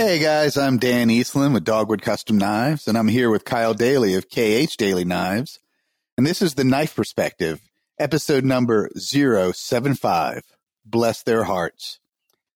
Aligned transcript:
Hey 0.00 0.18
guys, 0.18 0.56
I'm 0.56 0.78
Dan 0.78 1.10
Eastland 1.10 1.52
with 1.52 1.64
Dogwood 1.64 2.00
Custom 2.00 2.38
Knives, 2.38 2.88
and 2.88 2.96
I'm 2.96 3.08
here 3.08 3.28
with 3.28 3.44
Kyle 3.44 3.74
Daly 3.74 4.14
of 4.14 4.30
KH 4.30 4.78
Daly 4.78 5.04
Knives. 5.04 5.60
And 6.16 6.26
this 6.26 6.40
is 6.40 6.54
the 6.54 6.64
Knife 6.64 6.96
Perspective, 6.96 7.60
episode 7.98 8.42
number 8.42 8.88
075. 8.96 10.40
Bless 10.86 11.22
their 11.22 11.44
hearts. 11.44 12.00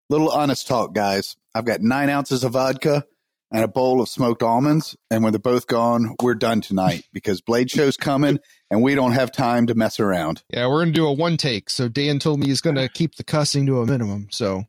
Little 0.08 0.30
honest 0.30 0.68
talk, 0.68 0.94
guys. 0.94 1.34
I've 1.52 1.64
got 1.64 1.80
nine 1.80 2.08
ounces 2.08 2.44
of 2.44 2.52
vodka 2.52 3.06
and 3.50 3.64
a 3.64 3.68
bowl 3.68 4.00
of 4.00 4.08
smoked 4.08 4.44
almonds, 4.44 4.96
and 5.10 5.24
when 5.24 5.32
they're 5.32 5.40
both 5.40 5.66
gone, 5.66 6.14
we're 6.22 6.36
done 6.36 6.60
tonight 6.60 7.08
because 7.12 7.40
Blade 7.40 7.72
Show's 7.72 7.96
coming 7.96 8.38
and 8.70 8.84
we 8.84 8.94
don't 8.94 9.14
have 9.14 9.32
time 9.32 9.66
to 9.66 9.74
mess 9.74 9.98
around. 9.98 10.44
Yeah, 10.48 10.68
we're 10.68 10.82
gonna 10.82 10.92
do 10.92 11.08
a 11.08 11.12
one 11.12 11.36
take. 11.36 11.70
So 11.70 11.88
Dan 11.88 12.20
told 12.20 12.38
me 12.38 12.46
he's 12.46 12.60
gonna 12.60 12.88
keep 12.88 13.16
the 13.16 13.24
cussing 13.24 13.66
to 13.66 13.80
a 13.80 13.86
minimum. 13.86 14.28
So 14.30 14.62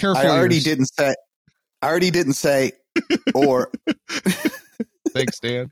careful. 0.00 0.20
I 0.20 0.30
already 0.30 0.58
didn't 0.58 0.86
say, 0.86 1.14
I 1.86 1.88
already 1.88 2.10
didn't 2.10 2.32
say, 2.32 2.72
or 3.32 3.70
Thanks, 5.10 5.38
Dan. 5.38 5.70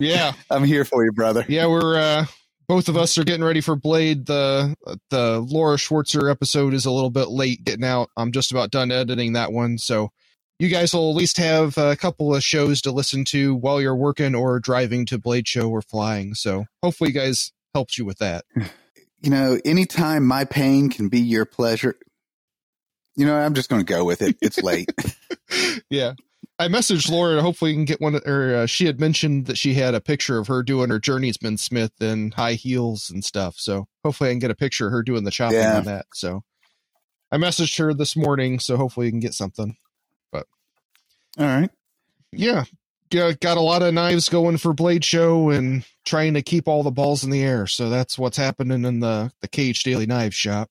Yeah, 0.00 0.34
I'm 0.50 0.64
here 0.64 0.84
for 0.84 1.02
you, 1.02 1.12
brother. 1.12 1.46
yeah, 1.48 1.66
we're 1.66 1.96
uh 1.96 2.26
both 2.68 2.90
of 2.90 2.98
us 2.98 3.16
are 3.16 3.24
getting 3.24 3.42
ready 3.42 3.62
for 3.62 3.74
Blade. 3.74 4.26
The 4.26 4.76
the 5.08 5.40
Laura 5.40 5.78
Schwarzer 5.78 6.30
episode 6.30 6.74
is 6.74 6.84
a 6.84 6.90
little 6.90 7.08
bit 7.08 7.28
late 7.28 7.64
getting 7.64 7.86
out. 7.86 8.10
I'm 8.18 8.32
just 8.32 8.50
about 8.50 8.70
done 8.70 8.90
editing 8.90 9.32
that 9.32 9.50
one, 9.50 9.78
so 9.78 10.10
you 10.58 10.68
guys 10.68 10.92
will 10.92 11.08
at 11.08 11.16
least 11.16 11.38
have 11.38 11.78
a 11.78 11.96
couple 11.96 12.34
of 12.34 12.44
shows 12.44 12.82
to 12.82 12.90
listen 12.92 13.24
to 13.28 13.54
while 13.54 13.80
you're 13.80 13.96
working 13.96 14.34
or 14.34 14.60
driving 14.60 15.06
to 15.06 15.16
Blade 15.18 15.48
Show 15.48 15.70
or 15.70 15.80
flying. 15.80 16.34
So 16.34 16.66
hopefully, 16.82 17.12
you 17.12 17.18
guys 17.18 17.50
helps 17.72 17.96
you 17.96 18.04
with 18.04 18.18
that. 18.18 18.44
you 19.22 19.30
know, 19.30 19.58
anytime 19.64 20.26
my 20.26 20.44
pain 20.44 20.90
can 20.90 21.08
be 21.08 21.20
your 21.20 21.46
pleasure, 21.46 21.96
you 23.18 23.26
know, 23.26 23.36
I'm 23.36 23.52
just 23.54 23.68
going 23.68 23.84
to 23.84 23.92
go 23.92 24.04
with 24.04 24.22
it. 24.22 24.36
It's 24.40 24.62
late. 24.62 24.90
yeah. 25.90 26.14
I 26.58 26.68
messaged 26.68 27.10
Laura. 27.10 27.42
Hopefully, 27.42 27.72
we 27.72 27.76
can 27.76 27.84
get 27.84 28.00
one. 28.00 28.20
Or 28.26 28.54
uh, 28.54 28.66
she 28.66 28.86
had 28.86 29.00
mentioned 29.00 29.46
that 29.46 29.58
she 29.58 29.74
had 29.74 29.94
a 29.94 30.00
picture 30.00 30.38
of 30.38 30.46
her 30.46 30.62
doing 30.62 30.88
her 30.90 30.98
journeyman 30.98 31.56
Smith 31.58 31.92
in 32.00 32.30
high 32.32 32.54
heels 32.54 33.10
and 33.10 33.24
stuff. 33.24 33.56
So 33.58 33.86
hopefully, 34.04 34.30
I 34.30 34.32
can 34.32 34.38
get 34.40 34.50
a 34.50 34.56
picture 34.56 34.86
of 34.86 34.92
her 34.92 35.02
doing 35.02 35.24
the 35.24 35.30
chopping 35.30 35.58
Yeah. 35.58 35.78
on 35.78 35.84
that. 35.84 36.06
So 36.14 36.42
I 37.30 37.36
messaged 37.36 37.78
her 37.78 37.92
this 37.94 38.16
morning. 38.16 38.58
So 38.60 38.76
hopefully, 38.76 39.06
we 39.06 39.10
can 39.12 39.20
get 39.20 39.34
something. 39.34 39.76
But 40.32 40.46
all 41.38 41.46
right. 41.46 41.70
Yeah, 42.32 42.64
yeah, 43.10 43.32
got 43.40 43.56
a 43.56 43.60
lot 43.62 43.82
of 43.82 43.94
knives 43.94 44.28
going 44.28 44.58
for 44.58 44.72
Blade 44.72 45.04
Show 45.04 45.50
and 45.50 45.84
trying 46.04 46.34
to 46.34 46.42
keep 46.42 46.68
all 46.68 46.82
the 46.82 46.90
balls 46.90 47.24
in 47.24 47.30
the 47.30 47.42
air. 47.42 47.66
So 47.66 47.88
that's 47.88 48.18
what's 48.18 48.36
happening 48.36 48.84
in 48.84 49.00
the 49.00 49.32
the 49.42 49.48
KH 49.48 49.82
Daly 49.84 50.06
Knife 50.06 50.34
shop. 50.34 50.70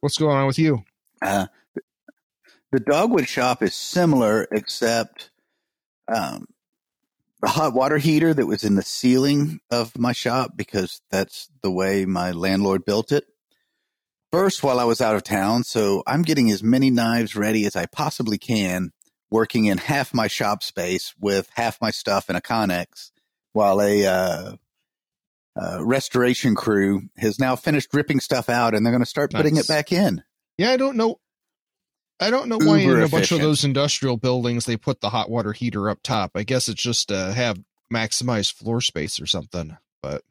What's 0.00 0.18
going 0.18 0.36
on 0.36 0.46
with 0.46 0.58
you? 0.58 0.84
Uh, 1.22 1.46
the 2.72 2.80
dogwood 2.80 3.28
shop 3.28 3.62
is 3.62 3.74
similar, 3.74 4.48
except 4.50 5.30
um, 6.08 6.46
the 7.40 7.48
hot 7.48 7.74
water 7.74 7.98
heater 7.98 8.32
that 8.32 8.46
was 8.46 8.64
in 8.64 8.74
the 8.74 8.82
ceiling 8.82 9.60
of 9.70 9.98
my 9.98 10.12
shop, 10.12 10.52
because 10.56 11.00
that's 11.10 11.48
the 11.62 11.70
way 11.70 12.04
my 12.04 12.32
landlord 12.32 12.84
built 12.84 13.12
it. 13.12 13.24
First, 14.32 14.62
while 14.62 14.80
I 14.80 14.84
was 14.84 15.02
out 15.02 15.14
of 15.14 15.22
town, 15.22 15.62
so 15.64 16.02
I'm 16.06 16.22
getting 16.22 16.50
as 16.50 16.62
many 16.62 16.88
knives 16.88 17.36
ready 17.36 17.66
as 17.66 17.76
I 17.76 17.84
possibly 17.84 18.38
can, 18.38 18.92
working 19.30 19.66
in 19.66 19.76
half 19.76 20.14
my 20.14 20.26
shop 20.26 20.62
space 20.62 21.14
with 21.20 21.50
half 21.54 21.80
my 21.82 21.90
stuff 21.90 22.30
in 22.30 22.36
a 22.36 22.40
Connex, 22.40 23.10
while 23.52 23.82
a 23.82 24.06
uh, 24.06 24.52
uh, 25.60 25.84
restoration 25.84 26.54
crew 26.54 27.02
has 27.18 27.38
now 27.38 27.56
finished 27.56 27.92
ripping 27.92 28.20
stuff 28.20 28.48
out, 28.48 28.74
and 28.74 28.86
they're 28.86 28.92
going 28.92 29.02
to 29.02 29.06
start 29.06 29.32
putting 29.32 29.56
it 29.56 29.68
back 29.68 29.92
in. 29.92 30.22
Yeah, 30.58 30.70
I 30.70 30.76
don't 30.76 30.96
know. 30.96 31.18
I 32.20 32.30
don't 32.30 32.48
know 32.48 32.58
why 32.58 32.78
in 32.78 32.88
Uber 32.88 33.02
a 33.02 33.08
bunch 33.08 33.32
of 33.32 33.40
those 33.40 33.64
industrial 33.64 34.16
buildings 34.16 34.64
they 34.64 34.76
put 34.76 35.00
the 35.00 35.10
hot 35.10 35.28
water 35.28 35.52
heater 35.52 35.90
up 35.90 35.98
top. 36.02 36.32
I 36.36 36.44
guess 36.44 36.68
it's 36.68 36.82
just 36.82 37.08
to 37.08 37.32
have 37.32 37.60
maximized 37.92 38.52
floor 38.52 38.80
space 38.80 39.20
or 39.20 39.26
something. 39.26 39.76
But 40.02 40.22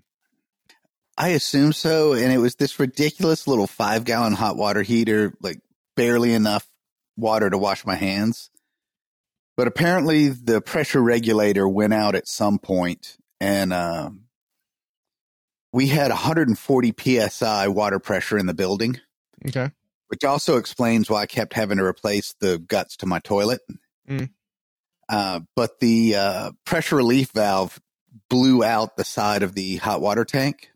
I 1.17 1.29
assume 1.29 1.73
so. 1.73 2.13
And 2.13 2.31
it 2.31 2.37
was 2.37 2.55
this 2.55 2.79
ridiculous 2.79 3.45
little 3.47 3.67
five 3.67 4.05
gallon 4.05 4.33
hot 4.33 4.55
water 4.55 4.81
heater, 4.83 5.33
like 5.41 5.59
barely 5.97 6.33
enough 6.33 6.65
water 7.17 7.49
to 7.49 7.57
wash 7.57 7.85
my 7.85 7.95
hands. 7.95 8.49
But 9.57 9.67
apparently 9.67 10.29
the 10.29 10.61
pressure 10.61 11.01
regulator 11.01 11.67
went 11.67 11.93
out 11.93 12.15
at 12.15 12.27
some 12.27 12.57
point 12.57 13.17
and, 13.39 13.73
um, 13.73 14.21
we 15.73 15.87
had 15.87 16.09
140 16.09 16.93
psi 17.29 17.67
water 17.67 17.99
pressure 17.99 18.37
in 18.37 18.45
the 18.45 18.53
building, 18.53 18.99
okay, 19.47 19.71
which 20.11 20.25
also 20.25 20.57
explains 20.57 21.09
why 21.09 21.21
I 21.21 21.25
kept 21.25 21.53
having 21.53 21.77
to 21.77 21.85
replace 21.85 22.35
the 22.41 22.59
guts 22.59 22.97
to 22.97 23.05
my 23.05 23.19
toilet. 23.19 23.61
Mm. 24.09 24.29
Uh, 25.07 25.39
but 25.55 25.79
the 25.79 26.15
uh, 26.17 26.51
pressure 26.65 26.97
relief 26.97 27.31
valve 27.31 27.79
blew 28.29 28.61
out 28.61 28.97
the 28.97 29.05
side 29.05 29.41
of 29.41 29.55
the 29.55 29.77
hot 29.77 30.01
water 30.01 30.25
tank, 30.25 30.69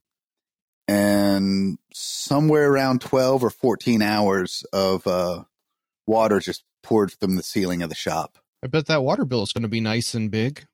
and 0.88 1.78
somewhere 1.94 2.72
around 2.72 3.02
12 3.02 3.44
or 3.44 3.50
14 3.50 4.02
hours 4.02 4.66
of 4.72 5.06
uh, 5.06 5.44
water 6.08 6.40
just 6.40 6.64
poured 6.82 7.12
from 7.12 7.36
the 7.36 7.44
ceiling 7.44 7.82
of 7.82 7.90
the 7.90 7.96
shop. 7.96 8.38
I 8.64 8.68
bet 8.68 8.86
that 8.88 9.04
water 9.04 9.26
bill 9.26 9.44
is 9.44 9.52
going 9.52 9.64
to 9.64 9.68
be 9.68 9.82
nice 9.82 10.14
and 10.14 10.32
big. 10.32 10.66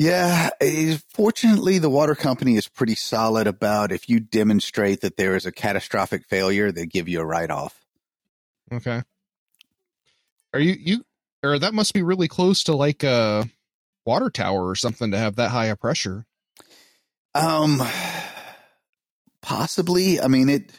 Yeah, 0.00 0.48
eh, 0.62 0.96
fortunately, 1.10 1.78
the 1.78 1.90
water 1.90 2.14
company 2.14 2.56
is 2.56 2.66
pretty 2.66 2.94
solid 2.94 3.46
about 3.46 3.92
if 3.92 4.08
you 4.08 4.18
demonstrate 4.18 5.02
that 5.02 5.18
there 5.18 5.36
is 5.36 5.44
a 5.44 5.52
catastrophic 5.52 6.24
failure, 6.26 6.72
they 6.72 6.86
give 6.86 7.06
you 7.06 7.20
a 7.20 7.24
write 7.24 7.50
off. 7.50 7.84
Okay, 8.72 9.02
are 10.54 10.60
you 10.60 10.74
you 10.78 11.04
or 11.42 11.58
that 11.58 11.74
must 11.74 11.92
be 11.92 12.02
really 12.02 12.28
close 12.28 12.62
to 12.64 12.74
like 12.74 13.02
a 13.02 13.48
water 14.06 14.30
tower 14.30 14.68
or 14.68 14.74
something 14.74 15.10
to 15.10 15.18
have 15.18 15.36
that 15.36 15.50
high 15.50 15.66
a 15.66 15.76
pressure. 15.76 16.24
Um, 17.34 17.82
possibly. 19.42 20.20
I 20.20 20.28
mean, 20.28 20.48
it. 20.48 20.72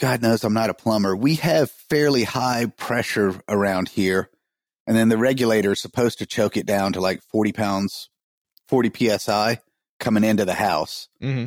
God 0.00 0.22
knows 0.22 0.44
I'm 0.44 0.54
not 0.54 0.70
a 0.70 0.74
plumber. 0.74 1.16
We 1.16 1.36
have 1.36 1.70
fairly 1.70 2.24
high 2.24 2.66
pressure 2.76 3.40
around 3.48 3.88
here, 3.88 4.28
and 4.86 4.96
then 4.96 5.08
the 5.08 5.18
regulator 5.18 5.72
is 5.72 5.80
supposed 5.80 6.18
to 6.18 6.26
choke 6.26 6.56
it 6.56 6.66
down 6.66 6.92
to 6.94 7.00
like 7.00 7.22
40 7.22 7.52
pounds, 7.52 8.08
40 8.68 9.18
psi 9.18 9.60
coming 9.98 10.24
into 10.24 10.44
the 10.44 10.54
house. 10.54 11.08
hmm 11.20 11.44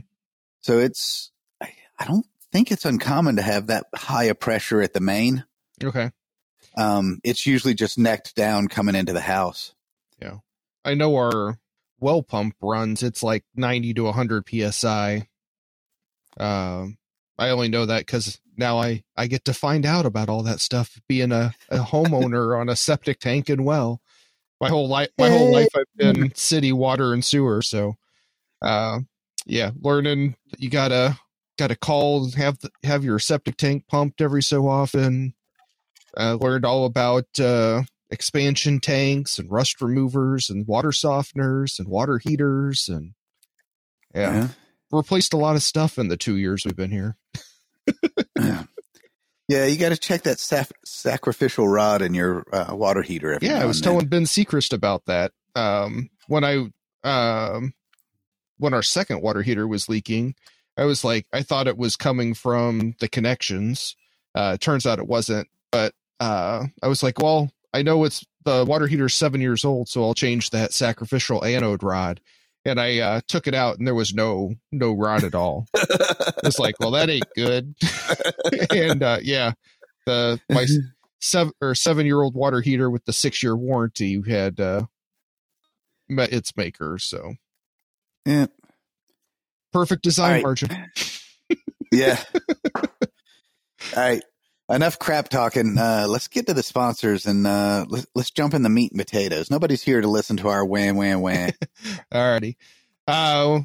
So 0.61 0.79
it's. 0.79 1.31
I, 1.61 1.71
I 1.99 2.05
don't 2.05 2.25
think 2.51 2.71
it's 2.71 2.85
uncommon 2.85 3.35
to 3.37 3.41
have 3.41 3.67
that 3.67 3.85
high 3.95 4.25
a 4.25 4.35
pressure 4.35 4.81
at 4.81 4.93
the 4.93 4.99
main. 5.01 5.45
Okay, 5.83 6.11
Um, 6.77 7.19
it's 7.23 7.45
usually 7.45 7.73
just 7.73 7.97
necked 7.97 8.35
down 8.35 8.67
coming 8.67 8.95
into 8.95 9.13
the 9.13 9.21
house. 9.21 9.73
Yeah. 10.21 10.37
I 10.83 10.93
know 10.95 11.15
our 11.15 11.57
well 11.99 12.23
pump 12.23 12.55
runs. 12.61 13.03
It's 13.03 13.21
like 13.23 13.43
ninety 13.55 13.93
to 13.93 14.11
hundred 14.11 14.45
psi. 14.49 15.27
Um, 16.37 16.97
I 17.39 17.49
only 17.49 17.69
know 17.69 17.85
that 17.85 18.05
because 18.05 18.39
now 18.57 18.77
I 18.77 19.03
I 19.15 19.27
get 19.27 19.45
to 19.45 19.53
find 19.53 19.85
out 19.85 20.05
about 20.05 20.29
all 20.29 20.43
that 20.43 20.59
stuff. 20.59 20.99
Being 21.07 21.31
a, 21.31 21.53
a 21.69 21.77
homeowner 21.79 22.59
on 22.59 22.69
a 22.69 22.75
septic 22.75 23.19
tank 23.19 23.49
and 23.49 23.65
well, 23.65 24.01
my 24.59 24.67
whole 24.69 24.89
life 24.89 25.09
my 25.17 25.29
whole 25.29 25.51
life 25.51 25.69
I've 25.75 25.85
been 25.95 26.33
city 26.35 26.73
water 26.73 27.13
and 27.13 27.23
sewer. 27.23 27.61
So, 27.61 27.95
uh, 28.61 28.99
yeah, 29.45 29.71
learning 29.81 30.35
you 30.57 30.69
gotta 30.69 31.17
gotta 31.57 31.77
call 31.77 32.29
have 32.31 32.59
the, 32.59 32.69
have 32.83 33.03
your 33.05 33.19
septic 33.19 33.55
tank 33.57 33.85
pumped 33.87 34.21
every 34.21 34.43
so 34.43 34.67
often. 34.67 35.33
Uh, 36.17 36.37
learned 36.41 36.65
all 36.65 36.85
about 36.85 37.39
uh, 37.39 37.83
expansion 38.09 38.79
tanks 38.79 39.39
and 39.39 39.49
rust 39.49 39.81
removers 39.81 40.49
and 40.49 40.67
water 40.67 40.89
softeners 40.89 41.79
and 41.79 41.87
water 41.87 42.17
heaters 42.17 42.89
and 42.89 43.13
yeah, 44.13 44.29
Uh-huh. 44.29 44.47
Replaced 44.91 45.33
a 45.33 45.37
lot 45.37 45.55
of 45.55 45.63
stuff 45.63 45.97
in 45.97 46.07
the 46.07 46.17
two 46.17 46.37
years 46.37 46.63
we've 46.65 46.75
been 46.75 46.91
here. 46.91 47.17
Yeah, 49.49 49.65
you 49.65 49.79
got 49.79 49.89
to 49.89 49.97
check 49.97 50.21
that 50.23 50.37
saf- 50.37 50.71
sacrificial 50.85 51.67
rod 51.67 52.03
in 52.03 52.13
your 52.13 52.45
uh, 52.53 52.75
water 52.75 53.01
heater. 53.01 53.33
Every 53.33 53.47
Yeah, 53.47 53.59
I 53.59 53.65
was 53.65 53.81
telling 53.81 54.05
Ben 54.05 54.25
Sechrist 54.25 54.73
about 54.73 55.07
that. 55.07 55.31
Um, 55.55 56.11
when 56.27 56.43
I 56.43 56.67
um, 57.03 57.73
when 58.59 58.75
our 58.75 58.83
second 58.83 59.23
water 59.23 59.41
heater 59.41 59.67
was 59.67 59.89
leaking, 59.89 60.35
I 60.77 60.85
was 60.85 61.03
like, 61.03 61.25
I 61.33 61.41
thought 61.41 61.67
it 61.67 61.79
was 61.79 61.95
coming 61.95 62.35
from 62.35 62.93
the 62.99 63.09
connections. 63.09 63.95
Uh, 64.35 64.57
turns 64.57 64.85
out 64.85 64.99
it 64.99 65.07
wasn't. 65.07 65.47
But 65.71 65.93
uh, 66.19 66.65
I 66.83 66.87
was 66.87 67.01
like, 67.01 67.17
well, 67.17 67.51
I 67.73 67.81
know 67.81 68.03
it's 68.03 68.23
the 68.45 68.65
water 68.65 68.85
heater's 68.85 69.15
seven 69.15 69.41
years 69.41 69.65
old, 69.65 69.89
so 69.89 70.03
I'll 70.03 70.13
change 70.13 70.51
that 70.51 70.73
sacrificial 70.73 71.43
anode 71.43 71.81
rod. 71.81 72.21
And 72.65 72.79
I 72.79 72.99
uh, 72.99 73.21
took 73.27 73.47
it 73.47 73.53
out, 73.55 73.77
and 73.77 73.87
there 73.87 73.95
was 73.95 74.13
no 74.13 74.53
no 74.71 74.91
rod 74.93 75.23
at 75.23 75.33
all. 75.33 75.65
it's 76.43 76.59
like, 76.59 76.75
well, 76.79 76.91
that 76.91 77.09
ain't 77.09 77.25
good. 77.35 77.73
and 78.71 79.01
uh, 79.01 79.19
yeah, 79.21 79.53
the 80.05 80.39
my 80.49 80.65
seven 81.21 81.53
or 81.61 81.73
seven 81.73 82.05
year 82.05 82.21
old 82.21 82.35
water 82.35 82.61
heater 82.61 82.89
with 82.89 83.05
the 83.05 83.13
six 83.13 83.41
year 83.41 83.55
warranty 83.55 84.21
had 84.27 84.59
uh, 84.59 84.83
met 86.09 86.33
its 86.33 86.55
maker. 86.57 86.97
So 86.99 87.35
Yeah. 88.25 88.47
perfect 89.71 90.03
design 90.03 90.31
right. 90.33 90.43
margin. 90.43 90.69
Yeah. 91.91 92.21
All 92.75 92.83
right. 93.95 94.23
Enough 94.69 94.99
crap 94.99 95.29
talking. 95.29 95.77
Uh, 95.79 96.05
let's 96.07 96.27
get 96.27 96.45
to 96.45 96.53
the 96.53 96.61
sponsors 96.61 97.25
and 97.25 97.47
uh, 97.47 97.85
let's, 97.89 98.05
let's 98.13 98.29
jump 98.29 98.53
in 98.53 98.61
the 98.61 98.69
meat 98.69 98.91
and 98.91 98.99
potatoes. 98.99 99.49
Nobody's 99.49 99.81
here 99.81 99.99
to 99.99 100.07
listen 100.07 100.37
to 100.37 100.47
our 100.47 100.63
wham, 100.63 100.95
wham, 100.95 101.21
wham. 101.21 101.51
Alrighty. 102.13 102.55
Uh, 103.07 103.61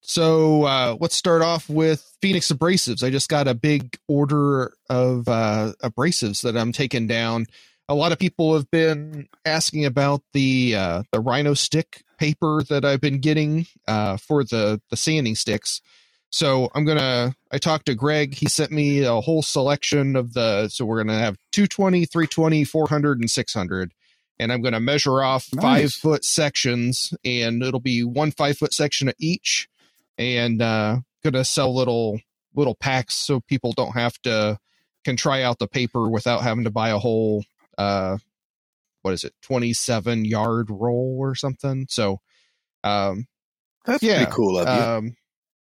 so 0.00 0.64
uh, 0.64 0.96
let's 0.98 1.14
start 1.14 1.42
off 1.42 1.68
with 1.68 2.10
Phoenix 2.22 2.50
Abrasives. 2.50 3.02
I 3.02 3.10
just 3.10 3.28
got 3.28 3.48
a 3.48 3.54
big 3.54 3.98
order 4.08 4.74
of 4.88 5.28
uh, 5.28 5.72
abrasives 5.82 6.42
that 6.42 6.56
I'm 6.56 6.72
taking 6.72 7.06
down. 7.06 7.44
A 7.88 7.94
lot 7.94 8.12
of 8.12 8.18
people 8.18 8.54
have 8.54 8.70
been 8.70 9.28
asking 9.44 9.84
about 9.84 10.22
the 10.32 10.74
uh, 10.74 11.02
the 11.12 11.20
Rhino 11.20 11.52
stick 11.52 12.02
paper 12.18 12.62
that 12.70 12.84
I've 12.84 13.00
been 13.00 13.20
getting 13.20 13.66
uh, 13.86 14.16
for 14.16 14.42
the 14.42 14.80
the 14.88 14.96
sanding 14.96 15.34
sticks. 15.34 15.82
So 16.34 16.68
I'm 16.74 16.84
gonna. 16.84 17.36
I 17.52 17.58
talked 17.58 17.86
to 17.86 17.94
Greg. 17.94 18.34
He 18.34 18.46
sent 18.48 18.72
me 18.72 19.04
a 19.04 19.20
whole 19.20 19.40
selection 19.40 20.16
of 20.16 20.32
the. 20.32 20.68
So 20.68 20.84
we're 20.84 21.04
gonna 21.04 21.16
have 21.20 21.36
220, 21.52 22.06
320, 22.06 22.64
400, 22.64 23.20
and 23.20 23.30
600 23.30 23.92
and 24.40 24.52
I'm 24.52 24.62
going 24.62 24.72
to 24.74 24.80
measure 24.80 25.22
off 25.22 25.48
Nice. 25.52 25.62
five 25.62 25.92
foot 25.92 26.24
sections, 26.24 27.14
and 27.24 27.62
it'll 27.62 27.78
be 27.78 28.02
one 28.02 28.32
five 28.32 28.58
foot 28.58 28.74
section 28.74 29.06
of 29.08 29.14
each, 29.20 29.68
and 30.18 30.60
uh, 30.60 30.96
going 31.22 31.34
to 31.34 31.44
sell 31.44 31.72
little 31.72 32.18
little 32.52 32.74
packs 32.74 33.14
so 33.14 33.38
people 33.40 33.72
don't 33.72 33.92
have 33.92 34.20
to 34.22 34.58
can 35.04 35.16
try 35.16 35.42
out 35.42 35.60
the 35.60 35.68
paper 35.68 36.08
without 36.08 36.42
having 36.42 36.64
to 36.64 36.70
buy 36.70 36.88
a 36.88 36.98
whole 36.98 37.44
uh, 37.78 38.18
what 39.02 39.14
is 39.14 39.22
it, 39.22 39.34
twenty 39.40 39.72
seven 39.72 40.24
yard 40.24 40.68
roll 40.68 41.16
or 41.20 41.36
something. 41.36 41.86
So, 41.88 42.18
um, 42.82 43.28
That's 43.84 44.02
Yeah, 44.02 44.16
pretty 44.16 44.32
cool 44.32 44.58
of 44.58 44.68
you. 44.74 44.80
um, 44.80 45.16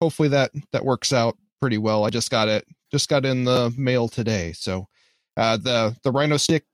hopefully 0.01 0.29
that 0.31 0.53
that 0.73 0.85
works 0.85 1.13
out 1.13 1.37
pretty 1.61 1.79
well. 1.79 2.05
I 2.05 2.11
just 2.11 2.31
got 2.31 2.49
it 2.49 2.67
just 2.91 3.09
got 3.09 3.25
in 3.25 3.45
the 3.45 3.73
mail 3.77 4.09
today. 4.09 4.53
So 4.53 4.89
uh, 5.37 5.57
the 5.57 5.97
the 6.03 6.13
Rhino 6.13 6.37
stick 6.37 6.65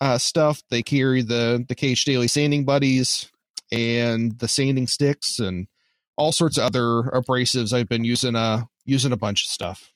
uh, 0.00 0.18
stuff 0.18 0.62
they 0.70 0.82
carry 0.82 1.22
the 1.22 1.64
the 1.66 1.74
KH 1.74 2.04
Daly 2.04 2.28
sanding 2.28 2.64
buddies 2.64 3.30
and 3.70 4.38
the 4.38 4.48
sanding 4.48 4.86
sticks 4.86 5.38
and 5.38 5.66
all 6.16 6.32
sorts 6.32 6.58
of 6.58 6.64
other 6.64 7.10
abrasives. 7.12 7.72
I've 7.72 7.88
been 7.88 8.04
using 8.04 8.36
uh 8.36 8.64
using 8.84 9.12
a 9.12 9.16
bunch 9.16 9.44
of 9.44 9.50
stuff. 9.50 9.92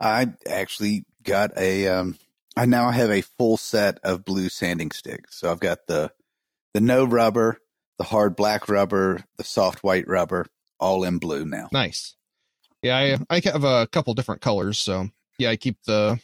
I 0.00 0.28
actually 0.48 1.04
got 1.22 1.56
a. 1.56 1.88
Um, 1.88 2.18
I 2.58 2.64
now 2.64 2.90
have 2.90 3.10
a 3.10 3.20
full 3.20 3.58
set 3.58 3.98
of 4.02 4.24
blue 4.24 4.48
sanding 4.48 4.90
sticks. 4.90 5.38
So 5.38 5.50
I've 5.50 5.60
got 5.60 5.86
the 5.86 6.10
the 6.74 6.80
no 6.80 7.04
rubber, 7.04 7.58
the 7.98 8.04
hard 8.04 8.36
black 8.36 8.68
rubber, 8.68 9.24
the 9.36 9.44
soft 9.44 9.82
white 9.82 10.06
rubber, 10.06 10.46
all 10.78 11.04
in 11.04 11.18
blue 11.18 11.44
now. 11.44 11.68
Nice. 11.72 12.16
Yeah, 12.82 12.96
I 12.96 13.36
I 13.36 13.40
have 13.44 13.64
a 13.64 13.86
couple 13.86 14.14
different 14.14 14.40
colors. 14.40 14.78
So 14.78 15.08
yeah, 15.38 15.50
I 15.50 15.56
keep 15.56 15.82
the 15.84 16.20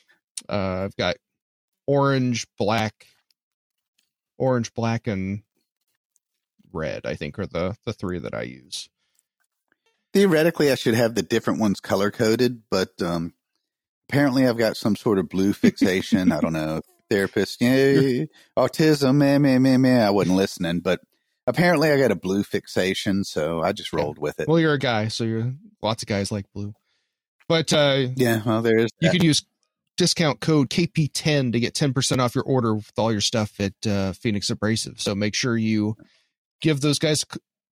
uh, 0.49 0.85
I've 0.85 0.97
got 0.97 1.17
orange, 1.87 2.47
black, 2.59 3.07
orange, 4.39 4.73
black, 4.75 5.07
and 5.07 5.43
red. 6.73 7.07
I 7.07 7.15
think 7.15 7.39
are 7.39 7.47
the 7.47 7.77
the 7.85 7.93
three 7.93 8.19
that 8.19 8.35
I 8.35 8.43
use. 8.43 8.89
Theoretically, 10.13 10.71
I 10.71 10.75
should 10.75 10.95
have 10.95 11.15
the 11.15 11.23
different 11.23 11.59
ones 11.59 11.81
color 11.81 12.11
coded, 12.11 12.63
but 12.71 12.91
um, 13.01 13.33
apparently, 14.09 14.47
I've 14.47 14.59
got 14.59 14.77
some 14.77 14.95
sort 14.95 15.19
of 15.19 15.29
blue 15.29 15.53
fixation. 15.55 16.33
I 16.33 16.41
don't 16.41 16.53
know, 16.53 16.83
therapist, 17.09 17.61
yay, 17.61 18.29
autism, 18.57 19.17
meh, 19.17 19.39
meh, 19.39 19.59
meh, 19.59 19.79
meh. 19.79 20.07
I 20.07 20.11
wasn't 20.11 20.37
listening, 20.37 20.81
but 20.81 21.01
apparently, 21.47 21.91
I 21.91 21.99
got 21.99 22.11
a 22.11 22.17
blue 22.17 22.43
fixation, 22.43 23.25
so 23.25 23.63
I 23.63 23.73
just 23.73 23.93
rolled 23.93 24.19
with 24.19 24.41
it. 24.41 24.49
Well, 24.49 24.61
you're 24.61 24.75
a 24.75 24.79
guy, 24.79 25.09
so 25.09 25.25
you're 25.25 25.55
lots 25.83 26.03
of 26.03 26.09
guys 26.09 26.33
like 26.33 26.47
blue. 26.53 26.75
But 27.49 27.73
uh, 27.73 28.09
yeah, 28.17 28.43
well, 28.45 28.63
there 28.63 28.79
is. 28.79 28.91
you 29.01 29.09
that. 29.09 29.17
can 29.17 29.25
use 29.25 29.45
discount 29.97 30.41
code 30.41 30.71
KP10 30.71 31.53
to 31.53 31.61
get 31.61 31.75
10% 31.75 32.19
off 32.19 32.35
your 32.35 32.45
order 32.45 32.75
with 32.75 32.91
all 32.97 33.13
your 33.13 33.21
stuff 33.21 33.61
at 33.61 33.75
uh, 33.87 34.13
Phoenix 34.13 34.51
Abrasive. 34.51 35.01
So 35.01 35.15
make 35.15 35.35
sure 35.35 35.57
you 35.57 35.97
give 36.61 36.81
those 36.81 36.99
guys 36.99 37.25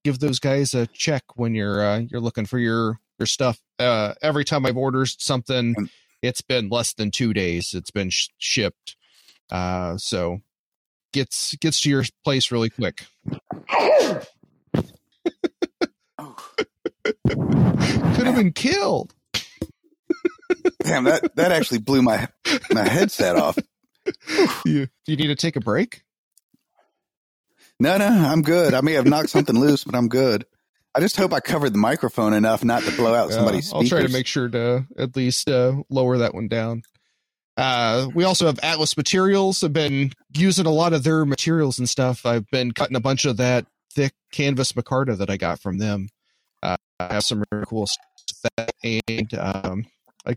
give 0.05 0.19
those 0.19 0.38
guys 0.38 0.75
a 0.75 0.87
check 0.87 1.22
when 1.37 1.55
you're 1.55 1.82
uh, 1.84 1.99
you're 1.99 2.20
looking 2.20 2.46
for 2.46 2.58
your 2.58 3.00
your 3.19 3.26
stuff. 3.26 3.61
Uh, 3.78 4.14
every 4.22 4.44
time 4.44 4.67
I've 4.67 4.76
ordered 4.76 5.08
something, 5.19 5.75
it's 6.22 6.43
been 6.43 6.69
less 6.69 6.93
than 6.93 7.11
two 7.11 7.32
days. 7.32 7.75
It's 7.75 7.90
been 7.90 8.11
sh- 8.11 8.28
shipped, 8.38 8.96
uh, 9.50 9.96
so 9.96 10.40
gets 11.12 11.55
gets 11.57 11.81
to 11.83 11.91
your 11.91 12.05
place 12.25 12.51
really 12.51 12.71
quick. 12.71 13.05
Could 17.29 18.27
have 18.27 18.37
been 18.37 18.53
killed. 18.53 19.15
Damn, 20.83 21.05
that 21.05 21.35
that 21.37 21.53
actually 21.53 21.79
blew 21.79 22.03
my 22.03 22.29
my 22.71 22.89
headset 22.89 23.37
off. 23.37 23.59
You, 24.65 24.87
do 24.87 25.12
you 25.12 25.17
need 25.17 25.29
to 25.29 25.37
take 25.37 25.57
a 25.57 25.61
break? 25.61 26.03
No, 27.79 27.97
no, 27.97 28.06
I'm 28.06 28.43
good. 28.43 28.75
I 28.75 28.81
may 28.81 28.93
have 28.93 29.06
knocked 29.06 29.31
something 29.31 29.59
loose, 29.59 29.85
but 29.85 29.95
I'm 29.95 30.09
good. 30.09 30.45
I 30.95 31.01
just 31.01 31.17
hope 31.17 31.33
I 31.33 31.41
covered 31.41 31.73
the 31.73 31.79
microphone 31.79 32.33
enough 32.35 32.65
not 32.65 32.83
to 32.83 32.95
blow 32.97 33.15
out 33.15 33.31
somebody's 33.31 33.73
I'll 33.73 33.81
speakers. 33.81 33.99
try 34.01 34.06
to 34.06 34.13
make 34.13 34.27
sure 34.27 34.49
to 34.49 34.87
at 34.99 35.15
least 35.17 35.49
uh, 35.49 35.75
lower 35.89 36.19
that 36.19 36.35
one 36.35 36.49
down. 36.49 36.83
Uh, 37.61 38.09
we 38.15 38.25
also 38.25 38.47
have 38.47 38.59
Atlas 38.62 38.97
Materials. 38.97 39.62
I've 39.62 39.75
been 39.75 40.12
using 40.35 40.65
a 40.65 40.71
lot 40.71 40.95
of 40.95 41.05
their 41.05 41.27
materials 41.27 41.79
and 41.79 41.87
stuff. 41.87 42.25
I've 42.25 42.51
been 42.51 42.73
cutting 42.73 42.97
a 42.97 43.01
bunch 43.01 43.27
of 43.27 43.37
that 43.37 43.67
thick 43.93 44.15
canvas 44.33 44.73
micarta 44.73 45.19
that 45.19 45.29
I 45.29 45.37
got 45.37 45.61
from 45.61 45.77
them. 45.77 46.09
Uh, 46.62 46.79
I 46.99 47.12
have 47.12 47.25
some 47.25 47.44
really 47.53 47.67
cool 47.67 47.87
stuff 47.87 48.70
and 48.82 49.34
um, 49.34 49.84
I 50.25 50.37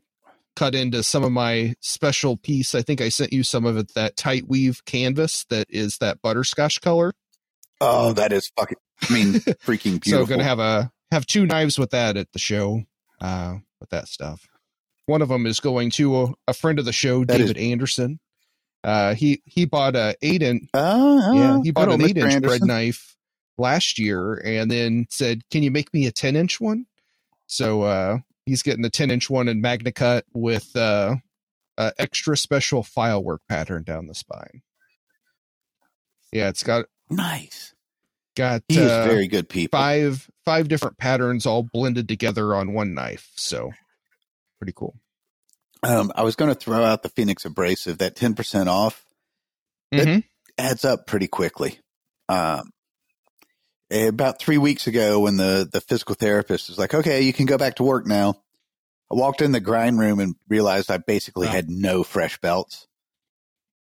cut 0.58 0.76
into 0.76 1.02
some 1.02 1.24
of 1.24 1.32
my 1.32 1.76
special 1.80 2.36
piece. 2.36 2.76
I 2.76 2.82
think 2.82 3.00
I 3.00 3.08
sent 3.08 3.32
you 3.32 3.44
some 3.44 3.66
of 3.66 3.78
it. 3.78 3.94
That 3.94 4.18
tight 4.18 4.50
weave 4.50 4.84
canvas 4.84 5.46
that 5.50 5.68
is 5.70 6.00
that 6.00 6.22
butterscotch 6.22 6.82
color. 6.82 7.14
oh, 7.80 8.12
that 8.14 8.34
is 8.34 8.52
fucking. 8.58 8.78
I 9.10 9.14
mean, 9.14 9.34
freaking 9.66 10.02
beautiful. 10.02 10.26
So 10.26 10.30
gonna 10.30 10.44
have 10.44 10.60
a 10.60 10.92
have 11.12 11.26
two 11.26 11.46
knives 11.46 11.80
with 11.80 11.92
that 11.92 12.18
at 12.18 12.34
the 12.34 12.40
show, 12.40 12.84
uh, 13.22 13.56
with 13.80 13.92
that 13.92 14.10
stuff. 14.10 14.46
One 15.06 15.22
of 15.22 15.30
them 15.30 15.46
is 15.46 15.60
going 15.60 15.90
to 15.92 16.22
a, 16.22 16.34
a 16.50 16.54
friend 16.54 16.80
of 16.80 16.86
the 16.86 16.94
show, 16.94 17.26
That 17.26 17.40
is- 17.42 17.48
David 17.52 17.58
Anderson. 17.72 18.20
Uh, 18.84 19.16
he 19.16 19.42
he 19.46 19.64
bought 19.66 19.96
a 19.96 20.14
eight 20.22 20.42
inch 20.42 20.70
Oh, 20.74 21.34
yeah 21.34 21.60
he 21.64 21.72
bought 21.72 21.90
an 21.90 22.02
eight 22.02 22.18
inch 22.18 22.42
bread 22.42 22.64
knife 22.66 23.16
last 23.58 23.98
year, 23.98 24.34
and 24.44 24.70
then 24.70 25.06
said, 25.10 25.42
"Can 25.52 25.64
you 25.64 25.72
make 25.72 25.94
me 25.94 26.06
a 26.06 26.12
ten 26.12 26.36
inch 26.36 26.60
one?" 26.60 26.86
So 27.48 27.84
uh, 27.84 28.18
he's 28.46 28.62
getting 28.62 28.82
the 28.82 28.90
ten 28.90 29.10
inch 29.10 29.30
one 29.30 29.48
in 29.48 29.62
Magna 29.62 29.94
Cut 29.94 30.26
with 30.34 30.76
uh, 30.76 31.16
a 31.78 31.94
extra 31.98 32.36
special 32.36 32.84
file 32.84 33.24
work 33.24 33.42
pattern 33.48 33.84
down 33.84 34.08
the 34.08 34.14
spine. 34.16 34.62
Yeah, 36.34 36.50
it's 36.50 36.64
got 36.64 36.86
Nice. 37.10 37.74
got 38.36 38.64
is 38.68 38.78
uh, 38.92 39.06
very 39.06 39.28
good 39.28 39.48
people. 39.48 39.78
five 39.80 40.30
five 40.44 40.68
different 40.68 40.98
patterns 40.98 41.46
all 41.46 41.64
blended 41.64 42.10
together 42.10 42.54
on 42.54 42.74
one 42.74 42.94
knife. 42.94 43.32
So 43.36 43.72
pretty 44.64 44.74
cool. 44.76 44.96
Um, 45.84 46.12
I 46.16 46.24
was 46.24 46.38
going 46.38 46.50
to 46.54 46.56
throw 46.60 46.84
out 46.84 47.04
the 47.04 47.10
Phoenix 47.10 47.44
abrasive. 47.44 47.98
That 47.98 48.16
ten 48.16 48.34
percent 48.34 48.70
off 48.70 49.06
It- 49.92 50.08
Mhm. 50.08 50.24
adds 50.58 50.86
up 50.86 51.06
pretty 51.06 51.28
quickly. 51.28 51.80
Um, 52.30 52.72
about 53.92 54.40
three 54.40 54.58
weeks 54.58 54.88
ago, 54.88 55.20
when 55.20 55.36
the 55.38 55.68
the 55.72 55.82
physical 55.82 56.16
therapist 56.16 56.70
was 56.70 56.80
like, 56.80 56.94
"Okay, 56.94 57.22
you 57.22 57.34
can 57.34 57.46
go 57.46 57.58
back 57.58 57.76
to 57.76 57.84
work 57.84 58.08
now," 58.08 58.42
I 59.12 59.16
walked 59.16 59.42
in 59.42 59.52
the 59.52 59.60
grind 59.60 60.00
room 60.00 60.20
and 60.20 60.36
realized 60.48 60.90
I 60.90 60.98
basically 60.98 61.48
Wow. 61.48 61.54
had 61.54 61.70
no 61.70 62.04
fresh 62.04 62.40
belts. 62.40 62.88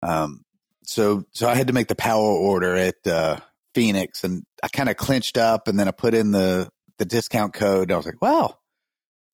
Um, 0.02 0.44
so 0.84 1.24
so 1.32 1.48
I 1.48 1.54
had 1.54 1.66
to 1.68 1.72
make 1.74 1.88
the 1.88 1.94
power 1.94 2.22
order 2.24 2.74
at 2.74 3.06
uh, 3.06 3.38
Phoenix, 3.74 4.24
and 4.24 4.42
I 4.62 4.68
kind 4.68 4.88
of 4.88 4.96
clinched 4.96 5.36
up, 5.36 5.68
and 5.68 5.78
then 5.78 5.86
I 5.86 5.92
put 5.92 6.14
in 6.14 6.30
the 6.32 6.70
the 6.98 7.04
discount 7.04 7.52
code. 7.52 7.92
I 7.92 7.96
was 7.96 8.06
like, 8.06 8.20
"Wow, 8.22 8.56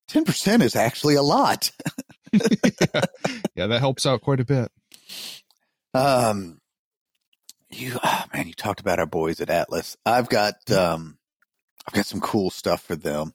ten 0.08 0.24
percent 0.24 0.62
is 0.62 0.76
actually 0.76 1.14
a 1.14 1.22
lot." 1.22 1.70
yeah, 2.32 3.66
that 3.66 3.78
helps 3.80 4.06
out 4.06 4.22
quite 4.22 4.40
a 4.40 4.44
bit. 4.44 4.70
Um, 5.94 6.60
You 7.70 7.98
oh 8.02 8.24
man, 8.32 8.46
you 8.46 8.54
talked 8.54 8.80
about 8.80 8.98
our 8.98 9.06
boys 9.06 9.40
at 9.40 9.50
Atlas. 9.50 9.96
I've 10.04 10.28
got 10.28 10.54
um 10.70 11.18
I've 11.86 11.94
got 11.94 12.06
some 12.06 12.20
cool 12.20 12.50
stuff 12.50 12.82
for 12.82 12.96
them. 12.96 13.32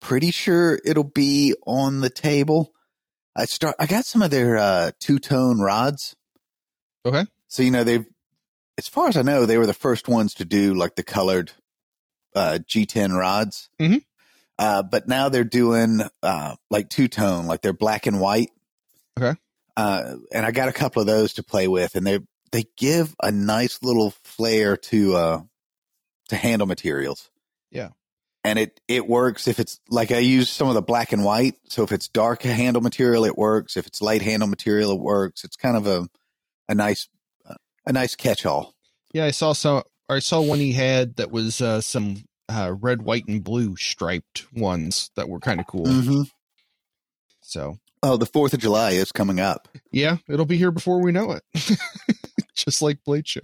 Pretty 0.00 0.30
sure 0.30 0.78
it'll 0.84 1.04
be 1.04 1.54
on 1.66 2.00
the 2.00 2.10
table. 2.10 2.72
I 3.34 3.44
start 3.46 3.76
I 3.78 3.86
got 3.86 4.04
some 4.04 4.22
of 4.22 4.30
their 4.30 4.56
uh 4.56 4.90
two 5.00 5.18
tone 5.18 5.60
rods. 5.60 6.14
Okay. 7.04 7.24
So 7.48 7.62
you 7.62 7.70
know 7.70 7.84
they've 7.84 8.06
as 8.78 8.88
far 8.88 9.08
as 9.08 9.16
I 9.16 9.22
know, 9.22 9.46
they 9.46 9.56
were 9.58 9.66
the 9.66 9.72
first 9.72 10.06
ones 10.08 10.34
to 10.34 10.44
do 10.44 10.74
like 10.74 10.96
the 10.96 11.02
colored 11.02 11.52
uh 12.34 12.58
G10 12.68 13.16
rods. 13.18 13.68
Mhm. 13.80 14.02
Uh 14.58 14.82
but 14.82 15.08
now 15.08 15.28
they're 15.28 15.44
doing 15.44 16.02
uh 16.22 16.56
like 16.70 16.88
two 16.88 17.08
tone, 17.08 17.46
like 17.46 17.62
they're 17.62 17.72
black 17.72 18.06
and 18.06 18.20
white. 18.20 18.50
Okay. 19.18 19.38
Uh 19.76 20.16
and 20.32 20.46
I 20.46 20.50
got 20.50 20.68
a 20.68 20.72
couple 20.72 21.00
of 21.00 21.06
those 21.06 21.34
to 21.34 21.42
play 21.42 21.68
with 21.68 21.94
and 21.94 22.06
they 22.06 22.20
they 22.52 22.64
give 22.76 23.14
a 23.22 23.30
nice 23.30 23.82
little 23.82 24.14
flair 24.24 24.76
to 24.76 25.16
uh 25.16 25.42
to 26.28 26.36
handle 26.36 26.66
materials. 26.66 27.30
Yeah. 27.70 27.90
And 28.44 28.58
it 28.58 28.80
it 28.88 29.06
works 29.08 29.48
if 29.48 29.58
it's 29.58 29.80
like 29.88 30.12
I 30.12 30.18
use 30.18 30.48
some 30.48 30.68
of 30.68 30.74
the 30.74 30.82
black 30.82 31.12
and 31.12 31.24
white. 31.24 31.56
So 31.68 31.82
if 31.82 31.92
it's 31.92 32.08
dark 32.08 32.42
handle 32.42 32.82
material, 32.82 33.24
it 33.24 33.36
works. 33.36 33.76
If 33.76 33.86
it's 33.86 34.00
light 34.00 34.22
handle 34.22 34.48
material, 34.48 34.92
it 34.92 35.00
works. 35.00 35.44
It's 35.44 35.56
kind 35.56 35.76
of 35.76 35.86
a 35.86 36.08
a 36.68 36.74
nice 36.74 37.08
a 37.86 37.92
nice 37.92 38.16
catch 38.16 38.44
all. 38.44 38.74
Yeah, 39.12 39.24
I 39.24 39.30
saw 39.30 39.52
some. 39.52 39.82
I 40.08 40.18
saw 40.18 40.40
one 40.40 40.58
he 40.58 40.72
had 40.72 41.16
that 41.16 41.30
was 41.30 41.60
uh, 41.60 41.80
some 41.80 42.24
uh, 42.48 42.74
red, 42.80 43.02
white, 43.02 43.26
and 43.28 43.42
blue 43.42 43.76
striped 43.76 44.46
ones 44.52 45.10
that 45.16 45.28
were 45.28 45.40
kind 45.40 45.60
of 45.60 45.66
cool. 45.66 45.86
Mm-hmm. 45.86 46.22
So 47.42 47.78
Oh, 48.02 48.16
the 48.16 48.26
Fourth 48.26 48.52
of 48.54 48.60
July 48.60 48.92
is 48.92 49.10
coming 49.12 49.40
up. 49.40 49.68
yeah, 49.90 50.18
it'll 50.28 50.46
be 50.46 50.58
here 50.58 50.70
before 50.70 51.02
we 51.02 51.12
know 51.12 51.32
it. 51.32 51.42
Just 52.54 52.82
like 52.82 53.02
Blade 53.04 53.26
Show. 53.26 53.40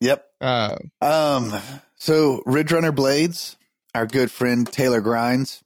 Yep. 0.00 0.24
Uh, 0.40 0.76
Um. 1.00 1.52
So 1.96 2.42
Ridge 2.46 2.70
Runner 2.72 2.92
Blades, 2.92 3.56
our 3.94 4.06
good 4.06 4.30
friend 4.30 4.70
Taylor 4.70 5.00
Grinds. 5.00 5.62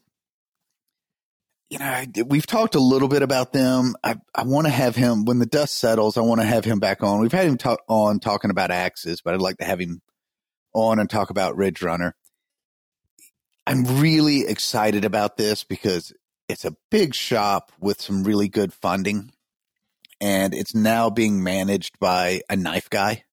You 1.68 1.78
know, 1.78 1.84
I, 1.86 2.06
we've 2.26 2.46
talked 2.46 2.74
a 2.74 2.80
little 2.80 3.08
bit 3.08 3.22
about 3.22 3.52
them. 3.52 3.94
I 4.04 4.16
I 4.34 4.44
want 4.44 4.66
to 4.66 4.72
have 4.72 4.94
him 4.96 5.24
when 5.24 5.38
the 5.38 5.46
dust 5.46 5.76
settles. 5.78 6.16
I 6.16 6.20
want 6.22 6.40
to 6.40 6.46
have 6.46 6.64
him 6.64 6.78
back 6.80 7.02
on. 7.02 7.20
We've 7.20 7.32
had 7.32 7.46
him 7.46 7.58
talk 7.58 7.80
on 7.88 8.20
talking 8.20 8.50
about 8.50 8.70
axes, 8.70 9.20
but 9.22 9.34
I'd 9.34 9.40
like 9.40 9.58
to 9.58 9.64
have 9.64 9.80
him 9.80 10.00
on 10.74 10.98
and 10.98 11.08
talk 11.10 11.30
about 11.30 11.56
Ridge 11.56 11.82
Runner. 11.82 12.14
I'm 13.66 14.00
really 14.00 14.46
excited 14.46 15.04
about 15.04 15.36
this 15.36 15.64
because 15.64 16.12
it's 16.48 16.64
a 16.64 16.76
big 16.90 17.14
shop 17.14 17.72
with 17.80 18.00
some 18.00 18.24
really 18.24 18.48
good 18.48 18.72
funding, 18.72 19.30
and 20.20 20.54
it's 20.54 20.74
now 20.74 21.10
being 21.10 21.42
managed 21.42 21.98
by 21.98 22.42
a 22.50 22.56
knife 22.56 22.90
guy 22.90 23.24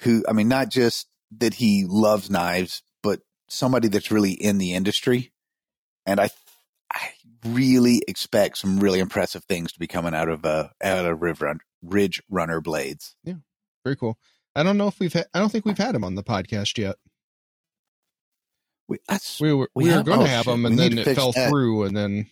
who, 0.00 0.24
I 0.28 0.32
mean, 0.32 0.48
not 0.48 0.70
just 0.70 1.08
that 1.38 1.54
he 1.54 1.84
loves 1.86 2.30
knives, 2.30 2.82
but 3.02 3.20
somebody 3.48 3.88
that's 3.88 4.10
really 4.10 4.32
in 4.32 4.58
the 4.58 4.74
industry. 4.74 5.32
And 6.06 6.18
I, 6.18 6.30
I 6.92 7.10
really 7.46 8.02
expect 8.08 8.58
some 8.58 8.80
really 8.80 8.98
impressive 8.98 9.44
things 9.44 9.72
to 9.72 9.78
be 9.78 9.86
coming 9.86 10.14
out 10.14 10.28
of 10.28 10.44
uh, 10.44 10.68
out 10.82 11.06
of 11.06 11.22
Riv 11.22 11.40
Run, 11.42 11.60
Ridge 11.82 12.22
Runner 12.28 12.60
blades. 12.60 13.14
Yeah. 13.24 13.34
Very 13.84 13.96
cool. 13.96 14.18
I 14.54 14.62
don't 14.62 14.76
know 14.76 14.88
if 14.88 14.98
we've. 14.98 15.12
Ha- 15.12 15.24
I 15.32 15.38
don't 15.38 15.50
think 15.50 15.64
we've 15.64 15.78
had 15.78 15.94
him 15.94 16.04
on 16.04 16.14
the 16.14 16.22
podcast 16.22 16.76
yet. 16.78 16.96
We, 18.92 18.98
We 19.40 19.52
were 19.54 19.70
We 19.74 19.84
we, 19.84 19.96
were 19.96 20.02
going 20.02 20.20
to 20.20 20.28
have 20.28 20.46
him, 20.46 20.66
and 20.66 20.78
then 20.78 20.98
it 20.98 21.14
fell 21.14 21.32
that. 21.32 21.48
through, 21.48 21.84
and 21.84 21.96
then 21.96 22.26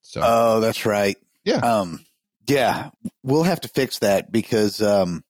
so 0.00 0.20
oh, 0.24 0.60
that's 0.60 0.86
right. 0.86 1.16
Yeah. 1.44 1.56
Um, 1.56 2.04
yeah, 2.46 2.90
we'll 3.22 3.42
have 3.42 3.60
to 3.62 3.68
fix 3.68 3.98
that 3.98 4.30
because 4.32 4.80
um, 4.80 5.24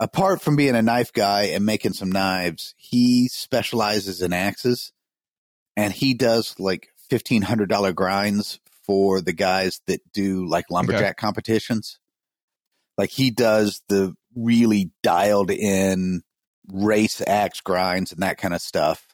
apart 0.00 0.40
from 0.40 0.56
being 0.56 0.74
a 0.74 0.82
knife 0.82 1.12
guy 1.12 1.44
and 1.44 1.64
making 1.64 1.92
some 1.92 2.10
knives, 2.10 2.74
he 2.76 3.28
specializes 3.28 4.22
in 4.22 4.32
axes, 4.32 4.92
and 5.76 5.92
he 5.92 6.14
does 6.14 6.58
like 6.58 6.88
fifteen 7.10 7.42
hundred 7.42 7.68
dollar 7.68 7.92
grinds 7.92 8.58
for 8.86 9.20
the 9.20 9.32
guys 9.32 9.80
that 9.86 10.00
do 10.12 10.46
like 10.46 10.70
lumberjack 10.70 11.16
competitions. 11.16 11.98
Like 12.96 13.10
he 13.10 13.30
does 13.30 13.82
the 13.88 14.14
really 14.34 14.90
dialed 15.02 15.50
in 15.50 16.22
race 16.72 17.22
axe 17.26 17.60
grinds 17.60 18.12
and 18.12 18.22
that 18.22 18.38
kind 18.38 18.54
of 18.54 18.60
stuff. 18.60 19.05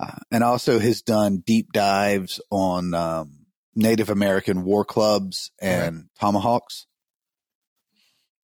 Uh, 0.00 0.18
and 0.30 0.42
also 0.42 0.78
has 0.78 1.02
done 1.02 1.42
deep 1.46 1.72
dives 1.72 2.40
on 2.50 2.94
um, 2.94 3.46
Native 3.74 4.10
American 4.10 4.64
war 4.64 4.84
clubs 4.84 5.52
and 5.60 6.08
tomahawks. 6.18 6.86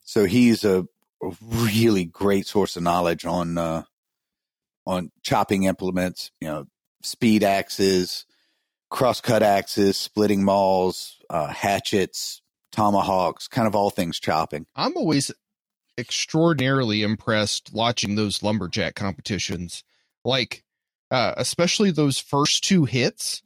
So 0.02 0.24
he's 0.24 0.64
a, 0.64 0.86
a 1.22 1.36
really 1.40 2.04
great 2.04 2.46
source 2.46 2.76
of 2.76 2.82
knowledge 2.82 3.24
on 3.24 3.58
uh, 3.58 3.82
on 4.86 5.10
chopping 5.22 5.64
implements, 5.64 6.30
you 6.40 6.48
know, 6.48 6.66
speed 7.02 7.42
axes, 7.44 8.26
crosscut 8.90 9.42
axes, 9.42 9.96
splitting 9.96 10.44
mauls, 10.44 11.18
uh, 11.30 11.48
hatchets, 11.48 12.42
tomahawks, 12.72 13.48
kind 13.48 13.66
of 13.66 13.74
all 13.74 13.90
things 13.90 14.18
chopping. 14.18 14.66
I'm 14.74 14.96
always 14.96 15.30
extraordinarily 15.98 17.02
impressed 17.02 17.70
watching 17.72 18.14
those 18.14 18.42
lumberjack 18.42 18.94
competitions. 18.94 19.84
Like, 20.24 20.64
uh, 21.10 21.34
especially 21.36 21.90
those 21.90 22.18
first 22.18 22.64
two 22.64 22.84
hits, 22.84 23.42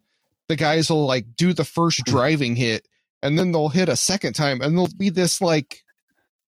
the 0.49 0.57
guys 0.57 0.91
will 0.91 1.07
like 1.07 1.37
do 1.37 1.53
the 1.53 1.65
first 1.65 2.03
Hmm. 2.07 2.11
driving 2.13 2.57
hit 2.57 2.87
and 3.23 3.39
then 3.39 3.53
they'll 3.53 3.69
hit 3.71 3.89
a 3.89 3.97
second 3.97 4.35
time 4.35 4.61
and 4.61 4.75
there'll 4.77 4.89
be 4.99 5.09
this 5.11 5.41
like 5.41 5.81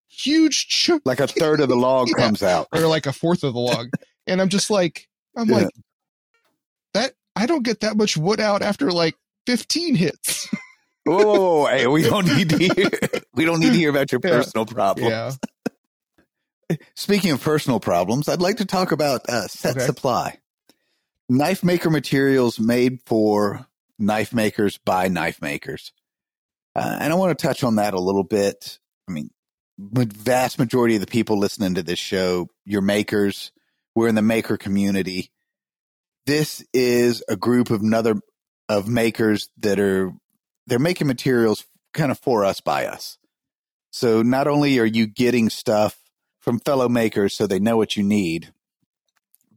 huge 0.09 0.69
chunk 0.69 1.03
Like 1.05 1.21
a 1.21 1.27
third 1.27 1.61
of 1.61 1.69
the 1.69 1.77
log 1.77 2.09
Yeah. 2.17 2.25
comes 2.27 2.43
out. 2.43 2.69
or 2.73 2.81
like 2.87 3.07
a 3.07 3.13
fourth 3.13 3.43
of 3.45 3.55
the 3.55 3.61
log. 3.61 3.89
and 4.27 4.41
I'm 4.41 4.49
just 4.51 4.71
like, 4.71 5.09
I'm 5.37 5.49
Yeah. 5.49 5.57
like, 5.57 5.69
that 6.95 7.13
I 7.35 7.47
don't 7.47 7.63
get 7.65 7.81
that 7.81 7.97
much 7.97 8.17
wood 8.17 8.41
out 8.41 8.63
after 8.63 8.91
like 8.91 9.15
15 9.47 9.95
hits. 9.95 10.49
Whoa, 11.05 11.19
whoa, 11.25 11.39
whoa, 11.61 11.67
hey, 11.67 11.87
we 11.87 12.03
don't 12.03 12.27
need 12.27 12.51
to 12.51 12.59
hear. 12.59 12.91
We 13.35 13.45
don't 13.45 13.61
need 13.61 13.73
to 13.73 13.79
hear 13.79 13.91
about 13.91 14.11
your 14.13 14.21
Yeah. 14.25 14.31
personal 14.31 14.65
problems. 14.67 15.11
yeah. 16.71 16.77
Speaking 16.95 17.31
of 17.33 17.43
personal 17.43 17.81
problems, 17.81 18.29
I'd 18.29 18.41
like 18.41 18.57
to 18.57 18.65
talk 18.65 18.93
about 18.93 19.29
uh, 19.29 19.47
set 19.47 19.77
Okay. 19.77 19.85
supply. 19.87 20.39
Knife 21.29 21.65
maker 21.65 21.91
materials 21.91 22.61
made 22.61 23.01
for 23.07 23.67
knife 23.99 24.33
makers 24.33 24.79
by 24.79 25.09
knife 25.09 25.43
makers. 25.43 25.93
Uh, 26.75 26.99
and 27.01 27.13
I 27.13 27.17
want 27.17 27.37
to 27.37 27.47
touch 27.47 27.65
on 27.65 27.77
that 27.77 27.95
a 27.95 28.01
little 28.01 28.23
bit. 28.23 28.79
I 29.09 29.13
mean, 29.13 29.31
vast 29.79 30.59
majority 30.59 30.95
of 30.95 31.01
the 31.01 31.07
people 31.07 31.39
listening 31.39 31.75
to 31.75 31.83
this 31.83 31.99
show, 31.99 32.49
you're 32.65 32.83
makers. 32.83 33.51
We're 33.95 34.09
in 34.09 34.15
the 34.15 34.23
maker 34.23 34.57
community. 34.57 35.31
This 36.27 36.65
is 36.73 37.23
a 37.29 37.37
group 37.37 37.71
of 37.71 37.81
another 37.81 38.17
of 38.69 38.89
makers 38.89 39.49
that 39.59 39.79
are 39.81 40.13
they're 40.67 40.79
making 40.79 41.07
materials 41.07 41.65
kind 41.95 42.11
of 42.11 42.19
for 42.19 42.45
us 42.45 42.61
by 42.61 42.87
us. 42.87 43.19
So 43.91 44.23
not 44.23 44.47
only 44.47 44.79
are 44.79 44.85
you 44.85 45.07
getting 45.07 45.49
stuff 45.49 45.99
from 46.41 46.61
fellow 46.61 46.89
makers 46.89 47.35
so 47.35 47.47
they 47.47 47.59
know 47.59 47.77
what 47.77 47.97
you 47.97 48.03
need, 48.03 48.53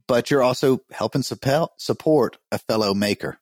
but 0.10 0.32
you're 0.32 0.42
also 0.42 0.82
helping 0.90 1.22
support 1.22 2.38
a 2.52 2.58
fellow 2.58 2.96
maker. 2.96 3.40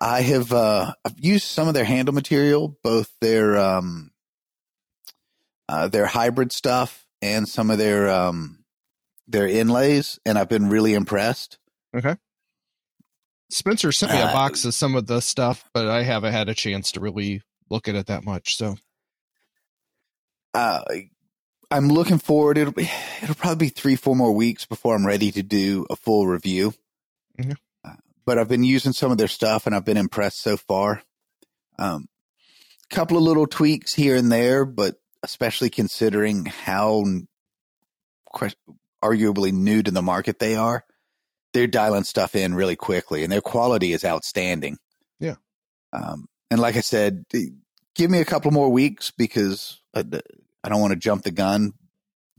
I 0.00 0.20
have 0.20 0.52
uh, 0.52 0.92
I've 1.04 1.18
used 1.18 1.48
some 1.48 1.66
of 1.66 1.74
their 1.74 1.84
handle 1.84 2.14
material, 2.14 2.78
both 2.84 3.10
their 3.20 3.58
um, 3.58 4.12
uh, 5.68 5.88
their 5.88 6.06
hybrid 6.06 6.52
stuff 6.52 7.04
and 7.20 7.48
some 7.48 7.72
of 7.72 7.78
their 7.78 8.08
um, 8.08 8.64
their 9.26 9.48
inlays, 9.48 10.20
and 10.24 10.38
I've 10.38 10.48
been 10.48 10.68
really 10.68 10.94
impressed. 10.94 11.58
Okay. 11.92 12.14
Spencer 13.50 13.90
sent 13.90 14.12
me 14.12 14.20
a 14.20 14.26
Uh, 14.26 14.32
box 14.32 14.64
of 14.64 14.74
some 14.74 14.94
of 14.94 15.08
the 15.08 15.20
stuff, 15.20 15.68
but 15.74 15.88
I 15.88 16.04
haven't 16.04 16.32
had 16.32 16.48
a 16.48 16.54
chance 16.54 16.92
to 16.92 17.00
really 17.00 17.42
look 17.68 17.88
at 17.88 17.96
it 17.96 18.06
that 18.06 18.22
much. 18.22 18.56
So 18.56 18.76
uh, 20.54 20.82
I'm 21.70 21.88
looking 21.88 22.18
forward. 22.18 22.56
It'll 22.58 22.72
be 22.72 22.90
it'll 23.22 23.34
probably 23.34 23.66
be 23.66 23.70
three, 23.70 23.96
four 23.96 24.16
more 24.16 24.32
weeks 24.32 24.64
before 24.64 24.94
I'm 24.94 25.06
ready 25.06 25.30
to 25.32 25.42
do 25.42 25.86
a 25.90 25.96
full 25.96 26.26
review. 26.26 26.74
Mhm. 27.38 27.56
Uh, 27.84 27.94
but 28.24 28.38
I've 28.38 28.48
been 28.48 28.64
using 28.64 28.92
some 28.92 29.12
of 29.12 29.18
their 29.18 29.28
stuff, 29.28 29.66
and 29.66 29.74
I've 29.74 29.84
been 29.84 29.96
impressed 29.96 30.40
so 30.40 30.56
far. 30.56 31.02
Um, 31.78 32.08
couple 32.90 33.18
of 33.18 33.22
little 33.22 33.46
tweaks 33.46 33.92
here 33.92 34.16
and 34.16 34.32
there, 34.32 34.64
but 34.64 34.96
especially 35.22 35.68
considering 35.68 36.46
how 36.46 37.04
que- 38.34 38.54
arguably 39.04 39.52
new 39.52 39.82
to 39.82 39.90
the 39.90 40.00
market 40.02 40.38
they 40.38 40.56
are, 40.56 40.84
they're 41.52 41.66
dialing 41.66 42.04
stuff 42.04 42.34
in 42.34 42.54
really 42.54 42.76
quickly, 42.76 43.22
and 43.24 43.30
their 43.32 43.42
quality 43.42 43.92
is 43.92 44.04
outstanding. 44.06 44.78
Yeah. 45.20 45.36
Um, 45.92 46.28
and 46.50 46.60
like 46.60 46.76
I 46.76 46.80
said, 46.80 47.26
give 47.94 48.10
me 48.10 48.20
a 48.20 48.24
couple 48.24 48.50
more 48.52 48.70
weeks 48.70 49.10
because 49.10 49.80
I, 49.94 50.04
I 50.64 50.68
don't 50.68 50.80
want 50.80 50.92
to 50.92 50.98
jump 50.98 51.22
the 51.22 51.30
gun, 51.30 51.72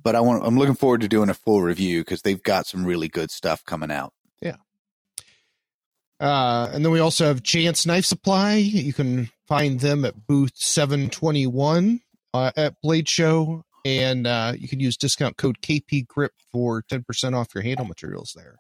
but 0.02 0.16
I 0.16 0.22
want. 0.22 0.46
I'm 0.46 0.58
looking 0.58 0.76
forward 0.76 1.02
to 1.02 1.08
doing 1.08 1.30
a 1.30 1.34
full 1.34 1.62
review 1.62 2.02
because 2.02 2.22
they've 2.22 2.42
got 2.42 2.68
some 2.68 2.86
really 2.86 3.08
good 3.08 3.32
stuff 3.32 3.64
coming 3.66 3.92
out. 3.92 4.14
Yeah. 4.42 4.58
Uh, 6.20 6.70
and 6.74 6.84
then 6.84 6.92
we 6.92 7.00
also 7.00 7.26
have 7.26 7.42
Jantz 7.44 7.86
Knife 7.88 8.06
Supply. 8.06 8.56
You 8.56 8.94
can 8.94 9.30
find 9.48 9.80
them 9.80 10.04
at 10.06 10.28
booth 10.28 10.52
721 10.56 12.02
uh, 12.34 12.52
at 12.58 12.76
Blade 12.82 13.08
Show. 13.10 13.64
and 13.86 14.28
uh, 14.28 14.54
you 14.58 14.68
can 14.68 14.80
use 14.80 14.98
discount 14.98 15.38
code 15.38 15.62
KP 15.62 16.06
Grip 16.08 16.34
for 16.52 16.84
ten 16.90 17.04
percent 17.04 17.36
off 17.36 17.56
your 17.56 17.64
handle 17.64 17.86
materials 17.86 18.34
there. 18.36 18.58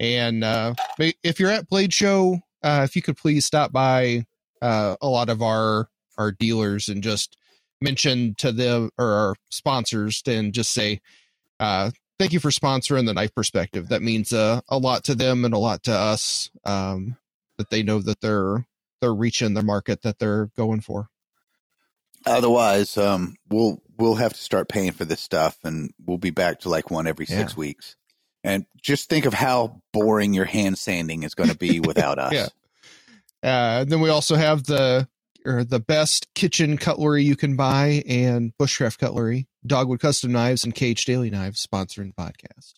And 0.00 0.44
uh, 0.44 0.74
if 0.98 1.38
you're 1.40 1.50
at 1.50 1.68
Blade 1.68 1.92
Show, 1.92 2.40
uh, 2.62 2.82
if 2.84 2.96
you 2.96 3.02
could 3.02 3.16
please 3.16 3.44
stop 3.44 3.72
by 3.72 4.24
uh, 4.62 4.96
a 5.00 5.08
lot 5.08 5.28
of 5.28 5.42
our 5.42 5.88
our 6.16 6.32
dealers 6.32 6.88
and 6.88 7.02
just 7.02 7.36
mention 7.80 8.34
to 8.38 8.52
them 8.52 8.90
or 8.98 9.06
our 9.12 9.34
sponsors 9.50 10.22
and 10.26 10.52
just 10.52 10.72
say 10.72 11.00
uh, 11.60 11.90
thank 12.18 12.32
you 12.32 12.40
for 12.40 12.50
sponsoring 12.50 13.06
the 13.06 13.14
knife 13.14 13.34
perspective. 13.34 13.88
That 13.88 14.02
means 14.02 14.32
uh, 14.32 14.60
a 14.68 14.78
lot 14.78 15.04
to 15.04 15.14
them 15.14 15.44
and 15.44 15.54
a 15.54 15.58
lot 15.58 15.82
to 15.84 15.92
us. 15.92 16.50
Um, 16.64 17.16
that 17.58 17.70
they 17.70 17.82
know 17.82 18.00
that 18.00 18.20
they're 18.20 18.66
they're 19.00 19.14
reaching 19.14 19.54
the 19.54 19.62
market 19.62 20.02
that 20.02 20.18
they're 20.20 20.50
going 20.56 20.80
for. 20.80 21.08
Otherwise, 22.26 22.96
um, 22.96 23.36
we'll 23.48 23.80
we'll 23.96 24.16
have 24.16 24.32
to 24.32 24.40
start 24.40 24.68
paying 24.68 24.92
for 24.92 25.04
this 25.04 25.20
stuff, 25.20 25.56
and 25.64 25.92
we'll 26.04 26.18
be 26.18 26.30
back 26.30 26.60
to 26.60 26.68
like 26.68 26.90
one 26.90 27.06
every 27.06 27.26
six 27.26 27.52
Yeah. 27.54 27.58
weeks. 27.58 27.96
And 28.44 28.66
just 28.80 29.08
think 29.08 29.24
of 29.26 29.34
how 29.34 29.82
boring 29.92 30.32
your 30.34 30.44
hand 30.44 30.78
sanding 30.78 31.22
is 31.24 31.34
going 31.34 31.50
to 31.50 31.56
be 31.56 31.80
without 31.80 32.18
us. 32.20 32.32
Yeah. 32.32 32.48
Uh, 33.42 33.84
then 33.84 34.00
we 34.00 34.08
also 34.10 34.36
have 34.36 34.64
the 34.64 35.08
or 35.44 35.64
the 35.64 35.80
best 35.80 36.32
kitchen 36.34 36.78
cutlery 36.78 37.24
you 37.24 37.36
can 37.36 37.56
buy 37.56 38.02
and 38.06 38.52
bushcraft 38.60 38.98
cutlery, 38.98 39.48
Dogwood 39.66 40.00
Custom 40.00 40.32
Knives, 40.32 40.64
and 40.64 40.74
KH 40.74 41.04
Daly 41.04 41.30
Knives 41.30 41.66
sponsoring 41.66 42.14
the 42.14 42.22
podcast. 42.22 42.74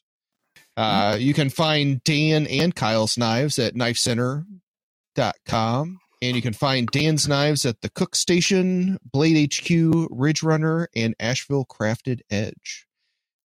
Uh, 0.76 1.17
you 1.19 1.35
can 1.35 1.50
find 1.50 2.02
Dan 2.05 2.47
and 2.47 2.73
Kyle's 2.75 3.19
knives 3.19 3.59
at 3.59 3.75
knifecenter.com. 3.75 5.99
And 6.23 6.37
you 6.37 6.43
can 6.43 6.52
find 6.52 6.87
Dan's 6.88 7.26
knives 7.26 7.64
at 7.64 7.81
the 7.81 7.88
Cook 7.88 8.14
Station, 8.14 8.99
Blade 9.11 9.55
HQ, 9.55 9.71
Ridge 10.11 10.43
Runner, 10.43 10.87
and 10.95 11.14
Asheville 11.19 11.64
Crafted 11.64 12.21
Edge. 12.31 12.87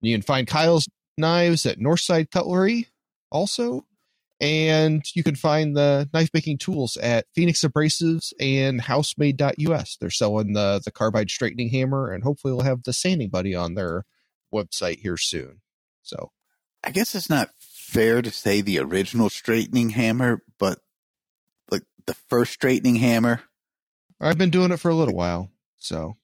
You 0.01 0.13
can 0.13 0.23
find 0.23 0.49
Kyle's 0.49 0.89
knives 1.17 1.67
at 1.67 1.79
Northside 1.79 2.33
Cutlery 2.33 2.89
also. 3.31 3.87
And 4.45 5.03
you 5.15 5.23
can 5.23 5.37
find 5.37 5.75
the 5.75 6.07
knife 6.13 6.29
making 6.35 6.59
tools 6.59 6.99
at 6.99 7.25
Phoenix 7.35 7.63
Abrasives 7.63 8.35
and 8.39 8.79
housemade.us. 8.79 9.97
They're 9.99 10.11
selling 10.11 10.53
the, 10.53 10.83
the 10.85 10.91
carbide 10.91 11.31
straightening 11.31 11.71
hammer, 11.71 12.13
and 12.13 12.23
hopefully 12.23 12.53
we'll 12.53 12.65
have 12.65 12.83
the 12.83 12.93
sanding 12.93 13.31
buddy 13.31 13.55
on 13.55 13.73
their 13.73 14.05
website 14.53 14.99
here 14.99 15.17
soon. 15.17 15.63
So 16.03 16.31
I 16.85 16.91
guess 16.91 17.15
it's 17.15 17.31
not 17.31 17.49
fair 17.59 18.21
to 18.21 18.31
say 18.31 18.61
the 18.61 18.81
original 18.81 19.31
straightening 19.31 19.89
hammer, 19.89 20.43
but 20.59 20.79
like 21.71 21.85
the 22.05 22.15
first 22.29 22.53
straightening 22.53 22.97
hammer. 22.97 23.41
I've 24.21 24.37
been 24.37 24.51
doing 24.51 24.73
it 24.73 24.77
for 24.79 24.91
a 24.91 24.95
little 24.95 25.15
while. 25.15 25.51
So 25.79 26.19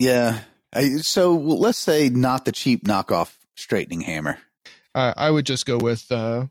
Yeah. 0.00 0.40
I, 0.74 0.96
so 0.96 1.36
let's 1.36 1.78
say 1.78 2.08
not 2.08 2.44
the 2.44 2.50
cheap 2.50 2.86
knockoff 2.86 3.36
straightening 3.54 4.00
hammer. 4.00 4.38
I 4.96 5.14
I 5.16 5.30
would 5.30 5.46
just 5.46 5.64
go 5.64 5.78
with 5.78 6.10
uh, 6.10 6.46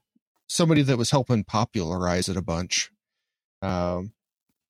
somebody 0.51 0.81
that 0.81 0.97
was 0.97 1.11
helping 1.11 1.45
popularize 1.45 2.27
it 2.27 2.35
a 2.35 2.41
bunch. 2.41 2.91
Um, 3.61 4.11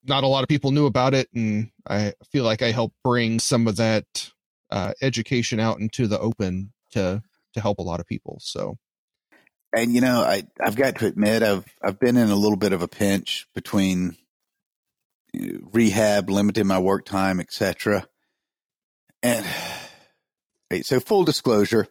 not 0.04 0.24
a 0.24 0.28
lot 0.28 0.44
of 0.44 0.50
people 0.50 0.72
knew 0.72 0.86
about 0.86 1.16
it, 1.16 1.28
and 1.34 1.72
I 1.88 2.14
feel 2.32 2.44
like 2.44 2.62
I 2.62 2.72
helped 2.72 2.96
bring 3.04 3.40
some 3.40 3.68
of 3.68 3.78
that 3.78 4.32
uh, 4.70 4.94
education 5.02 5.60
out 5.60 5.80
into 5.80 6.08
the 6.08 6.20
open 6.20 6.74
to 6.92 7.24
to 7.54 7.62
help 7.62 7.80
a 7.80 7.84
lot 7.84 8.00
of 8.00 8.06
people. 8.06 8.38
So 8.42 8.78
And 9.76 9.94
you 9.94 10.02
know, 10.02 10.22
I 10.22 10.44
I've 10.62 10.76
got 10.76 10.98
to 10.98 11.08
admit 11.08 11.44
I've 11.44 11.66
I've 11.82 12.00
been 12.00 12.18
in 12.18 12.30
a 12.30 12.36
little 12.36 12.58
bit 12.58 12.74
of 12.74 12.82
a 12.84 12.88
pinch 12.88 13.48
between 13.56 14.18
rehab, 15.34 16.30
limiting 16.30 16.68
my 16.68 16.80
work 16.80 17.06
time, 17.06 17.40
etc. 17.40 18.06
And 19.24 19.46
so 20.84 21.00
full 21.00 21.24
disclosure, 21.24 21.88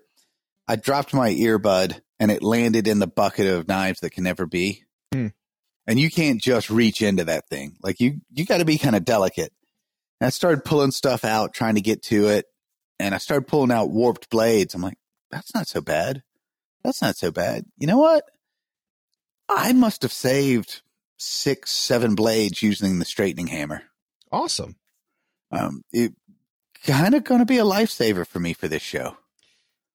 I 0.68 0.76
dropped 0.76 1.12
my 1.12 1.30
earbud 1.30 2.00
and 2.20 2.30
it 2.30 2.42
landed 2.42 2.86
in 2.86 2.98
the 2.98 3.06
bucket 3.06 3.46
of 3.46 3.66
knives 3.66 4.00
that 4.00 4.10
can 4.10 4.24
never 4.24 4.46
be. 4.46 4.84
Hmm. 5.12 5.28
And 5.86 5.98
you 5.98 6.10
can't 6.10 6.40
just 6.40 6.70
reach 6.70 7.02
into 7.02 7.24
that 7.24 7.48
thing. 7.48 7.76
Like 7.82 7.98
you 7.98 8.20
you 8.32 8.44
got 8.44 8.58
to 8.58 8.64
be 8.64 8.78
kind 8.78 8.94
of 8.94 9.04
delicate. 9.04 9.52
And 10.20 10.26
I 10.26 10.30
started 10.30 10.64
pulling 10.64 10.90
stuff 10.90 11.24
out, 11.24 11.54
trying 11.54 11.76
to 11.76 11.80
get 11.80 12.02
to 12.04 12.28
it, 12.28 12.44
and 12.98 13.14
I 13.14 13.18
started 13.18 13.48
pulling 13.48 13.72
out 13.72 13.90
warped 13.90 14.28
blades. 14.28 14.74
I'm 14.74 14.82
like, 14.82 14.98
that's 15.30 15.54
not 15.54 15.66
so 15.66 15.80
bad. 15.80 16.22
That's 16.84 17.00
not 17.00 17.16
so 17.16 17.30
bad. 17.30 17.64
You 17.78 17.86
know 17.86 17.98
what? 17.98 18.24
I 19.48 19.72
must 19.72 20.02
have 20.02 20.12
saved 20.12 20.82
six, 21.16 21.72
seven 21.72 22.14
blades 22.14 22.62
using 22.62 22.98
the 22.98 23.04
straightening 23.04 23.48
hammer. 23.48 23.82
awesome. 24.30 24.76
Um, 25.50 25.82
it 25.92 26.12
kind 26.84 27.14
of 27.14 27.24
going 27.24 27.40
to 27.40 27.46
be 27.46 27.58
a 27.58 27.64
lifesaver 27.64 28.26
for 28.26 28.38
me 28.38 28.52
for 28.52 28.68
this 28.68 28.82
show. 28.82 29.16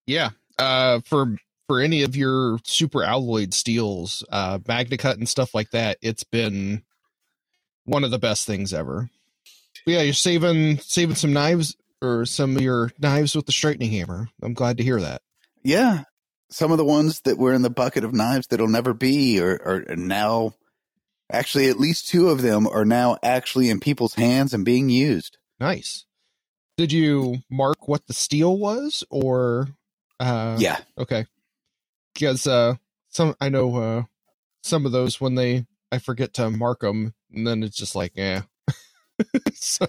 Yeah. 0.06 0.32
Uh, 0.60 1.00
for 1.06 1.38
for 1.68 1.80
any 1.80 2.04
of 2.04 2.16
your 2.16 2.60
super 2.64 3.04
alloyed 3.04 3.54
steels, 3.54 4.24
uh, 4.30 4.60
Magna 4.68 4.98
Cut 4.98 5.18
and 5.18 5.28
stuff 5.28 5.54
like 5.54 5.72
that, 5.72 5.98
it's 6.02 6.24
been 6.24 6.84
one 7.86 8.04
of 8.04 8.12
the 8.12 8.20
best 8.20 8.46
things 8.46 8.74
ever. 8.74 9.10
But 9.86 9.92
yeah, 9.92 10.02
you're 10.02 10.14
saving 10.14 10.80
saving 10.80 11.16
some 11.16 11.34
knives 11.34 11.76
or 12.02 12.26
some 12.26 12.56
of 12.56 12.62
your 12.62 12.92
knives 13.00 13.36
with 13.36 13.46
the 13.46 13.52
straightening 13.52 13.92
hammer. 13.92 14.30
I'm 14.42 14.54
glad 14.54 14.78
to 14.78 14.84
hear 14.84 15.00
that. 15.00 15.22
Yeah. 15.64 16.04
Some 16.50 16.72
of 16.72 16.78
the 16.78 16.86
ones 16.86 17.22
that 17.22 17.38
were 17.38 17.54
in 17.54 17.64
the 17.64 17.70
bucket 17.70 18.04
of 18.04 18.14
knives 18.14 18.48
that'll 18.48 18.68
never 18.68 18.94
be 18.94 19.42
are, 19.42 19.84
are 19.90 19.96
now 19.96 20.54
actually 21.32 21.70
at 21.70 21.80
least 21.80 22.08
two 22.08 22.30
of 22.30 22.42
them 22.42 22.68
are 22.68 22.86
now 22.86 23.18
actually 23.24 23.70
in 23.70 23.80
people's 23.80 24.14
hands 24.14 24.54
and 24.54 24.64
being 24.64 24.90
used. 24.90 25.38
Nice. 25.60 26.06
Did 26.78 26.92
you 26.92 27.38
mark 27.50 27.88
what 27.88 28.06
the 28.08 28.14
steel 28.14 28.58
was 28.58 29.04
or 29.10 29.70
uh 30.20 30.58
yeah. 30.60 30.80
okay. 30.98 31.26
Because 32.16 32.48
uh 32.48 32.76
some 33.10 33.36
I 33.40 33.50
know 33.50 33.76
uh 33.76 34.04
some 34.64 34.88
of 34.88 34.92
those 34.92 35.22
when 35.22 35.36
they 35.36 35.68
I 35.92 36.00
forget 36.00 36.34
to 36.36 36.50
mark 36.50 36.80
them 36.80 37.14
and 37.32 37.46
then 37.46 37.62
it's 37.62 37.78
just 37.78 37.96
like 37.96 38.14
yeah. 38.16 38.42
so 39.54 39.86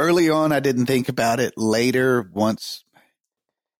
Early 0.00 0.30
on, 0.30 0.50
I 0.50 0.60
didn't 0.60 0.86
think 0.86 1.10
about 1.10 1.40
it. 1.40 1.52
Later, 1.58 2.26
once 2.32 2.84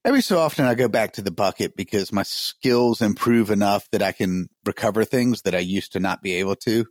every 0.04 0.20
so 0.20 0.38
often, 0.38 0.66
I 0.66 0.74
go 0.74 0.86
back 0.86 1.12
to 1.14 1.22
the 1.22 1.30
bucket 1.30 1.74
because 1.76 2.12
my 2.12 2.24
skills 2.24 3.00
improve 3.00 3.50
enough 3.50 3.88
that 3.92 4.02
I 4.02 4.12
can 4.12 4.48
recover 4.66 5.04
things 5.04 5.40
that 5.42 5.54
I 5.54 5.60
used 5.60 5.92
to 5.92 6.00
not 6.00 6.20
be 6.20 6.34
able 6.34 6.56
to. 6.56 6.84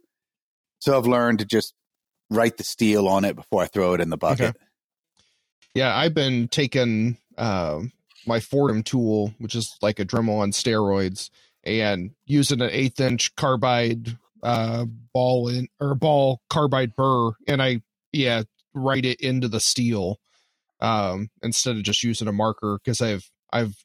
So 0.79 0.97
I've 0.97 1.05
learned 1.05 1.39
to 1.39 1.45
just 1.45 1.75
write 2.31 2.57
the 2.57 2.63
steel 2.63 3.07
on 3.07 3.23
it 3.23 3.35
before 3.35 3.61
I 3.61 3.67
throw 3.67 3.93
it 3.93 4.01
in 4.01 4.09
the 4.09 4.17
bucket. 4.17 4.55
Yeah, 5.75 5.95
I've 5.95 6.15
been 6.15 6.47
taking 6.47 7.17
uh, 7.37 7.81
my 8.29 8.39
Foredom 8.39 8.85
tool, 8.85 9.35
which 9.39 9.55
is 9.55 9.77
like 9.83 9.99
a 9.99 10.05
Dremel 10.05 10.39
on 10.41 10.53
steroids, 10.53 11.31
and 11.65 12.13
using 12.27 12.61
an 12.61 12.71
eighth 12.71 13.01
inch 13.01 13.35
carbide 13.37 14.17
uh, 14.43 14.85
ball 15.13 15.49
in 15.49 15.69
or 15.81 15.95
ball 15.95 16.41
carbide 16.51 16.95
burr, 16.97 17.31
and 17.47 17.63
I 17.63 17.81
yeah 18.13 18.43
write 18.75 19.05
it 19.05 19.21
into 19.21 19.49
the 19.49 19.61
steel 19.61 20.19
um, 20.81 21.29
instead 21.43 21.75
of 21.77 21.83
just 21.83 22.03
using 22.03 22.27
a 22.27 22.33
marker 22.33 22.79
because 22.83 23.01
I've 23.01 23.29
I've 23.53 23.75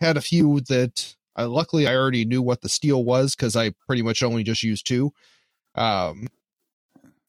had 0.00 0.16
a 0.16 0.22
few 0.22 0.60
that 0.68 1.16
I, 1.36 1.44
luckily 1.44 1.86
I 1.88 1.96
already 1.96 2.24
knew 2.24 2.42
what 2.42 2.62
the 2.62 2.70
steel 2.70 3.04
was 3.04 3.36
because 3.36 3.56
I 3.56 3.72
pretty 3.86 4.02
much 4.02 4.22
only 4.22 4.44
just 4.44 4.62
used 4.64 4.86
two, 4.86 5.12
um, 5.76 6.28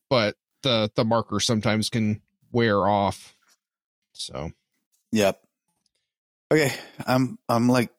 but 0.10 0.36
the 0.63 0.91
the 0.95 1.06
marker 1.06 1.39
sometimes 1.41 1.89
can 1.89 2.22
wear 2.52 2.88
off 2.88 3.36
so 4.13 4.52
Yep. 5.13 5.41
Okay, 6.52 6.74
I'm 7.06 7.38
I'm 7.48 7.70
like 7.70 7.92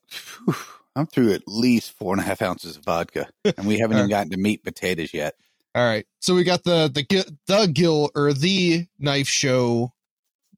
whew, 0.44 0.54
I'm 0.96 1.06
through 1.06 1.32
at 1.32 1.42
least 1.46 1.92
four 1.92 2.12
and 2.12 2.20
a 2.20 2.24
half 2.24 2.42
ounces 2.42 2.76
of 2.76 2.84
vodka, 2.84 3.28
and 3.44 3.66
we 3.66 3.78
haven't 3.78 3.96
even 3.98 4.10
gotten 4.10 4.30
to 4.30 4.36
meat 4.36 4.64
potatoes 4.64 5.14
yet. 5.14 5.34
all 5.74 5.84
right. 5.86 6.06
So 6.20 6.34
we 6.34 6.42
got 6.44 6.64
the 6.64 6.90
the 6.92 7.36
the 7.46 7.66
Gill 7.72 8.10
or 8.14 8.32
the 8.32 8.86
knife 8.98 9.28
show 9.28 9.92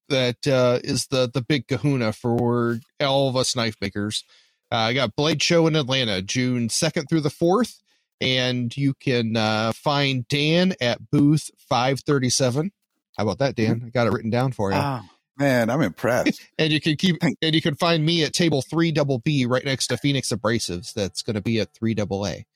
that 0.09 0.47
uh, 0.47 0.81
is 0.83 1.07
the 1.09 1.29
the 1.33 1.43
big 1.43 1.69
Kahuna 1.69 2.13
for 2.13 2.81
all 3.01 3.29
of 3.29 3.37
us 3.37 3.55
knife 3.55 3.77
makers. 3.81 4.25
Uh, 4.71 4.77
I 4.77 4.95
got 4.95 5.15
Blade 5.15 5.43
Show 5.43 5.67
in 5.67 5.77
Atlanta, 5.77 6.23
June 6.23 6.71
second 6.71 7.09
through 7.09 7.21
the 7.21 7.29
fourth, 7.29 7.83
and 8.23 8.75
you 8.75 8.95
can 8.95 9.37
uh, 9.37 9.73
find 9.73 10.27
Dan 10.29 10.75
at 10.81 11.11
booth 11.11 11.51
five 11.59 12.01
thirty 12.01 12.31
seven. 12.31 12.73
How 13.19 13.25
about 13.25 13.41
that, 13.41 13.55
Dan? 13.55 13.83
I 13.87 13.91
got 13.91 14.07
it 14.07 14.15
written 14.15 14.31
down 14.31 14.53
for 14.53 14.73
you. 14.73 14.79
Oh 14.79 15.03
man, 15.37 15.71
I'm 15.71 15.83
impressed. 15.83 16.41
and 16.59 16.73
you 16.73 16.81
can 16.81 16.97
keep 16.97 17.17
and 17.23 17.55
you 17.55 17.63
can 17.63 17.75
find 17.75 18.05
me 18.05 18.25
at 18.25 18.33
table 18.33 18.63
three 18.63 18.93
double 18.93 19.19
B 19.19 19.47
right 19.47 19.65
next 19.65 19.89
to 19.89 19.97
Phoenix 19.97 20.31
Abrasives. 20.31 20.93
That's 20.93 21.23
going 21.23 21.35
to 21.35 21.43
be 21.43 21.61
at 21.61 21.75
three 21.75 21.95
double 21.95 22.27
A. 22.27 22.47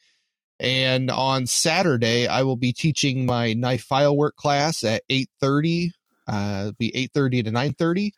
And 0.58 1.10
on 1.10 1.46
Saturday, 1.46 2.26
I 2.26 2.42
will 2.42 2.56
be 2.56 2.72
teaching 2.72 3.26
my 3.26 3.52
knife 3.52 3.82
file 3.82 4.16
work 4.16 4.36
class 4.36 4.84
at 4.84 5.02
eight 5.10 5.30
thirty. 5.40 5.92
Uh, 6.26 6.72
be 6.78 6.94
eight 6.96 7.12
thirty 7.12 7.42
to 7.42 7.50
nine 7.50 7.72
thirty, 7.74 8.14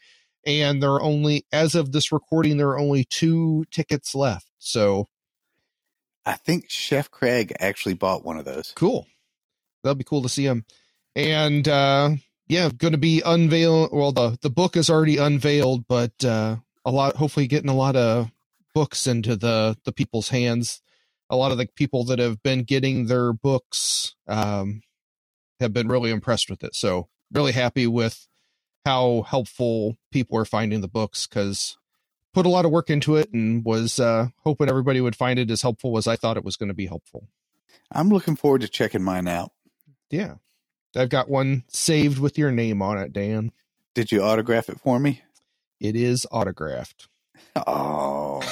and 0.46 0.82
there 0.82 0.92
are 0.92 1.02
only 1.02 1.44
as 1.52 1.74
of 1.74 1.92
this 1.92 2.12
recording, 2.12 2.56
there 2.56 2.70
are 2.70 2.78
only 2.78 3.04
two 3.04 3.64
tickets 3.70 4.14
left. 4.14 4.48
So 4.58 5.08
I 6.24 6.34
think 6.34 6.70
Chef 6.70 7.10
Craig 7.10 7.54
actually 7.58 7.94
bought 7.94 8.24
one 8.24 8.38
of 8.38 8.44
those. 8.44 8.72
cool. 8.76 9.06
That'll 9.82 9.94
be 9.94 10.04
cool 10.04 10.22
to 10.22 10.28
see 10.28 10.44
him. 10.44 10.64
And 11.14 11.66
uh, 11.66 12.10
yeah, 12.48 12.70
going 12.76 12.92
to 12.92 12.98
be 12.98 13.22
unveiled. 13.24 13.90
Well, 13.92 14.12
the 14.12 14.38
the 14.40 14.50
book 14.50 14.76
is 14.76 14.88
already 14.90 15.18
unveiled, 15.18 15.86
but 15.86 16.24
uh, 16.24 16.56
a 16.84 16.90
lot. 16.90 17.16
Hopefully, 17.16 17.46
getting 17.46 17.70
a 17.70 17.76
lot 17.76 17.94
of 17.94 18.30
books 18.74 19.06
into 19.06 19.36
the 19.36 19.76
the 19.84 19.92
people's 19.92 20.30
hands. 20.30 20.80
A 21.30 21.36
lot 21.36 21.52
of 21.52 21.58
the 21.58 21.66
people 21.66 22.04
that 22.04 22.18
have 22.18 22.42
been 22.42 22.62
getting 22.62 23.06
their 23.06 23.34
books 23.34 24.14
um, 24.26 24.80
have 25.60 25.74
been 25.74 25.88
really 25.88 26.10
impressed 26.10 26.48
with 26.48 26.64
it. 26.64 26.74
So, 26.74 27.08
really 27.30 27.52
happy 27.52 27.86
with 27.86 28.26
how 28.86 29.22
helpful 29.28 29.98
people 30.10 30.38
are 30.38 30.46
finding 30.46 30.80
the 30.80 30.88
books 30.88 31.26
because 31.26 31.76
put 32.32 32.46
a 32.46 32.48
lot 32.48 32.64
of 32.64 32.70
work 32.70 32.88
into 32.88 33.16
it 33.16 33.30
and 33.32 33.62
was 33.62 34.00
uh, 34.00 34.28
hoping 34.44 34.70
everybody 34.70 35.02
would 35.02 35.16
find 35.16 35.38
it 35.38 35.50
as 35.50 35.60
helpful 35.60 35.98
as 35.98 36.06
I 36.06 36.16
thought 36.16 36.38
it 36.38 36.44
was 36.44 36.56
going 36.56 36.68
to 36.68 36.74
be 36.74 36.86
helpful. 36.86 37.28
I'm 37.92 38.08
looking 38.08 38.36
forward 38.36 38.62
to 38.62 38.68
checking 38.68 39.02
mine 39.02 39.28
out. 39.28 39.52
Yeah. 40.10 40.36
I've 40.98 41.08
got 41.08 41.28
one 41.28 41.64
saved 41.68 42.18
with 42.18 42.38
your 42.38 42.50
name 42.50 42.82
on 42.82 42.98
it, 42.98 43.12
Dan. 43.12 43.52
Did 43.94 44.12
you 44.12 44.22
autograph 44.22 44.68
it 44.68 44.80
for 44.80 44.98
me? 44.98 45.22
It 45.80 45.96
is 45.96 46.26
autographed. 46.30 47.08
Oh, 47.66 48.42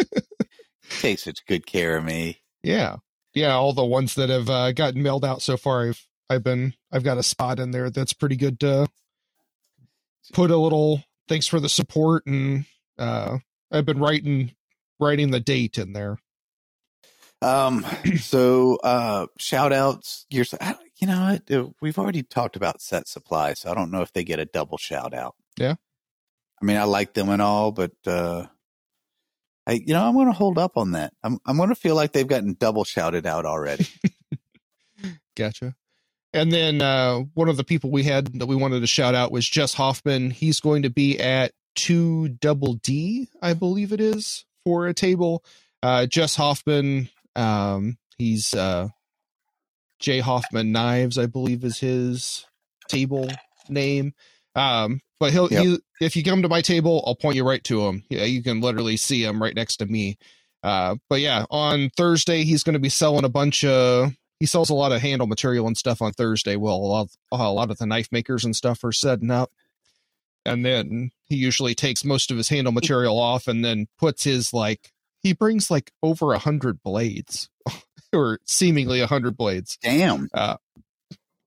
take 1.00 1.18
such 1.18 1.46
good 1.46 1.66
care 1.66 1.96
of 1.96 2.04
me. 2.04 2.40
Yeah. 2.62 2.96
Yeah, 3.32 3.54
all 3.54 3.72
the 3.72 3.84
ones 3.84 4.16
that 4.16 4.28
have 4.28 4.50
uh, 4.50 4.72
gotten 4.72 5.02
mailed 5.02 5.24
out 5.24 5.40
so 5.40 5.56
far, 5.56 5.88
I've 5.88 6.06
I've 6.28 6.44
been 6.44 6.74
I've 6.92 7.04
got 7.04 7.18
a 7.18 7.22
spot 7.22 7.58
in 7.58 7.70
there 7.70 7.90
that's 7.90 8.12
pretty 8.12 8.36
good 8.36 8.60
to 8.60 8.88
put 10.32 10.50
a 10.50 10.56
little 10.56 11.02
thanks 11.28 11.48
for 11.48 11.58
the 11.58 11.68
support 11.68 12.24
and 12.26 12.66
uh 12.98 13.38
I've 13.72 13.84
been 13.84 13.98
writing 13.98 14.52
writing 15.00 15.30
the 15.30 15.40
date 15.40 15.78
in 15.78 15.92
there. 15.92 16.18
Um, 17.42 17.84
so 18.18 18.76
uh, 18.82 19.26
shout 19.38 19.72
outs. 19.72 20.26
You're, 20.30 20.44
you 21.00 21.06
know 21.06 21.20
what? 21.20 21.50
Uh, 21.50 21.68
we've 21.80 21.98
already 21.98 22.22
talked 22.22 22.56
about 22.56 22.80
set 22.80 23.08
supply, 23.08 23.54
so 23.54 23.70
I 23.70 23.74
don't 23.74 23.90
know 23.90 24.02
if 24.02 24.12
they 24.12 24.24
get 24.24 24.38
a 24.38 24.44
double 24.44 24.78
shout 24.78 25.14
out. 25.14 25.34
Yeah. 25.56 25.74
I 26.60 26.64
mean, 26.64 26.76
I 26.76 26.84
like 26.84 27.14
them 27.14 27.30
and 27.30 27.40
all, 27.40 27.72
but 27.72 27.92
uh, 28.06 28.46
I, 29.66 29.72
you 29.72 29.94
know, 29.94 30.06
I'm 30.06 30.14
going 30.14 30.26
to 30.26 30.32
hold 30.32 30.58
up 30.58 30.76
on 30.76 30.92
that. 30.92 31.14
I'm, 31.22 31.38
I'm 31.46 31.56
going 31.56 31.70
to 31.70 31.74
feel 31.74 31.94
like 31.94 32.12
they've 32.12 32.26
gotten 32.26 32.54
double 32.58 32.84
shouted 32.84 33.26
out 33.26 33.46
already. 33.46 33.86
gotcha. 35.36 35.74
And 36.32 36.52
then 36.52 36.82
uh, 36.82 37.20
one 37.34 37.48
of 37.48 37.56
the 37.56 37.64
people 37.64 37.90
we 37.90 38.04
had 38.04 38.26
that 38.38 38.46
we 38.46 38.56
wanted 38.56 38.80
to 38.80 38.86
shout 38.86 39.14
out 39.14 39.32
was 39.32 39.48
Jess 39.48 39.74
Hoffman. 39.74 40.30
He's 40.30 40.60
going 40.60 40.82
to 40.82 40.90
be 40.90 41.18
at 41.18 41.52
two 41.74 42.28
double 42.28 42.74
D, 42.74 43.28
I 43.42 43.54
believe 43.54 43.92
it 43.92 44.00
is, 44.00 44.44
for 44.64 44.86
a 44.86 44.94
table. 44.94 45.44
Uh, 45.82 46.06
Jess 46.06 46.36
Hoffman, 46.36 47.08
um, 47.34 47.96
he's 48.18 48.54
uh, 48.54 48.88
Jay 50.00 50.20
Hoffman 50.20 50.72
Knives, 50.72 51.18
I 51.18 51.26
believe 51.26 51.62
is 51.64 51.78
his 51.78 52.46
table 52.88 53.28
name. 53.68 54.14
Um, 54.54 55.00
but 55.20 55.32
he'll 55.32 55.48
Yep. 55.50 55.62
he, 55.64 55.78
if 56.00 56.16
you 56.16 56.24
come 56.24 56.42
to 56.42 56.48
my 56.48 56.62
table, 56.62 57.04
I'll 57.06 57.14
point 57.14 57.36
you 57.36 57.46
right 57.46 57.62
to 57.64 57.86
him. 57.86 58.04
Yeah, 58.08 58.24
you 58.24 58.42
can 58.42 58.60
literally 58.60 58.96
see 58.96 59.22
him 59.22 59.40
right 59.42 59.54
next 59.54 59.76
to 59.76 59.86
me. 59.86 60.16
Uh, 60.62 60.96
but 61.08 61.20
yeah, 61.20 61.44
on 61.50 61.90
Thursday 61.96 62.44
he's 62.44 62.64
going 62.64 62.74
to 62.74 62.78
be 62.80 62.88
selling 62.88 63.24
a 63.24 63.28
bunch 63.30 63.64
of. 63.64 64.12
He 64.40 64.46
sells 64.46 64.70
a 64.70 64.74
lot 64.74 64.92
of 64.92 65.02
handle 65.02 65.26
material 65.26 65.66
and 65.66 65.76
stuff 65.76 66.00
on 66.00 66.12
Thursday. 66.12 66.56
Well, 66.56 66.76
a 66.76 66.78
lot, 66.78 67.08
a 67.30 67.52
lot 67.52 67.70
of 67.70 67.76
the 67.76 67.84
knife 67.84 68.08
makers 68.10 68.42
and 68.42 68.56
stuff 68.56 68.82
are 68.84 68.92
setting 68.92 69.30
up, 69.30 69.50
and 70.46 70.64
then 70.64 71.10
he 71.28 71.36
usually 71.36 71.74
takes 71.74 72.04
most 72.06 72.30
of 72.30 72.38
his 72.38 72.48
handle 72.48 72.72
material 72.72 73.18
off 73.18 73.46
and 73.46 73.62
then 73.62 73.86
puts 73.98 74.24
his 74.24 74.54
like 74.54 74.92
he 75.22 75.34
brings 75.34 75.70
like 75.70 75.92
over 76.02 76.32
a 76.32 76.38
hundred 76.38 76.82
blades, 76.82 77.50
or 78.12 78.40
seemingly 78.44 79.00
a 79.00 79.06
hundred 79.06 79.36
blades. 79.36 79.78
Damn. 79.82 80.28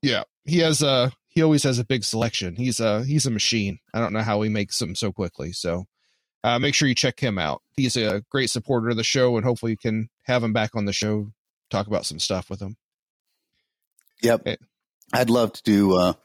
Yeah, 0.01 0.23
he 0.45 0.59
has 0.59 0.81
a 0.81 1.11
he 1.29 1.41
always 1.41 1.63
has 1.63 1.79
a 1.79 1.85
big 1.85 2.03
selection. 2.03 2.55
He's 2.55 2.79
a 2.79 3.03
he's 3.03 3.25
a 3.25 3.31
machine. 3.31 3.79
I 3.93 3.99
don't 3.99 4.13
know 4.13 4.21
how 4.21 4.41
he 4.41 4.49
makes 4.49 4.77
them 4.77 4.95
so 4.95 5.11
quickly. 5.11 5.51
So 5.53 5.85
uh, 6.43 6.59
make 6.59 6.75
sure 6.75 6.87
you 6.87 6.95
check 6.95 7.19
him 7.19 7.39
out. 7.39 7.61
He's 7.75 7.95
a 7.95 8.23
great 8.29 8.49
supporter 8.49 8.89
of 8.89 8.97
the 8.97 9.03
show, 9.03 9.37
and 9.37 9.45
hopefully 9.45 9.71
you 9.71 9.77
can 9.77 10.09
have 10.23 10.43
him 10.43 10.53
back 10.53 10.71
on 10.75 10.85
the 10.85 10.93
show, 10.93 11.31
talk 11.69 11.87
about 11.87 12.05
some 12.05 12.19
stuff 12.19 12.49
with 12.49 12.61
him. 12.61 12.75
Yep. 14.21 14.47
Eh. 14.47 14.55
I'd 15.13 15.29
love 15.29 15.53
to 15.53 15.63
do 15.63 15.95
a 15.95 16.17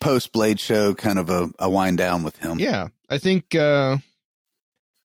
post 0.00 0.32
Blade 0.32 0.60
show, 0.60 0.94
kind 0.94 1.18
of 1.18 1.28
a, 1.28 1.50
a 1.58 1.68
wind 1.68 1.98
down 1.98 2.22
with 2.22 2.36
him. 2.36 2.58
Yeah, 2.58 2.88
I 3.10 3.18
think 3.18 3.54
uh, 3.54 3.98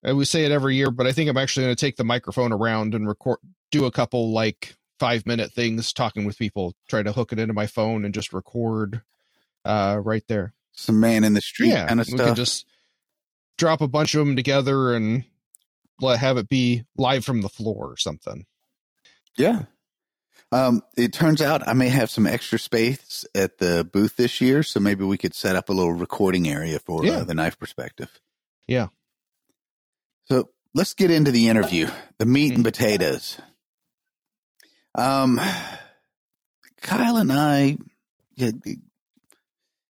I 0.04 0.12
would 0.12 0.28
say 0.28 0.44
it 0.44 0.52
every 0.52 0.76
year, 0.76 0.90
but 0.90 1.06
I 1.06 1.12
think 1.12 1.30
I'm 1.30 1.36
actually 1.36 1.64
going 1.66 1.76
to 1.76 1.80
take 1.80 1.96
the 1.96 2.04
microphone 2.04 2.52
around 2.52 2.94
and 2.94 3.08
record, 3.08 3.38
do 3.70 3.86
a 3.86 3.90
couple 3.90 4.32
like 4.32 4.76
five 4.98 5.26
minute 5.26 5.52
things, 5.52 5.92
talking 5.92 6.24
with 6.24 6.38
people, 6.38 6.74
try 6.88 7.02
to 7.02 7.12
hook 7.12 7.32
it 7.32 7.38
into 7.38 7.54
my 7.54 7.66
phone 7.66 8.04
and 8.04 8.12
just 8.12 8.32
record 8.32 9.02
uh, 9.64 9.98
right 10.02 10.24
there. 10.28 10.52
Some 10.72 11.00
man 11.00 11.24
in 11.24 11.34
the 11.34 11.40
street 11.40 11.68
yeah, 11.70 11.86
kind 11.86 12.00
of 12.00 12.08
we 12.10 12.18
can 12.18 12.34
just 12.34 12.66
drop 13.56 13.80
a 13.80 13.88
bunch 13.88 14.14
of 14.14 14.26
them 14.26 14.36
together 14.36 14.94
and 14.94 15.24
let 16.00 16.18
have 16.18 16.36
it 16.36 16.48
be 16.48 16.84
live 16.96 17.24
from 17.24 17.40
the 17.40 17.48
floor 17.48 17.86
or 17.90 17.96
something. 17.96 18.44
Yeah. 19.36 19.62
Um, 20.52 20.82
it 20.96 21.12
turns 21.12 21.40
out 21.40 21.66
I 21.66 21.72
may 21.72 21.88
have 21.88 22.10
some 22.10 22.26
extra 22.26 22.58
space 22.58 23.24
at 23.34 23.58
the 23.58 23.88
booth 23.90 24.16
this 24.16 24.40
year, 24.40 24.62
so 24.62 24.78
maybe 24.80 25.04
we 25.04 25.18
could 25.18 25.34
set 25.34 25.56
up 25.56 25.68
a 25.68 25.72
little 25.72 25.92
recording 25.92 26.48
area 26.48 26.78
for 26.78 27.04
Yeah. 27.04 27.18
uh, 27.18 27.24
the 27.24 27.34
knife 27.34 27.58
perspective. 27.58 28.20
Yeah. 28.66 28.88
Let's 30.76 30.94
get 30.94 31.12
into 31.12 31.30
the 31.30 31.48
interview, 31.48 31.88
the 32.18 32.26
meat 32.26 32.54
and 32.54 32.64
potatoes. 32.64 33.38
Um, 34.96 35.40
Kyle 36.82 37.16
and 37.16 37.32
I, 37.32 37.78
yeah, 38.34 38.50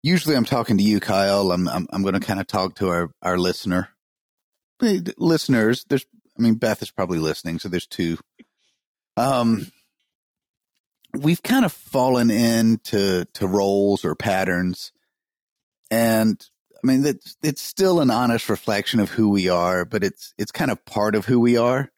usually 0.02 0.36
I'm 0.36 0.46
talking 0.46 0.78
to 0.78 0.82
you, 0.82 0.98
Kyle. 0.98 1.52
I'm 1.52 1.68
I'm, 1.68 1.86
I'm 1.90 2.02
going 2.02 2.14
to 2.14 2.20
kind 2.20 2.40
of 2.40 2.46
talk 2.46 2.76
to 2.76 2.88
our 2.88 3.10
our 3.20 3.38
listener, 3.38 3.90
listeners. 4.80 5.84
There's, 5.88 6.06
I 6.38 6.42
mean, 6.42 6.54
Beth 6.54 6.80
is 6.80 6.90
probably 6.90 7.18
listening, 7.18 7.58
so 7.58 7.68
there's 7.68 7.86
two. 7.86 8.16
Um, 9.18 9.70
we've 11.12 11.42
kind 11.42 11.66
of 11.66 11.72
fallen 11.72 12.30
into 12.30 13.26
to 13.34 13.46
roles 13.46 14.04
or 14.04 14.14
patterns, 14.14 14.92
and 15.90 16.42
I 16.82 16.86
mean 16.86 17.02
that's 17.02 17.36
it's 17.42 17.62
still 17.62 18.00
an 18.00 18.10
honest 18.10 18.48
reflection 18.48 19.00
of 19.00 19.10
who 19.10 19.28
we 19.28 19.48
are, 19.48 19.84
but 19.84 20.02
it's 20.02 20.34
it's 20.38 20.52
kind 20.52 20.70
of 20.70 20.84
part 20.84 21.14
of 21.14 21.26
who 21.26 21.38
we 21.40 21.56
are, 21.56 21.90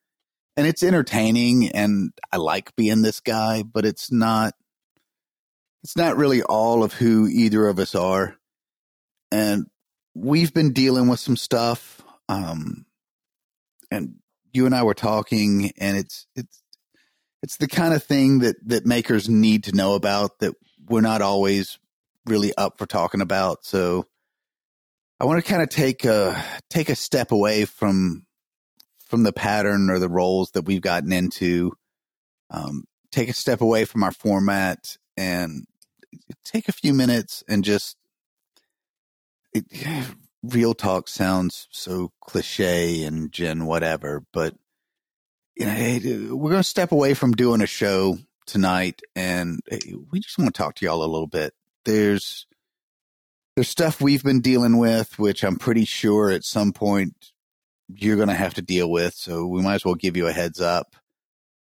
and 0.57 0.67
it's 0.67 0.83
entertaining, 0.83 1.69
and 1.71 2.13
I 2.33 2.39
like 2.39 2.75
being 2.77 3.03
this 3.03 3.21
guy, 3.21 3.63
but 3.63 3.85
it's 3.85 4.11
not 4.11 4.55
it's 5.85 5.97
not 5.97 6.17
really 6.17 6.43
all 6.43 6.83
of 6.83 6.95
who 6.95 7.27
either 7.29 7.67
of 7.69 7.79
us 7.79 7.95
are, 7.95 8.37
and 9.31 9.67
we've 10.15 10.53
been 10.53 10.73
dealing 10.73 11.09
with 11.09 11.21
some 11.21 11.37
stuff, 11.37 12.03
um, 12.29 12.87
and 13.91 14.17
you 14.53 14.67
and 14.67 14.75
I 14.75 14.83
were 14.83 14.95
talking, 14.95 15.73
and 15.79 15.97
it's 15.97 16.27
it's 16.35 16.63
it's 17.43 17.57
the 17.57 17.69
kind 17.69 17.95
of 17.95 18.03
thing 18.03 18.41
that 18.41 18.57
that 18.67 18.87
makers 18.87 19.29
need 19.29 19.65
to 19.65 19.77
know 19.77 19.95
about 19.95 20.41
that 20.41 20.55
we're 20.89 21.01
not 21.01 21.23
always 21.23 21.79
really 22.27 22.53
up 22.57 22.79
for 22.79 22.87
talking 22.87 23.21
about. 23.21 23.65
So 23.65 24.07
I 25.23 25.25
want 25.25 25.43
to 25.43 25.49
kind 25.49 25.63
of 25.63 25.69
take 25.69 26.05
a 26.05 26.45
take 26.69 26.89
a 26.89 26.97
step 26.97 27.31
away 27.31 27.65
from 27.65 28.27
from 29.07 29.23
the 29.23 29.33
pattern 29.33 29.89
or 29.89 30.01
the 30.01 30.09
roles 30.09 30.51
that 30.51 30.65
we've 30.65 30.81
gotten 30.81 31.13
into. 31.13 31.75
Um, 32.51 32.87
take 33.13 33.29
a 33.29 33.33
step 33.33 33.61
away 33.61 33.85
from 33.85 34.03
our 34.03 34.11
format 34.11 34.97
and 35.17 35.65
take 36.45 36.69
a 36.69 36.73
few 36.73 36.93
minutes 36.93 37.45
and 37.49 37.63
just 37.63 37.97
it, 39.53 39.65
real 40.43 40.75
talk 40.75 41.07
sounds 41.07 41.69
so 41.71 42.11
cliche 42.21 43.05
and 43.05 43.31
gen 43.31 43.67
whatever, 43.67 44.25
but 44.33 44.57
you 45.55 45.67
know, 45.67 45.73
hey, 45.73 46.01
we're 46.31 46.51
going 46.51 46.63
to 46.63 46.69
step 46.69 46.91
away 46.91 47.15
from 47.15 47.31
doing 47.31 47.61
a 47.61 47.67
show 47.67 48.19
tonight, 48.47 49.03
and 49.15 49.61
we 50.11 50.19
just 50.19 50.37
want 50.37 50.53
to 50.53 50.59
talk 50.59 50.75
to 50.77 50.85
y'all 50.85 51.05
a 51.05 51.07
little 51.07 51.29
bit. 51.29 51.55
There's 51.85 52.47
there's 53.55 53.69
stuff 53.69 54.01
we've 54.01 54.23
been 54.23 54.41
dealing 54.41 54.79
with, 54.79 55.19
which 55.19 55.45
I'm 55.45 55.57
pretty 55.57 55.85
sure 55.85 56.31
at 56.31 56.45
some 56.45 56.73
point 56.73 57.33
you're 57.89 58.17
going 58.17 58.29
to 58.29 58.35
have 58.35 58.55
to 58.55 58.63
deal 58.63 58.91
with. 58.91 59.15
So 59.15 59.47
we 59.47 59.63
might 59.63 59.77
as 59.77 59.85
well 59.85 59.95
give 59.95 60.17
you 60.17 60.27
a 60.27 60.33
heads 60.33 60.61
up, 60.61 60.97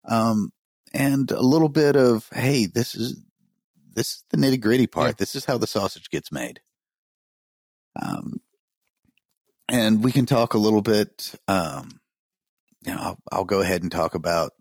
um, 0.05 0.51
and 0.93 1.29
a 1.31 1.41
little 1.41 1.69
bit 1.69 1.95
of 1.95 2.27
hey, 2.33 2.65
this 2.65 2.95
is 2.95 3.21
this 3.93 4.07
is 4.07 4.23
the 4.29 4.37
nitty 4.37 4.59
gritty 4.59 4.87
part. 4.87 5.09
Yeah. 5.09 5.15
This 5.19 5.35
is 5.35 5.45
how 5.45 5.57
the 5.57 5.67
sausage 5.67 6.09
gets 6.09 6.31
made. 6.31 6.61
Um, 8.01 8.41
and 9.67 10.03
we 10.03 10.11
can 10.11 10.25
talk 10.25 10.53
a 10.53 10.59
little 10.59 10.81
bit. 10.81 11.35
Um, 11.47 11.99
you 12.85 12.93
know, 12.93 12.99
I'll, 12.99 13.19
I'll 13.31 13.45
go 13.45 13.61
ahead 13.61 13.83
and 13.83 13.91
talk 13.91 14.15
about. 14.15 14.51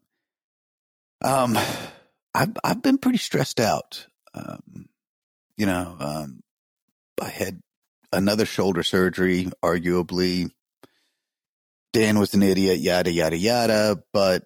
Um, 1.24 1.56
I've 2.34 2.56
I've 2.62 2.82
been 2.82 2.98
pretty 2.98 3.18
stressed 3.18 3.60
out. 3.60 4.06
Um, 4.34 4.88
you 5.56 5.66
know, 5.66 5.96
um, 5.98 6.40
I 7.20 7.28
had 7.28 7.60
another 8.12 8.46
shoulder 8.46 8.82
surgery. 8.82 9.48
Arguably, 9.62 10.50
Dan 11.92 12.18
was 12.18 12.34
an 12.34 12.42
idiot. 12.42 12.78
Yada 12.80 13.10
yada 13.10 13.36
yada. 13.36 14.02
But 14.12 14.44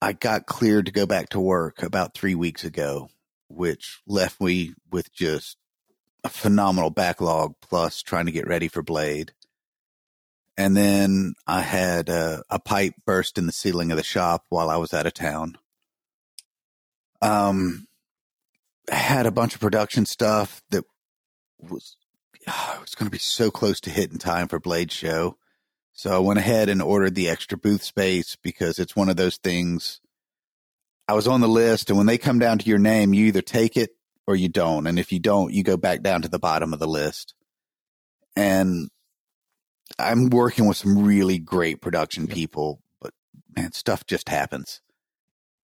I 0.00 0.12
got 0.12 0.46
cleared 0.46 0.86
to 0.86 0.92
go 0.92 1.06
back 1.06 1.30
to 1.30 1.40
work 1.40 1.82
about 1.82 2.14
three 2.14 2.34
weeks 2.34 2.64
ago, 2.64 3.08
which 3.48 4.00
left 4.06 4.40
me 4.40 4.74
with 4.90 5.12
just 5.12 5.56
a 6.24 6.28
phenomenal 6.28 6.90
backlog 6.90 7.54
plus 7.60 8.02
trying 8.02 8.26
to 8.26 8.32
get 8.32 8.46
ready 8.46 8.68
for 8.68 8.82
Blade. 8.82 9.32
And 10.56 10.76
then 10.76 11.34
I 11.46 11.62
had 11.62 12.08
a, 12.08 12.42
a 12.50 12.58
pipe 12.58 12.94
burst 13.06 13.38
in 13.38 13.46
the 13.46 13.52
ceiling 13.52 13.90
of 13.90 13.96
the 13.96 14.02
shop 14.02 14.44
while 14.48 14.70
I 14.70 14.76
was 14.76 14.92
out 14.92 15.06
of 15.06 15.14
town. 15.14 15.56
Um, 17.20 17.86
had 18.90 19.26
a 19.26 19.30
bunch 19.30 19.54
of 19.54 19.60
production 19.60 20.04
stuff 20.06 20.62
that 20.70 20.84
was 21.58 21.96
oh, 22.48 22.72
it 22.76 22.80
was 22.80 22.94
going 22.94 23.06
to 23.06 23.12
be 23.12 23.18
so 23.18 23.50
close 23.50 23.80
to 23.80 23.90
hitting 23.90 24.18
time 24.18 24.48
for 24.48 24.58
Blade 24.58 24.92
Show. 24.92 25.36
So 25.92 26.14
I 26.14 26.18
went 26.18 26.38
ahead 26.38 26.68
and 26.68 26.80
ordered 26.80 27.14
the 27.14 27.28
extra 27.28 27.58
booth 27.58 27.82
space 27.82 28.36
because 28.42 28.78
it's 28.78 28.96
one 28.96 29.08
of 29.08 29.16
those 29.16 29.36
things. 29.36 30.00
I 31.08 31.14
was 31.14 31.28
on 31.28 31.40
the 31.40 31.48
list, 31.48 31.90
and 31.90 31.98
when 31.98 32.06
they 32.06 32.18
come 32.18 32.38
down 32.38 32.58
to 32.58 32.68
your 32.68 32.78
name, 32.78 33.12
you 33.12 33.26
either 33.26 33.42
take 33.42 33.76
it 33.76 33.90
or 34.26 34.34
you 34.34 34.48
don't. 34.48 34.86
And 34.86 34.98
if 34.98 35.12
you 35.12 35.18
don't, 35.18 35.52
you 35.52 35.62
go 35.62 35.76
back 35.76 36.02
down 36.02 36.22
to 36.22 36.28
the 36.28 36.38
bottom 36.38 36.72
of 36.72 36.78
the 36.78 36.86
list. 36.86 37.34
And 38.34 38.88
I'm 39.98 40.30
working 40.30 40.66
with 40.66 40.76
some 40.76 41.04
really 41.04 41.38
great 41.38 41.82
production 41.82 42.26
people, 42.26 42.80
but 43.00 43.12
man, 43.54 43.72
stuff 43.72 44.06
just 44.06 44.28
happens. 44.28 44.80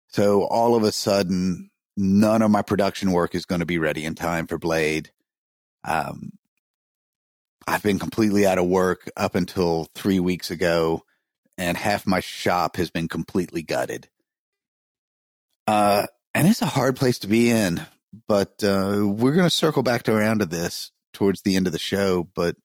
So 0.07 0.43
all 0.43 0.75
of 0.75 0.83
a 0.83 0.91
sudden, 0.91 1.71
none 1.97 2.41
of 2.41 2.51
my 2.51 2.61
production 2.61 3.11
work 3.11 3.35
is 3.35 3.45
going 3.45 3.59
to 3.59 3.65
be 3.65 3.79
ready 3.79 4.05
in 4.05 4.15
time 4.15 4.47
for 4.47 4.57
Blade. 4.57 5.11
Um, 5.83 6.31
I've 7.67 7.83
been 7.83 7.99
completely 7.99 8.45
out 8.45 8.57
of 8.57 8.65
work 8.65 9.09
up 9.15 9.35
until 9.35 9.87
three 9.95 10.19
weeks 10.19 10.51
ago, 10.51 11.03
and 11.57 11.77
half 11.77 12.05
my 12.05 12.19
shop 12.19 12.77
has 12.77 12.89
been 12.89 13.07
completely 13.07 13.61
gutted. 13.61 14.09
Uh, 15.67 16.07
and 16.33 16.47
it's 16.47 16.61
a 16.61 16.67
hard 16.67 16.95
place 16.95 17.19
to 17.19 17.27
be 17.27 17.49
in, 17.49 17.81
but 18.27 18.63
uh, 18.63 19.01
we're 19.05 19.33
going 19.33 19.47
to 19.47 19.55
circle 19.55 19.83
back 19.83 20.03
to 20.03 20.15
around 20.15 20.39
to 20.39 20.45
this 20.45 20.91
towards 21.13 21.41
the 21.41 21.55
end 21.55 21.67
of 21.67 21.73
the 21.73 21.79
show. 21.79 22.27
But 22.35 22.55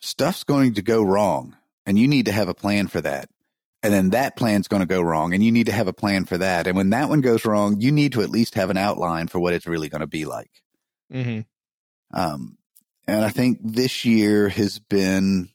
stuff's 0.00 0.44
going 0.44 0.74
to 0.74 0.82
go 0.82 1.02
wrong, 1.02 1.56
and 1.86 1.98
you 1.98 2.08
need 2.08 2.26
to 2.26 2.32
have 2.32 2.48
a 2.48 2.54
plan 2.54 2.88
for 2.88 3.00
that. 3.00 3.28
And 3.84 3.92
then 3.92 4.10
that 4.10 4.36
plan's 4.36 4.68
going 4.68 4.80
to 4.80 4.86
go 4.86 5.00
wrong, 5.00 5.34
and 5.34 5.42
you 5.42 5.50
need 5.50 5.66
to 5.66 5.72
have 5.72 5.88
a 5.88 5.92
plan 5.92 6.24
for 6.24 6.38
that. 6.38 6.66
And 6.66 6.76
when 6.76 6.90
that 6.90 7.08
one 7.08 7.20
goes 7.20 7.44
wrong, 7.44 7.80
you 7.80 7.90
need 7.90 8.12
to 8.12 8.22
at 8.22 8.30
least 8.30 8.54
have 8.54 8.70
an 8.70 8.76
outline 8.76 9.26
for 9.26 9.40
what 9.40 9.54
it's 9.54 9.66
really 9.66 9.88
going 9.88 10.00
to 10.00 10.06
be 10.06 10.24
like. 10.24 10.50
Mm-hmm. 11.12 11.40
Um, 12.14 12.56
and 13.12 13.26
I 13.26 13.28
think 13.28 13.58
this 13.62 14.06
year 14.06 14.48
has 14.48 14.78
been, 14.78 15.50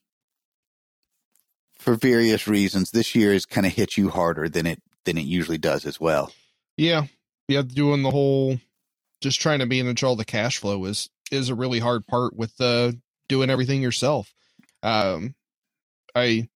for 1.80 1.96
various 1.96 2.48
reasons, 2.48 2.92
this 2.92 3.16
year 3.16 3.34
has 3.34 3.48
kind 3.48 3.66
of 3.66 3.74
hit 3.74 3.98
you 3.98 4.10
harder 4.10 4.48
than 4.48 4.68
it 4.68 4.80
than 5.06 5.18
it 5.18 5.26
usually 5.26 5.58
does 5.58 5.86
as 5.86 6.00
well. 6.00 6.32
Yeah, 6.76 7.06
yeah, 7.48 7.64
doing 7.64 8.04
the 8.04 8.12
whole, 8.12 8.60
just 9.22 9.42
trying 9.42 9.60
to 9.60 9.66
manage 9.66 10.04
all 10.04 10.16
the 10.16 10.24
cash 10.24 10.60
flow 10.60 10.86
is 10.86 11.10
is 11.32 11.50
a 11.50 11.56
really 11.56 11.80
hard 11.80 12.06
part 12.06 12.36
with 12.36 12.54
uh, 12.62 12.92
doing 13.28 13.50
everything 13.50 13.82
yourself. 13.82 14.36
Um, 14.84 15.34
I 16.14 16.50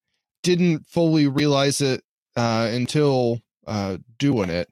didn't 0.44 0.86
fully 0.86 1.28
realize 1.28 1.82
it 1.82 2.04
uh, 2.36 2.70
until 2.72 3.42
uh, 3.66 3.98
doing 4.20 4.52
it. 4.52 4.70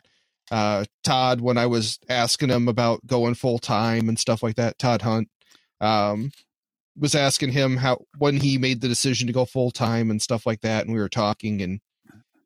Uh, 0.52 0.86
Todd, 1.04 1.42
when 1.42 1.58
I 1.58 1.66
was 1.66 1.98
asking 2.08 2.50
him 2.50 2.68
about 2.68 3.06
going 3.08 3.34
full 3.34 3.58
time 3.58 4.10
and 4.10 4.20
stuff 4.20 4.44
like 4.44 4.58
that, 4.58 4.78
Todd 4.78 5.02
Hunt, 5.02 5.30
um, 5.82 6.32
was 6.98 7.16
asking 7.16 7.52
him 7.52 7.78
how 7.78 8.06
when 8.18 8.38
he 8.38 8.58
made 8.58 8.82
the 8.82 8.88
decision 8.88 9.28
to 9.28 9.34
go 9.34 9.46
full 9.46 9.72
time 9.72 10.12
and 10.12 10.22
stuff 10.22 10.46
like 10.46 10.62
that, 10.62 10.86
and 10.86 10.94
we 10.94 11.00
were 11.00 11.10
talking, 11.10 11.62
and 11.62 11.80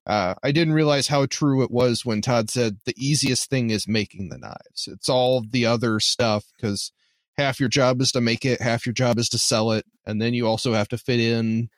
uh, 0.06 0.36
I 0.44 0.52
didn't 0.52 0.74
realize 0.74 1.08
how 1.08 1.26
true 1.26 1.64
it 1.64 1.72
was 1.72 2.06
when 2.06 2.22
Todd 2.22 2.50
said 2.50 2.78
the 2.86 2.96
easiest 2.98 3.50
thing 3.50 3.70
is 3.70 3.88
making 3.88 4.30
the 4.30 4.38
knives. 4.38 4.88
It's 4.88 5.10
all 5.10 5.44
the 5.50 5.66
other 5.66 6.00
stuff 6.00 6.46
because 6.56 6.92
half 7.38 7.60
your 7.60 7.70
job 7.70 8.02
is 8.02 8.12
to 8.12 8.22
make 8.22 8.46
it, 8.46 8.62
half 8.62 8.86
your 8.86 8.94
job 8.94 9.18
is 9.18 9.30
to 9.30 9.38
sell 9.38 9.72
it, 9.72 9.86
and 10.06 10.22
then 10.22 10.34
you 10.34 10.48
also 10.48 10.74
have 10.74 10.90
to 10.90 10.98
fit 10.98 11.20
in 11.20 11.70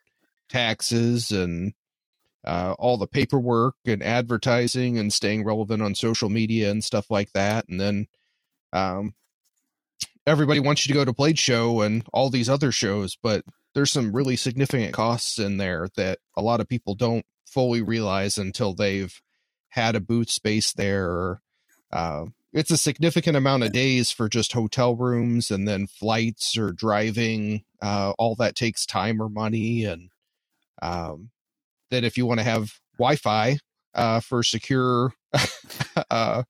taxes 0.50 1.32
and 1.32 1.74
uh, 2.46 2.76
all 2.78 2.98
the 2.98 3.08
paperwork 3.08 3.76
and 3.86 4.04
advertising 4.04 4.98
and 4.98 5.12
staying 5.12 5.44
relevant 5.44 5.82
on 5.82 5.96
social 5.96 6.30
media 6.30 6.70
and 6.70 6.84
stuff 6.84 7.10
like 7.10 7.32
that. 7.34 7.68
And 7.68 7.80
then 7.80 8.08
um, 8.72 9.16
everybody 10.28 10.60
wants 10.60 10.86
you 10.86 10.94
to 10.94 11.00
go 11.00 11.06
to 11.06 11.14
Blade 11.14 11.40
Show 11.40 11.82
and 11.82 12.04
all 12.14 12.30
these 12.30 12.50
other 12.50 12.72
shows, 12.72 13.18
but 13.22 13.44
there's 13.74 13.92
some 13.92 14.16
really 14.16 14.36
significant 14.36 14.94
costs 14.94 15.38
in 15.38 15.58
there 15.58 15.90
that 15.96 16.20
a 16.36 16.42
lot 16.42 16.62
of 16.62 16.70
people 16.70 16.96
don't 16.96 17.26
fully 17.46 17.82
realize 17.82 18.38
until 18.38 18.74
they've 18.74 19.22
had 19.70 19.96
a 19.96 20.00
booth 20.00 20.30
space 20.30 20.74
there. 20.74 21.42
Uh, 21.92 22.26
it's 22.54 22.72
a 22.72 22.78
significant 22.78 23.36
amount 23.36 23.64
of 23.64 23.74
days 23.74 24.12
for 24.12 24.30
just 24.30 24.54
hotel 24.54 24.96
rooms 24.96 25.52
and 25.52 25.68
then 25.68 25.88
flights 25.88 26.58
or 26.58 26.72
driving. 26.72 27.64
Uh, 27.82 28.14
all 28.18 28.36
that 28.36 28.56
takes 28.56 28.86
time 28.86 29.22
or 29.22 29.30
money. 29.30 29.84
And 29.84 30.10
um, 30.82 31.32
that 31.92 32.06
if 32.06 32.18
you 32.18 32.26
want 32.26 32.40
to 32.40 32.46
have 32.46 32.80
Wi 32.98 33.18
Fi 33.18 33.58
uh, 33.94 34.22
for 34.22 34.42
secure 34.42 35.14
uh, 36.10 36.44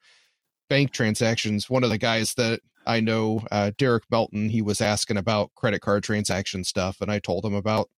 bank 0.69 0.91
transactions, 0.91 1.69
one 1.69 1.83
of 1.83 1.89
the 1.89 1.97
guys 1.97 2.35
that 2.35 2.59
I 2.85 2.99
know 2.99 3.41
uh, 3.51 3.71
Derek 3.77 4.07
Belton, 4.09 4.49
He 4.49 4.61
was 4.61 4.81
asking 4.81 5.17
about 5.17 5.53
credit 5.55 5.81
card 5.81 6.03
transaction 6.03 6.63
stuff, 6.63 6.97
and 7.01 7.11
I 7.11 7.19
told 7.19 7.45
him 7.45 7.55
about 7.55 7.89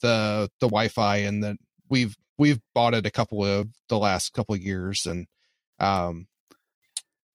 the 0.00 0.50
the 0.60 0.68
Wi-Fi 0.68 1.18
and 1.18 1.42
that 1.44 1.56
we've 1.88 2.16
we've 2.38 2.60
bought 2.74 2.94
it 2.94 3.06
a 3.06 3.10
couple 3.10 3.44
of 3.44 3.68
the 3.88 3.98
last 3.98 4.32
couple 4.32 4.54
of 4.54 4.62
years, 4.62 5.06
and 5.06 5.26
um, 5.78 6.26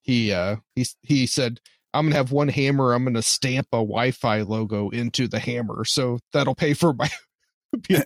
he 0.02 0.32
uh 0.32 0.56
he 0.74 0.86
he 1.02 1.26
said 1.26 1.60
I'm 1.92 2.06
gonna 2.06 2.16
have 2.16 2.32
one 2.32 2.48
hammer. 2.48 2.92
I'm 2.92 3.04
gonna 3.04 3.22
stamp 3.22 3.68
a 3.72 3.76
Wi-Fi 3.76 4.42
logo 4.42 4.90
into 4.90 5.28
the 5.28 5.38
hammer, 5.38 5.84
so 5.84 6.18
that'll 6.32 6.54
pay 6.54 6.74
for 6.74 6.92
my 6.92 7.10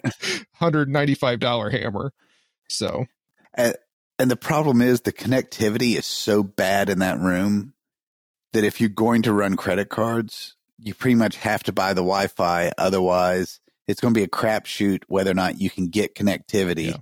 hundred 0.54 0.88
ninety 0.88 1.14
five 1.14 1.40
dollar 1.40 1.70
hammer. 1.70 2.12
So, 2.68 3.06
and, 3.54 3.74
and 4.18 4.30
the 4.30 4.36
problem 4.36 4.80
is 4.80 5.00
the 5.00 5.12
connectivity 5.12 5.96
is 5.96 6.06
so 6.06 6.42
bad 6.42 6.88
in 6.88 7.00
that 7.00 7.18
room 7.18 7.74
that 8.52 8.64
if 8.64 8.80
you're 8.80 8.88
going 8.90 9.22
to 9.22 9.32
run 9.32 9.56
credit 9.56 9.88
cards, 9.88 10.56
you 10.78 10.94
pretty 10.94 11.14
much 11.14 11.36
have 11.36 11.62
to 11.64 11.72
buy 11.72 11.92
the 11.92 12.00
Wi-Fi. 12.02 12.72
Otherwise, 12.78 13.60
it's 13.86 14.00
going 14.00 14.14
to 14.14 14.18
be 14.18 14.24
a 14.24 14.28
crapshoot 14.28 15.02
whether 15.08 15.30
or 15.30 15.34
not 15.34 15.60
you 15.60 15.70
can 15.70 15.88
get 15.88 16.14
connectivity 16.14 16.88
Yeah. 16.88 16.96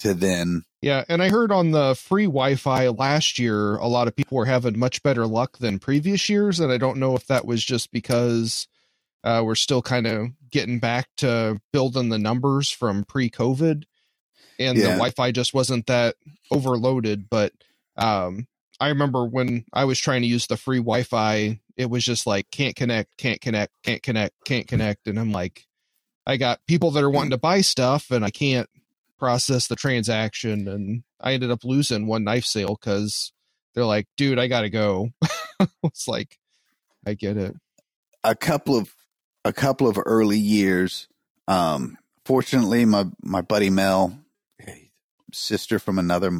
to 0.00 0.14
then. 0.14 0.64
Yeah, 0.82 1.04
and 1.10 1.22
I 1.22 1.28
heard 1.28 1.52
on 1.52 1.72
the 1.72 1.94
free 1.94 2.24
Wi-Fi 2.24 2.88
last 2.88 3.38
year, 3.38 3.76
a 3.76 3.86
lot 3.86 4.08
of 4.08 4.16
people 4.16 4.38
were 4.38 4.46
having 4.46 4.78
much 4.78 5.02
better 5.02 5.26
luck 5.26 5.58
than 5.58 5.78
previous 5.78 6.28
years, 6.30 6.58
and 6.58 6.72
I 6.72 6.78
don't 6.78 6.96
know 6.98 7.14
if 7.14 7.26
that 7.26 7.44
was 7.44 7.62
just 7.62 7.90
because 7.92 8.66
uh, 9.22 9.42
we're 9.44 9.54
still 9.56 9.82
kind 9.82 10.06
of 10.06 10.28
getting 10.50 10.78
back 10.78 11.08
to 11.18 11.60
building 11.74 12.08
the 12.08 12.18
numbers 12.18 12.70
from 12.70 13.04
pre-COVID, 13.04 13.84
and 14.58 14.78
the 14.78 14.82
Wi-Fi 14.84 15.32
just 15.32 15.52
wasn't 15.52 15.86
that 15.86 16.16
overloaded. 16.50 17.28
But 17.28 17.52
um, 17.98 18.46
I 18.80 18.88
remember 18.88 19.26
when 19.26 19.66
I 19.72 19.84
was 19.84 19.98
trying 19.98 20.22
to 20.22 20.28
use 20.28 20.46
the 20.46 20.56
free 20.56 20.78
Wi-Fi, 20.78 21.60
it 21.76 21.90
was 21.90 22.04
just 22.04 22.26
like 22.26 22.50
can't 22.50 22.74
connect, 22.74 23.16
can't 23.18 23.40
connect, 23.40 23.72
can't 23.82 24.02
connect, 24.02 24.34
can't 24.44 24.66
connect, 24.66 25.06
and 25.06 25.18
I'm 25.18 25.32
like, 25.32 25.66
I 26.26 26.36
got 26.38 26.60
people 26.66 26.90
that 26.92 27.04
are 27.04 27.10
wanting 27.10 27.30
to 27.30 27.38
buy 27.38 27.60
stuff, 27.60 28.10
and 28.10 28.24
I 28.24 28.30
can't 28.30 28.68
process 29.18 29.68
the 29.68 29.76
transaction 29.76 30.66
and 30.66 31.02
I 31.20 31.34
ended 31.34 31.50
up 31.50 31.62
losing 31.62 32.06
one 32.06 32.24
knife 32.24 32.46
sale 32.46 32.78
because 32.80 33.32
they're 33.74 33.84
like, 33.84 34.06
dude, 34.16 34.38
I 34.38 34.46
gotta 34.48 34.70
go. 34.70 35.10
it's 35.84 36.08
like, 36.08 36.38
I 37.06 37.14
get 37.14 37.36
it. 37.36 37.54
a 38.24 38.34
couple 38.34 38.76
of 38.76 38.94
a 39.44 39.52
couple 39.52 39.86
of 39.88 39.98
early 40.04 40.38
years. 40.38 41.06
Um, 41.46 41.98
fortunately, 42.24 42.84
my 42.84 43.06
my 43.22 43.42
buddy 43.42 43.70
Mel, 43.70 44.18
sister 45.32 45.78
from 45.78 45.98
another, 45.98 46.30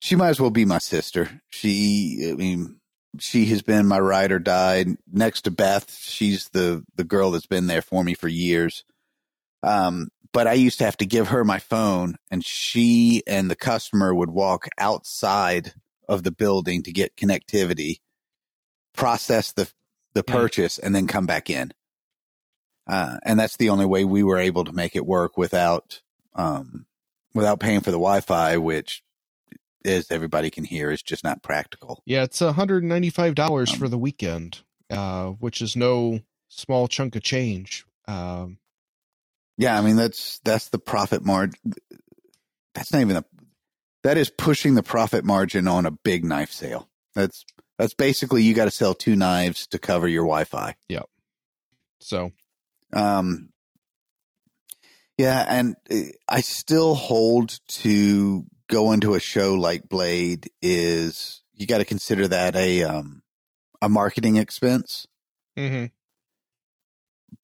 she 0.00 0.16
might 0.16 0.28
as 0.30 0.40
well 0.40 0.50
be 0.50 0.64
my 0.64 0.78
sister. 0.78 1.40
She, 1.48 2.28
I 2.30 2.34
mean, 2.34 2.80
she 3.18 3.46
has 3.46 3.62
been 3.62 3.86
my 3.86 3.98
ride 3.98 4.32
or 4.32 4.38
die. 4.38 4.84
Next 5.10 5.42
to 5.42 5.50
Beth, 5.50 5.90
she's 5.98 6.48
the 6.50 6.84
the 6.96 7.04
girl 7.04 7.30
that's 7.30 7.46
been 7.46 7.66
there 7.66 7.82
for 7.82 8.04
me 8.04 8.14
for 8.14 8.28
years. 8.28 8.84
Um, 9.62 10.08
but 10.32 10.46
I 10.46 10.52
used 10.52 10.78
to 10.78 10.84
have 10.84 10.98
to 10.98 11.06
give 11.06 11.28
her 11.28 11.44
my 11.44 11.58
phone, 11.58 12.16
and 12.30 12.44
she 12.44 13.22
and 13.26 13.50
the 13.50 13.56
customer 13.56 14.14
would 14.14 14.30
walk 14.30 14.68
outside 14.78 15.72
of 16.08 16.22
the 16.24 16.30
building 16.30 16.82
to 16.82 16.92
get 16.92 17.16
connectivity, 17.16 18.00
process 18.94 19.52
the 19.52 19.70
the 20.14 20.22
Mm. 20.22 20.32
purchase, 20.32 20.78
and 20.78 20.94
then 20.94 21.06
come 21.06 21.26
back 21.26 21.50
in. 21.50 21.72
Uh, 22.86 23.16
and 23.24 23.38
that's 23.40 23.56
the 23.56 23.70
only 23.70 23.84
way 23.86 24.04
we 24.04 24.22
were 24.22 24.38
able 24.38 24.64
to 24.64 24.72
make 24.72 24.94
it 24.94 25.04
work 25.06 25.36
without 25.36 26.00
um, 26.34 26.86
without 27.34 27.60
paying 27.60 27.80
for 27.80 27.90
the 27.90 27.98
Wi-Fi, 27.98 28.58
which, 28.58 29.02
as 29.86 30.10
everybody 30.10 30.50
can 30.50 30.64
hear, 30.64 30.90
is 30.90 31.02
just 31.02 31.24
not 31.24 31.42
practical. 31.42 32.02
Yeah, 32.04 32.24
it's 32.24 32.40
$195 32.40 33.72
Um, 33.72 33.78
for 33.78 33.88
the 33.88 33.98
weekend, 33.98 34.60
uh, 34.90 35.28
which 35.28 35.60
is 35.60 35.76
no 35.76 36.20
small 36.48 36.88
chunk 36.88 37.16
of 37.16 37.22
change. 37.22 37.84
Um, 38.06 38.58
Yeah, 39.58 39.78
I 39.78 39.80
mean 39.80 39.96
that's 39.96 40.38
that's 40.44 40.68
the 40.68 40.78
profit 40.78 41.24
margin. 41.24 41.58
That's 42.74 42.92
not 42.92 43.00
even 43.00 43.16
a. 43.16 43.24
That 44.02 44.18
is 44.18 44.30
pushing 44.30 44.74
the 44.74 44.82
profit 44.82 45.24
margin 45.24 45.66
on 45.66 45.86
a 45.86 45.90
big 45.90 46.24
knife 46.24 46.52
sale. 46.52 46.88
That's 47.14 47.44
That's 47.78 47.94
basically 47.94 48.42
you 48.42 48.52
got 48.54 48.66
to 48.66 48.70
sell 48.70 48.94
two 48.94 49.16
knives 49.16 49.66
to 49.68 49.78
cover 49.78 50.06
your 50.06 50.24
Wi-Fi. 50.24 50.76
Yep. 50.88 51.06
So 52.00 52.32
Um, 52.92 53.48
yeah, 55.18 55.44
and 55.48 55.76
uh, 55.90 56.12
I 56.28 56.42
still 56.42 56.94
hold 56.94 57.58
to 57.68 58.44
going 58.68 59.00
to 59.00 59.14
a 59.14 59.20
show 59.20 59.54
like 59.54 59.88
Blade 59.88 60.50
is 60.60 61.42
you 61.54 61.66
got 61.66 61.78
to 61.78 61.84
consider 61.84 62.28
that 62.28 62.56
a 62.56 62.82
um 62.82 63.22
a 63.80 63.88
marketing 63.88 64.36
expense. 64.36 65.06
mhm. 65.56 65.90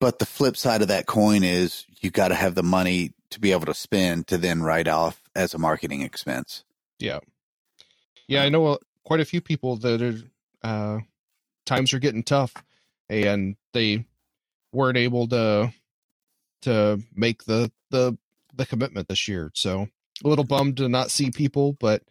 But 0.00 0.18
the 0.18 0.26
flip 0.26 0.56
side 0.56 0.82
of 0.82 0.88
that 0.88 1.06
coin 1.06 1.44
is 1.44 1.84
you 2.00 2.10
got 2.10 2.28
to 2.28 2.34
have 2.34 2.54
the 2.54 2.62
money 2.62 3.12
to 3.30 3.40
be 3.40 3.52
able 3.52 3.66
to 3.66 3.74
spend 3.74 4.26
to 4.28 4.38
then 4.38 4.62
write 4.62 4.88
off 4.88 5.20
as 5.34 5.54
a 5.54 5.58
marketing 5.58 6.02
expense. 6.02 6.64
Yeah. 6.98 7.20
Yeah, 8.28 8.42
I 8.42 8.48
know 8.48 8.66
uh, 8.66 8.76
quite 9.04 9.20
a 9.20 9.24
few 9.24 9.40
people 9.40 9.76
that 9.76 10.02
are 10.02 10.18
uh 10.66 11.00
times 11.66 11.92
are 11.92 11.98
getting 11.98 12.22
tough 12.22 12.54
and 13.08 13.56
they 13.72 14.06
weren't 14.72 14.98
able 14.98 15.28
to 15.28 15.72
to 16.62 17.00
make 17.14 17.44
the 17.44 17.70
the 17.90 18.16
the 18.54 18.66
commitment 18.66 19.08
this 19.08 19.28
year. 19.28 19.50
So 19.54 19.88
a 20.24 20.28
little 20.28 20.44
bummed 20.44 20.78
to 20.78 20.88
not 20.88 21.10
see 21.10 21.30
people, 21.30 21.74
but 21.74 22.02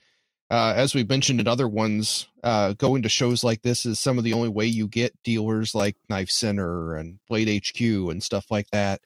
uh, 0.49 0.73
as 0.75 0.93
we 0.93 1.03
mentioned 1.03 1.39
in 1.39 1.47
other 1.47 1.67
ones, 1.67 2.27
uh, 2.43 2.73
going 2.73 3.03
to 3.03 3.09
shows 3.09 3.43
like 3.43 3.61
this 3.61 3.85
is 3.85 3.99
some 3.99 4.17
of 4.17 4.23
the 4.23 4.33
only 4.33 4.49
way 4.49 4.65
you 4.65 4.87
get 4.87 5.13
dealers 5.23 5.73
like 5.73 5.95
Knife 6.09 6.29
Center 6.29 6.95
and 6.95 7.19
Blade 7.29 7.63
HQ 7.65 7.79
and 7.81 8.21
stuff 8.21 8.51
like 8.51 8.69
that. 8.71 9.01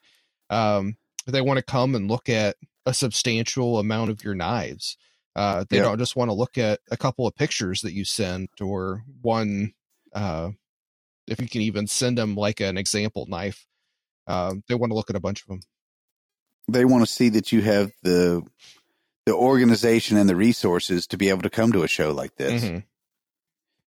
Um, 0.50 0.98
they 1.28 1.41
want 1.41 1.58
to 1.58 1.63
come 1.63 1.96
and 1.96 2.10
look 2.10 2.30
at 2.30 2.56
a 2.86 2.94
substantial 2.94 3.80
amount 3.80 4.10
of 4.12 4.24
your 4.24 4.36
knives. 4.36 4.98
Uh, 5.36 5.65
they 5.70 5.78
Yeah. 5.78 5.84
don't 5.84 6.00
just 6.00 6.15
want 6.15 6.30
to 6.30 6.34
look 6.36 6.58
at 6.58 6.80
a 6.91 6.98
couple 6.98 7.28
of 7.28 7.36
pictures 7.36 7.82
that 7.82 7.94
you 7.94 8.06
send 8.06 8.50
or 8.62 9.04
one, 9.22 9.74
uh, 10.13 10.52
if 11.28 11.39
you 11.41 11.48
can 11.48 11.62
even 11.62 11.88
send 11.88 12.18
them 12.18 12.36
like 12.36 12.60
an 12.60 12.78
example 12.78 13.26
knife. 13.28 13.68
Uh, 14.28 14.56
they 14.68 14.76
want 14.76 14.91
to 14.91 14.96
look 14.96 15.10
at 15.10 15.15
a 15.15 15.20
bunch 15.20 15.41
of 15.44 15.48
them. 15.48 15.62
They 16.68 16.86
want 16.86 17.06
to 17.06 17.12
see 17.12 17.30
that 17.30 17.52
you 17.52 17.62
have 17.62 17.91
the 18.02 18.44
the 19.26 19.34
organization 19.34 20.18
and 20.18 20.30
the 20.30 20.36
resources 20.36 21.08
to 21.08 21.18
be 21.18 21.30
able 21.30 21.42
to 21.42 21.50
come 21.50 21.72
to 21.72 21.84
a 21.84 21.88
show 21.88 22.12
like 22.12 22.36
this. 22.36 22.64
Mhm. 22.64 22.84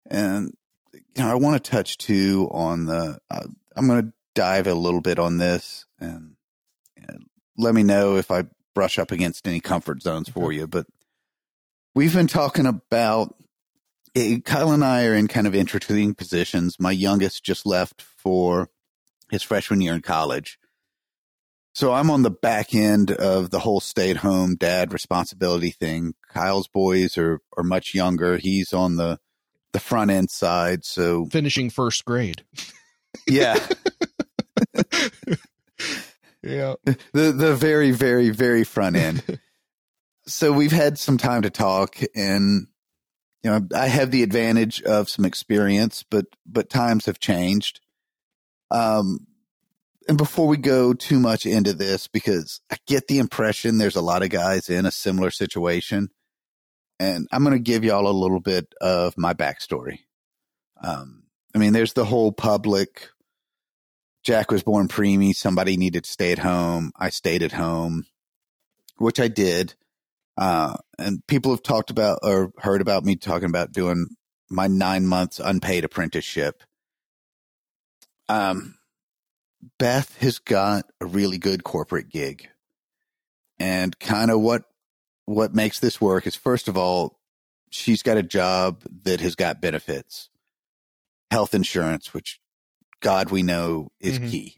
And 0.08 0.56
you 0.92 1.22
know, 1.22 1.30
I 1.30 1.34
want 1.34 1.62
to 1.62 1.70
touch 1.70 1.98
too 1.98 2.48
on 2.50 2.86
the. 2.86 3.18
Uh, 3.30 3.46
I'm 3.74 3.86
going 3.86 4.02
to 4.06 4.12
dive 4.34 4.66
a 4.66 4.74
little 4.74 5.00
bit 5.00 5.18
on 5.18 5.38
this, 5.38 5.84
and, 6.00 6.36
and 6.96 7.26
let 7.58 7.74
me 7.74 7.82
know 7.82 8.16
if 8.16 8.30
I 8.30 8.44
brush 8.74 8.98
up 8.98 9.10
against 9.10 9.46
any 9.46 9.60
comfort 9.60 10.02
zones 10.02 10.28
for 10.28 10.52
you. 10.52 10.66
But 10.66 10.86
we've 11.94 12.14
been 12.14 12.26
talking 12.28 12.66
about. 12.66 13.34
eh, 14.14 14.38
Kyle 14.44 14.72
and 14.72 14.84
I 14.84 15.04
are 15.06 15.14
in 15.14 15.28
kind 15.28 15.46
of 15.46 15.54
interesting 15.54 16.14
positions. 16.14 16.78
My 16.80 16.92
youngest 16.92 17.44
just 17.44 17.66
left 17.66 18.00
for 18.00 18.70
his 19.30 19.42
freshman 19.42 19.80
year 19.82 19.94
in 19.94 20.00
college. 20.02 20.58
So 21.76 21.92
I'm 21.92 22.10
on 22.10 22.22
the 22.22 22.30
back 22.30 22.74
end 22.74 23.10
of 23.10 23.50
the 23.50 23.58
whole 23.58 23.80
stay 23.80 24.10
at 24.10 24.16
home 24.16 24.56
dad 24.56 24.94
responsibility 24.94 25.70
thing. 25.70 26.14
Kyle's 26.32 26.68
boys 26.68 27.18
are, 27.18 27.38
are 27.54 27.62
much 27.62 27.92
younger. 27.92 28.38
He's 28.38 28.72
on 28.72 28.96
the, 28.96 29.18
the 29.74 29.78
front 29.78 30.10
end 30.10 30.30
side. 30.30 30.86
So 30.86 31.26
Finishing 31.26 31.68
first 31.68 32.06
grade. 32.06 32.44
yeah, 33.28 33.56
Yeah. 36.42 36.76
the, 37.12 37.32
the 37.32 37.54
very, 37.54 37.90
very, 37.90 38.30
very 38.30 38.64
front 38.64 38.96
end. 38.96 39.38
so 40.26 40.54
we've 40.54 40.72
had 40.72 40.98
some 40.98 41.18
time 41.18 41.42
to 41.42 41.50
talk 41.50 41.98
and, 42.14 42.68
you 43.42 43.50
know, 43.50 43.68
I 43.74 43.88
have 43.88 44.10
the 44.10 44.22
advantage 44.22 44.80
of 44.80 45.10
some 45.10 45.26
experience, 45.26 46.06
but, 46.10 46.24
but 46.46 46.70
times 46.70 47.04
have 47.04 47.20
changed. 47.20 47.80
Um, 48.70 49.26
and 50.08 50.18
before 50.18 50.46
we 50.46 50.56
go 50.56 50.92
too 50.92 51.18
much 51.18 51.46
into 51.46 51.72
this, 51.72 52.06
because 52.06 52.60
I 52.70 52.76
get 52.86 53.08
the 53.08 53.18
impression 53.18 53.78
there's 53.78 53.96
a 53.96 54.02
lot 54.02 54.22
of 54.22 54.30
guys 54.30 54.68
in 54.68 54.86
a 54.86 54.90
similar 54.90 55.30
situation, 55.30 56.10
and 56.98 57.26
I'm 57.32 57.42
going 57.42 57.56
to 57.56 57.62
give 57.62 57.84
y'all 57.84 58.08
a 58.08 58.10
little 58.10 58.40
bit 58.40 58.72
of 58.80 59.14
my 59.16 59.34
backstory. 59.34 60.00
Um, 60.82 61.24
I 61.54 61.58
mean, 61.58 61.72
there's 61.72 61.94
the 61.94 62.04
whole 62.04 62.32
public. 62.32 63.08
Jack 64.22 64.50
was 64.50 64.62
born 64.62 64.88
preemie. 64.88 65.34
Somebody 65.34 65.76
needed 65.76 66.04
to 66.04 66.10
stay 66.10 66.32
at 66.32 66.38
home. 66.38 66.92
I 66.96 67.10
stayed 67.10 67.42
at 67.42 67.52
home, 67.52 68.06
which 68.98 69.20
I 69.20 69.28
did. 69.28 69.74
Uh, 70.36 70.76
and 70.98 71.26
people 71.26 71.50
have 71.52 71.62
talked 71.62 71.90
about 71.90 72.18
or 72.22 72.52
heard 72.58 72.80
about 72.80 73.04
me 73.04 73.16
talking 73.16 73.48
about 73.48 73.72
doing 73.72 74.08
my 74.50 74.66
nine 74.66 75.06
months 75.06 75.40
unpaid 75.40 75.84
apprenticeship. 75.84 76.62
Um, 78.28 78.74
Beth 79.78 80.16
has 80.18 80.38
got 80.38 80.84
a 81.00 81.06
really 81.06 81.38
good 81.38 81.64
corporate 81.64 82.08
gig. 82.08 82.48
And 83.58 83.98
kind 83.98 84.30
of 84.30 84.40
what 84.40 84.64
what 85.24 85.54
makes 85.54 85.80
this 85.80 86.00
work 86.00 86.26
is 86.26 86.36
first 86.36 86.68
of 86.68 86.76
all, 86.76 87.18
she's 87.70 88.02
got 88.02 88.16
a 88.16 88.22
job 88.22 88.82
that 89.04 89.20
has 89.20 89.34
got 89.34 89.60
benefits. 89.60 90.28
Health 91.30 91.54
insurance, 91.54 92.14
which 92.14 92.40
God 93.00 93.30
we 93.30 93.42
know 93.42 93.90
is 94.00 94.18
Mhm. 94.18 94.30
key. 94.30 94.56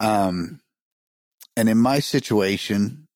Um 0.00 0.60
and 1.56 1.68
in 1.68 1.78
my 1.78 2.00
situation, 2.00 3.06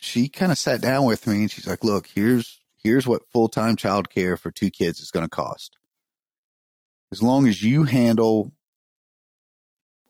she 0.00 0.28
kind 0.28 0.50
of 0.50 0.58
sat 0.58 0.80
down 0.80 1.04
with 1.04 1.26
me 1.26 1.42
and 1.42 1.50
she's 1.50 1.66
like, 1.66 1.84
"Look, 1.84 2.08
here's 2.08 2.60
here's 2.76 3.06
what 3.06 3.28
full-time 3.30 3.76
childcare 3.76 4.38
for 4.38 4.50
two 4.52 4.70
kids 4.70 5.00
is 5.00 5.10
going 5.10 5.24
to 5.26 5.28
cost. 5.30 5.76
As 7.10 7.22
long 7.22 7.48
as 7.48 7.62
you 7.62 7.84
handle 7.84 8.52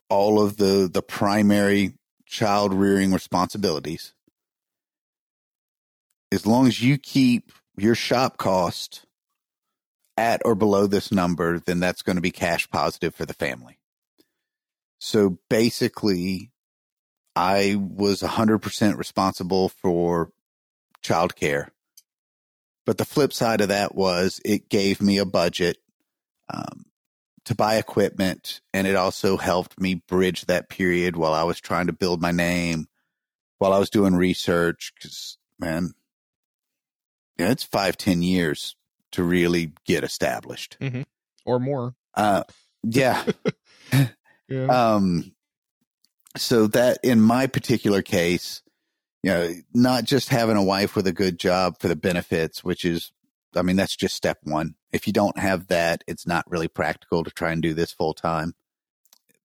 all 0.09 0.43
of 0.43 0.57
the 0.57 0.89
the 0.93 1.03
primary 1.03 1.95
child 2.27 2.75
rearing 2.75 3.13
responsibilities. 3.13 4.13
As 6.31 6.47
long 6.47 6.67
as 6.67 6.83
you 6.83 6.99
keep 6.99 7.53
your 7.77 7.95
shop 7.95 8.37
cost 8.37 9.07
at 10.17 10.43
or 10.45 10.55
below 10.55 10.87
this 10.87 11.13
number 11.13 11.61
then 11.61 11.81
that's 11.81 12.03
going 12.03 12.17
to 12.17 12.23
be 12.23 12.31
cash 12.31 12.69
positive 12.71 13.15
for 13.15 13.25
the 13.25 13.35
family. 13.35 13.79
So 14.99 15.39
basically 15.49 16.51
i 17.37 17.77
was 17.79 18.21
100% 18.21 18.97
responsible 18.97 19.69
for 19.69 20.33
childcare. 21.05 21.69
But 22.85 22.99
the 22.99 23.05
flip 23.05 23.33
side 23.33 23.61
of 23.61 23.69
that 23.69 23.95
was 23.95 24.41
it 24.45 24.69
gave 24.69 25.01
me 25.01 25.19
a 25.19 25.25
budget 25.25 25.79
um, 26.53 26.87
to 27.49 27.55
buy 27.55 27.77
equipment 27.77 28.61
and 28.73 28.87
it 28.87 28.97
also 28.97 29.37
helped 29.37 29.81
me 29.81 29.95
bridge 30.09 30.47
that 30.47 30.69
period 30.69 31.17
while 31.17 31.35
I 31.35 31.43
was 31.43 31.61
trying 31.61 31.89
to 31.89 31.93
build 31.93 32.23
my 32.23 32.31
name 32.33 32.87
while 33.59 33.73
I 33.73 33.79
was 33.79 33.91
doing 33.91 34.15
research 34.15 34.93
because 34.95 35.37
man 35.59 35.93
yeah 37.39 37.51
it's 37.51 37.65
five 37.65 37.97
ten 37.97 38.23
years 38.23 38.77
to 39.13 39.23
really 39.23 39.73
get 39.87 40.05
established 40.05 40.77
Or 41.45 41.59
more. 41.59 41.95
uh 42.15 42.45
yeah 42.85 43.25
Yeah. 44.49 44.95
um 44.95 45.33
so 46.37 46.67
that 46.69 46.99
in 47.03 47.21
my 47.21 47.47
particular 47.47 48.01
case 48.03 48.63
you 49.23 49.31
know 49.31 49.53
not 49.75 50.05
just 50.05 50.29
having 50.31 50.57
a 50.57 50.63
wife 50.63 50.95
with 50.97 51.07
a 51.07 51.13
good 51.13 51.39
job 51.39 51.79
for 51.81 51.89
the 51.89 51.97
benefits 51.97 52.63
which 52.65 52.85
is 52.85 53.13
i 53.57 53.63
mean 53.63 53.77
that's 53.77 53.97
just 53.97 54.15
step 54.15 54.39
one 54.45 54.75
if 54.93 55.07
you 55.07 55.13
don't 55.13 55.39
have 55.39 55.69
that 55.69 56.03
it's 56.07 56.27
not 56.27 56.51
really 56.51 56.69
practical 56.69 57.25
to 57.25 57.31
try 57.31 57.53
and 57.53 57.63
do 57.63 57.75
this 57.75 57.93
full 57.93 58.15
time. 58.15 58.55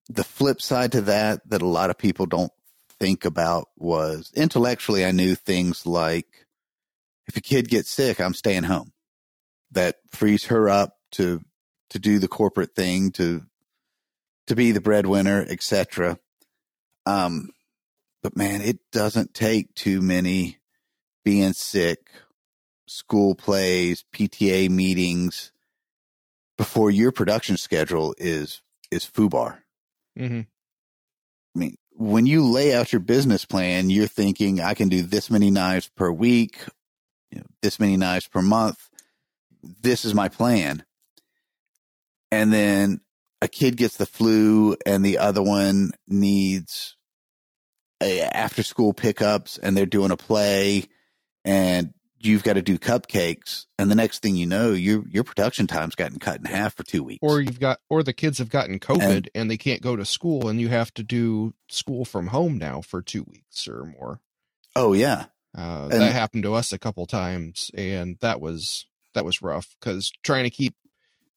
The 0.10 0.24
flip 0.24 0.62
side 0.62 0.92
to 0.94 1.02
that 1.02 1.48
that 1.50 1.62
a 1.62 1.68
lot 1.68 1.90
of 1.90 1.98
people 1.98 2.26
don't 2.26 2.52
think 3.00 3.26
about 3.26 3.70
was 3.76 4.32
intellectually 4.36 5.04
i 5.04 5.12
knew 5.12 5.36
things 5.36 5.86
like 5.86 6.46
if 7.28 7.36
a 7.36 7.42
kid 7.42 7.68
gets 7.68 7.90
sick 7.90 8.20
i'm 8.22 8.34
staying 8.34 8.64
home. 8.64 8.92
That 9.72 9.96
frees 10.12 10.46
her 10.46 10.70
up 10.70 10.98
to 11.14 11.42
to 11.90 12.00
do 12.00 12.20
the 12.20 12.28
corporate 12.28 12.76
thing 12.76 13.12
to 13.12 13.44
to 14.48 14.56
be 14.56 14.72
the 14.72 14.82
breadwinner 14.82 15.46
etc 15.48 16.18
um 17.06 17.50
but 18.22 18.38
man 18.38 18.62
it 18.62 18.80
doesn't 18.92 19.34
take 19.34 19.74
too 19.74 20.02
many 20.02 20.58
being 21.24 21.54
sick 21.54 22.00
school 22.88 23.36
plays 23.36 24.06
pta 24.14 24.70
meetings 24.70 25.52
before 26.58 26.92
your 26.92 27.12
production 27.12 27.58
schedule 27.58 28.14
is 28.18 28.62
is 28.92 29.06
foobar 29.06 29.60
hmm 30.18 30.42
I 31.56 31.60
mean, 31.60 31.76
when 31.92 32.26
you 32.26 32.44
lay 32.44 32.74
out 32.74 32.92
your 32.92 33.00
business 33.00 33.46
plan, 33.46 33.90
you're 33.90 34.08
thinking, 34.08 34.60
I 34.60 34.74
can 34.74 34.90
do 34.90 35.02
this 35.02 35.30
many 35.30 35.52
knives 35.52 35.90
per 35.96 36.12
week, 36.12 36.66
you 37.32 37.40
know, 37.40 37.46
this 37.62 37.80
many 37.80 37.98
knives 37.98 38.28
per 38.28 38.42
month. 38.42 38.90
This 39.62 40.04
is 40.04 40.14
my 40.14 40.30
plan. 40.30 40.84
And 42.32 42.52
then 42.52 43.02
a 43.42 43.48
kid 43.48 43.78
gets 43.78 43.98
the 43.98 44.06
flu 44.06 44.76
and 44.86 45.06
the 45.06 45.20
other 45.20 45.44
one 45.44 45.92
needs 46.08 46.98
a 48.02 48.22
after 48.22 48.64
school 48.64 48.94
pickups 48.94 49.58
and 49.58 49.78
they're 49.78 49.86
doing 49.86 50.12
a 50.12 50.18
play 50.18 50.86
and 51.46 51.94
you've 52.24 52.44
got 52.44 52.54
to 52.54 52.62
do 52.62 52.78
cupcakes, 52.78 53.66
and 53.78 53.92
the 53.92 53.96
next 53.96 54.22
thing 54.22 54.36
you 54.36 54.46
know, 54.46 54.72
your 54.72 55.04
your 55.08 55.24
production 55.24 55.68
time's 55.68 55.96
gotten 55.96 56.20
cut 56.20 56.40
in 56.40 56.46
half 56.46 56.76
for 56.76 56.84
two 56.84 57.04
weeks. 57.04 57.20
Or 57.22 57.42
you've 57.42 57.60
got, 57.60 57.80
or 57.90 58.04
the 58.04 58.14
kids 58.14 58.38
have 58.38 58.50
gotten 58.50 58.80
COVID 58.80 59.16
and, 59.16 59.30
and 59.36 59.52
they 59.52 59.58
can't 59.58 59.82
go 59.82 59.96
to 59.96 60.06
school, 60.06 60.48
and 60.48 60.60
you 60.60 60.70
have 60.70 60.94
to 60.96 61.04
do 61.04 61.54
school 61.70 62.06
from 62.06 62.28
home 62.28 62.58
now 62.58 62.82
for 62.82 63.02
two 63.02 63.24
weeks 63.24 63.68
or 63.68 63.86
more. 63.86 64.20
Oh 64.76 64.94
yeah, 64.94 65.26
uh, 65.58 65.90
that 65.90 66.14
happened 66.14 66.44
to 66.44 66.54
us 66.54 66.74
a 66.74 66.80
couple 66.80 67.06
times, 67.06 67.70
and 67.74 68.18
that 68.22 68.40
was 68.42 68.86
that 69.14 69.26
was 69.26 69.42
rough 69.42 69.76
because 69.80 70.12
trying 70.24 70.46
to 70.46 70.50
keep 70.50 70.76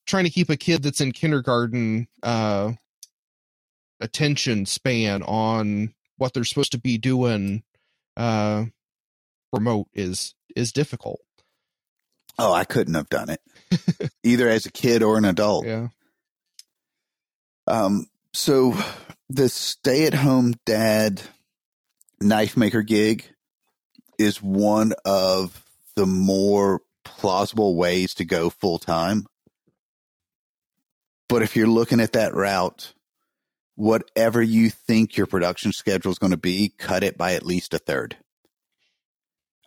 trying 0.07 0.25
to 0.25 0.31
keep 0.31 0.49
a 0.49 0.57
kid 0.57 0.83
that's 0.83 1.01
in 1.01 1.13
kindergarten 1.13 2.07
uh, 2.23 2.73
attention 4.01 4.67
span 4.67 5.23
on 5.23 5.93
what 6.17 6.33
they're 6.33 6.45
supposed 6.45 6.73
to 6.73 6.79
be 6.79 6.97
doing 6.97 7.63
uh, 8.17 8.65
remote 9.53 9.89
is 9.93 10.36
is 10.57 10.73
difficult. 10.73 11.21
Oh, 12.39 12.53
I 12.53 12.65
couldn't 12.65 12.95
have 12.95 13.09
done 13.09 13.31
it 13.31 13.41
either 14.23 14.49
as 14.49 14.67
a 14.67 14.73
kid 14.73 15.03
or 15.03 15.17
an 15.19 15.25
adult. 15.25 15.67
Yeah. 15.67 15.89
Um. 17.67 18.07
So 18.33 18.77
the 19.29 19.49
stay-at-home 19.49 20.55
dad 20.67 21.23
knife 22.21 22.57
maker 22.57 22.83
gig 22.83 23.25
is 24.19 24.43
one 24.43 24.93
of 25.05 25.65
the 25.95 26.07
more 26.07 26.81
plausible 27.05 27.77
ways 27.77 28.15
to 28.15 28.25
go 28.25 28.51
full 28.51 28.79
time. 28.79 29.27
But 31.29 31.43
if 31.43 31.57
you're 31.57 31.67
looking 31.67 32.01
at 32.01 32.13
that 32.13 32.35
route, 32.35 32.93
whatever 33.75 34.43
you 34.43 34.71
think 34.71 35.17
your 35.17 35.27
production 35.27 35.73
schedule 35.73 36.13
is 36.13 36.19
going 36.19 36.31
to 36.33 36.37
be, 36.37 36.73
cut 36.77 37.03
it 37.03 37.17
by 37.19 37.35
at 37.35 37.45
least 37.45 37.75
a 37.75 37.79
third. 37.79 38.17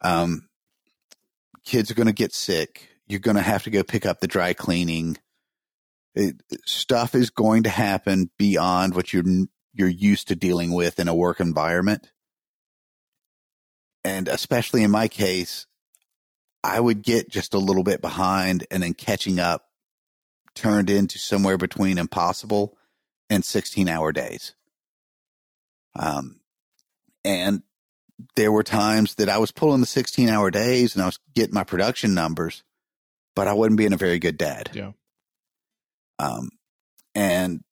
Um, 0.01 0.48
kids 1.69 1.91
are 1.91 1.95
going 1.95 2.07
to 2.07 2.13
get 2.13 2.33
sick. 2.33 2.89
You're 3.07 3.19
going 3.19 3.37
to 3.37 3.43
have 3.43 3.63
to 3.63 3.69
go 3.69 3.83
pick 3.83 4.05
up 4.05 4.19
the 4.19 4.27
dry 4.27 4.53
cleaning. 4.53 5.17
It, 6.15 6.41
stuff 6.65 7.13
is 7.13 7.29
going 7.29 7.63
to 7.63 7.69
happen 7.69 8.31
beyond 8.37 8.95
what 8.95 9.13
you're 9.13 9.23
you're 9.73 9.87
used 9.87 10.29
to 10.29 10.35
dealing 10.35 10.73
with 10.73 10.99
in 10.99 11.07
a 11.07 11.13
work 11.13 11.39
environment. 11.39 12.11
And 14.03 14.27
especially 14.27 14.83
in 14.83 14.89
my 14.89 15.07
case, 15.07 15.67
I 16.63 16.79
would 16.79 17.03
get 17.03 17.29
just 17.29 17.53
a 17.53 17.59
little 17.59 17.83
bit 17.83 18.01
behind 18.01 18.65
and 18.71 18.81
then 18.81 18.95
catching 18.95 19.39
up 19.39 19.65
turned 20.55 20.89
into 20.89 21.19
somewhere 21.19 21.57
between 21.57 21.99
impossible 21.99 22.77
and 23.29 23.45
16 23.45 23.87
hour 23.87 24.11
days. 24.11 24.55
Um, 25.95 26.39
and 27.23 27.61
there 28.35 28.51
were 28.51 28.63
times 28.63 29.15
that 29.15 29.29
I 29.29 29.37
was 29.37 29.51
pulling 29.51 29.81
the 29.81 29.87
16 29.87 30.29
hour 30.29 30.51
days 30.51 30.95
and 30.95 31.01
I 31.01 31.05
was 31.05 31.19
getting 31.33 31.53
my 31.53 31.63
production 31.63 32.13
numbers, 32.13 32.63
but 33.35 33.47
I 33.47 33.53
wasn't 33.53 33.77
being 33.77 33.93
a 33.93 33.97
very 33.97 34.19
good 34.19 34.37
dad. 34.37 34.69
Yeah. 34.73 34.91
Um, 36.17 36.49
and 37.15 37.63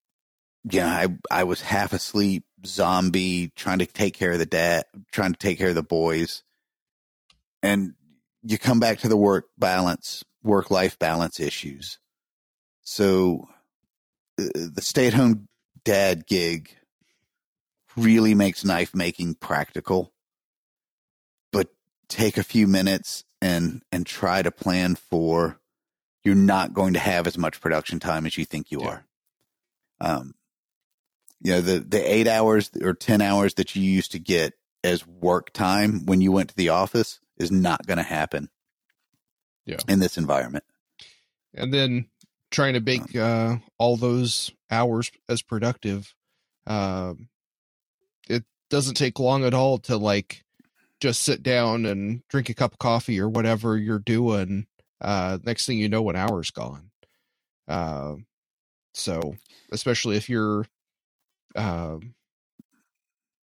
yeah, 0.64 0.90
I, 0.90 1.08
I 1.30 1.44
was 1.44 1.62
half 1.62 1.94
asleep, 1.94 2.44
zombie, 2.66 3.52
trying 3.56 3.80
to 3.80 3.86
take 3.86 4.14
care 4.14 4.32
of 4.32 4.40
the 4.40 4.46
dad, 4.46 4.86
trying 5.12 5.34
to 5.34 5.40
take 5.40 5.58
care 5.58 5.70
of 5.70 5.76
the 5.76 5.84
boys. 5.84 6.44
And 7.62 7.94
you 8.44 8.58
come 8.58 8.80
back 8.80 9.00
to 9.00 9.10
the 9.10 9.18
work 9.18 9.48
balance, 9.58 10.24
work 10.44 10.72
life 10.72 10.98
balance 10.98 11.40
issues. 11.40 12.00
So 12.82 13.48
uh, 14.40 14.46
the 14.54 14.82
stay 14.82 15.08
at 15.08 15.14
home 15.14 15.48
dad 15.84 16.26
gig 16.26 16.70
really 17.98 18.34
makes 18.34 18.64
knife 18.64 18.96
making 18.96 19.36
practical. 19.36 20.14
Take 22.10 22.38
a 22.38 22.44
few 22.44 22.68
minutes 22.68 23.24
and 23.42 23.82
and 23.92 24.06
try 24.06 24.42
to 24.42 24.52
plan 24.52 24.96
for 24.96 25.60
you're 26.24 26.36
not 26.36 26.74
going 26.74 26.94
to 26.94 27.00
have 27.00 27.28
as 27.28 27.38
much 27.38 27.62
production 27.62 28.00
time 28.00 28.26
as 28.26 28.38
you 28.38 28.46
think 28.46 28.72
you 28.72 28.82
yeah. 28.82 28.88
are. 28.88 29.06
Um, 30.00 30.36
you 31.42 31.54
know 31.54 31.62
the 31.62 31.80
the 31.80 32.00
eight 32.00 32.28
hours 32.28 32.72
or 32.82 32.94
ten 32.94 33.22
hours 33.22 33.56
that 33.56 33.76
you 33.76 33.84
used 33.84 34.12
to 34.14 34.20
get 34.20 34.54
as 34.84 35.06
work 35.06 35.52
time 35.54 36.06
when 36.06 36.22
you 36.22 36.32
went 36.32 36.50
to 36.50 36.56
the 36.56 36.70
office 36.70 37.20
is 37.38 37.52
not 37.52 37.86
going 37.86 37.98
to 37.98 38.04
happen. 38.04 38.50
Yeah. 39.66 39.78
In 39.88 40.00
this 40.00 40.18
environment. 40.18 40.64
And 41.54 41.74
then 41.74 42.08
trying 42.52 42.74
to 42.74 42.80
make 42.80 43.16
uh, 43.16 43.58
all 43.78 43.98
those 43.98 44.52
hours 44.72 45.12
as 45.28 45.42
productive. 45.42 46.14
Uh, 46.66 47.16
it 48.30 48.44
doesn't 48.70 48.96
take 48.96 49.20
long 49.20 49.44
at 49.44 49.54
all 49.54 49.78
to 49.80 49.98
like 49.98 50.46
just 51.00 51.22
sit 51.22 51.44
down 51.44 51.86
and 51.86 52.22
drink 52.28 52.50
a 52.50 52.54
cup 52.54 52.74
of 52.74 52.80
coffee 52.80 53.20
or 53.20 53.30
whatever 53.30 53.78
you're 53.78 54.00
doing. 54.00 54.68
Uh, 55.00 55.38
next 55.44 55.66
thing 55.66 55.78
you 55.78 55.90
know, 55.90 56.10
an 56.10 56.16
hour's 56.16 56.52
gone. 56.52 56.90
Uh, 57.68 58.16
so 58.94 59.36
especially 59.72 60.18
if 60.18 60.30
you're 60.30 60.66
uh, 61.56 61.98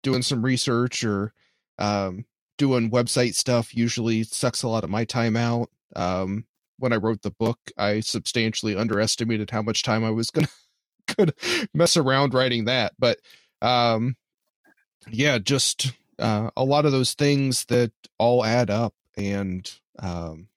doing 0.03 0.21
some 0.21 0.43
research 0.43 1.03
or 1.03 1.33
um, 1.79 2.25
doing 2.57 2.91
website 2.91 3.35
stuff 3.35 3.75
usually 3.75 4.23
sucks 4.23 4.63
a 4.63 4.67
lot 4.67 4.83
of 4.83 4.89
my 4.89 5.05
time 5.05 5.35
out. 5.35 5.69
Um, 5.95 6.45
when 6.77 6.93
I 6.93 6.97
wrote 6.97 7.23
the 7.23 7.31
book, 7.31 7.59
I 7.77 7.99
substantially 8.01 8.75
underestimated 8.75 9.49
how 9.49 9.61
much 9.61 9.83
time 9.83 10.03
I 10.03 10.11
was 10.11 10.29
gonna 10.29 10.47
could 11.07 11.33
mess 11.73 11.97
around 11.97 12.33
writing 12.33 12.65
that. 12.65 12.93
But 12.99 13.19
um, 13.61 14.15
yeah, 15.09 15.39
just 15.39 15.91
uh, 16.19 16.49
a 16.55 16.63
lot 16.63 16.85
of 16.85 16.91
those 16.91 17.13
things 17.13 17.65
that 17.65 17.91
all 18.17 18.43
add 18.43 18.69
up 18.69 18.93
and 19.17 19.71
um, 19.99 20.47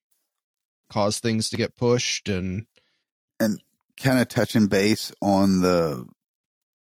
cause 0.90 1.18
things 1.18 1.50
to 1.50 1.56
get 1.56 1.76
pushed 1.76 2.28
and 2.28 2.66
and 3.40 3.62
kind 3.96 4.18
of 4.18 4.28
touching 4.28 4.66
base 4.66 5.12
on 5.20 5.60
the 5.60 6.06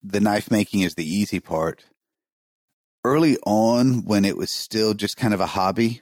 the 0.01 0.19
knife 0.19 0.49
making 0.49 0.81
is 0.81 0.95
the 0.95 1.05
easy 1.05 1.39
part 1.39 1.85
early 3.03 3.37
on 3.45 4.05
when 4.05 4.25
it 4.25 4.37
was 4.37 4.51
still 4.51 4.93
just 4.93 5.17
kind 5.17 5.33
of 5.33 5.41
a 5.41 5.45
hobby, 5.45 6.01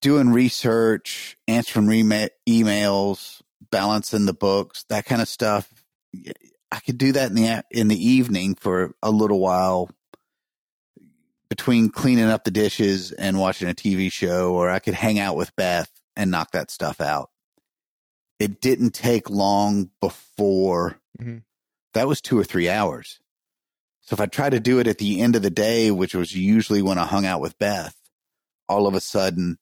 doing 0.00 0.30
research, 0.30 1.36
answering 1.46 1.86
re- 1.86 2.28
emails, 2.48 3.42
balancing 3.70 4.26
the 4.26 4.34
books, 4.34 4.84
that 4.88 5.04
kind 5.04 5.22
of 5.22 5.28
stuff. 5.28 5.68
I 6.72 6.80
could 6.80 6.98
do 6.98 7.12
that 7.12 7.30
in 7.30 7.36
the 7.36 7.64
in 7.70 7.88
the 7.88 8.06
evening 8.08 8.54
for 8.54 8.94
a 9.02 9.10
little 9.10 9.40
while 9.40 9.90
between 11.48 11.90
cleaning 11.90 12.24
up 12.24 12.44
the 12.44 12.50
dishes 12.50 13.12
and 13.12 13.38
watching 13.38 13.68
a 13.68 13.74
TV 13.74 14.10
show, 14.10 14.54
or 14.54 14.70
I 14.70 14.78
could 14.78 14.94
hang 14.94 15.18
out 15.18 15.36
with 15.36 15.54
Beth 15.56 15.90
and 16.16 16.30
knock 16.30 16.52
that 16.52 16.70
stuff 16.70 17.00
out. 17.00 17.30
It 18.38 18.60
didn't 18.60 18.90
take 18.90 19.30
long 19.30 19.90
before 20.00 20.98
mm-hmm. 21.20 21.38
that 21.92 22.08
was 22.08 22.20
two 22.20 22.38
or 22.38 22.44
three 22.44 22.68
hours. 22.68 23.20
So 24.00 24.14
if 24.14 24.20
I 24.20 24.26
try 24.26 24.50
to 24.50 24.60
do 24.60 24.80
it 24.80 24.86
at 24.86 24.98
the 24.98 25.20
end 25.20 25.36
of 25.36 25.42
the 25.42 25.50
day, 25.50 25.90
which 25.90 26.14
was 26.14 26.34
usually 26.34 26.82
when 26.82 26.98
I 26.98 27.06
hung 27.06 27.24
out 27.24 27.40
with 27.40 27.58
Beth, 27.58 27.96
all 28.68 28.86
of 28.86 28.94
a 28.94 29.00
sudden 29.00 29.58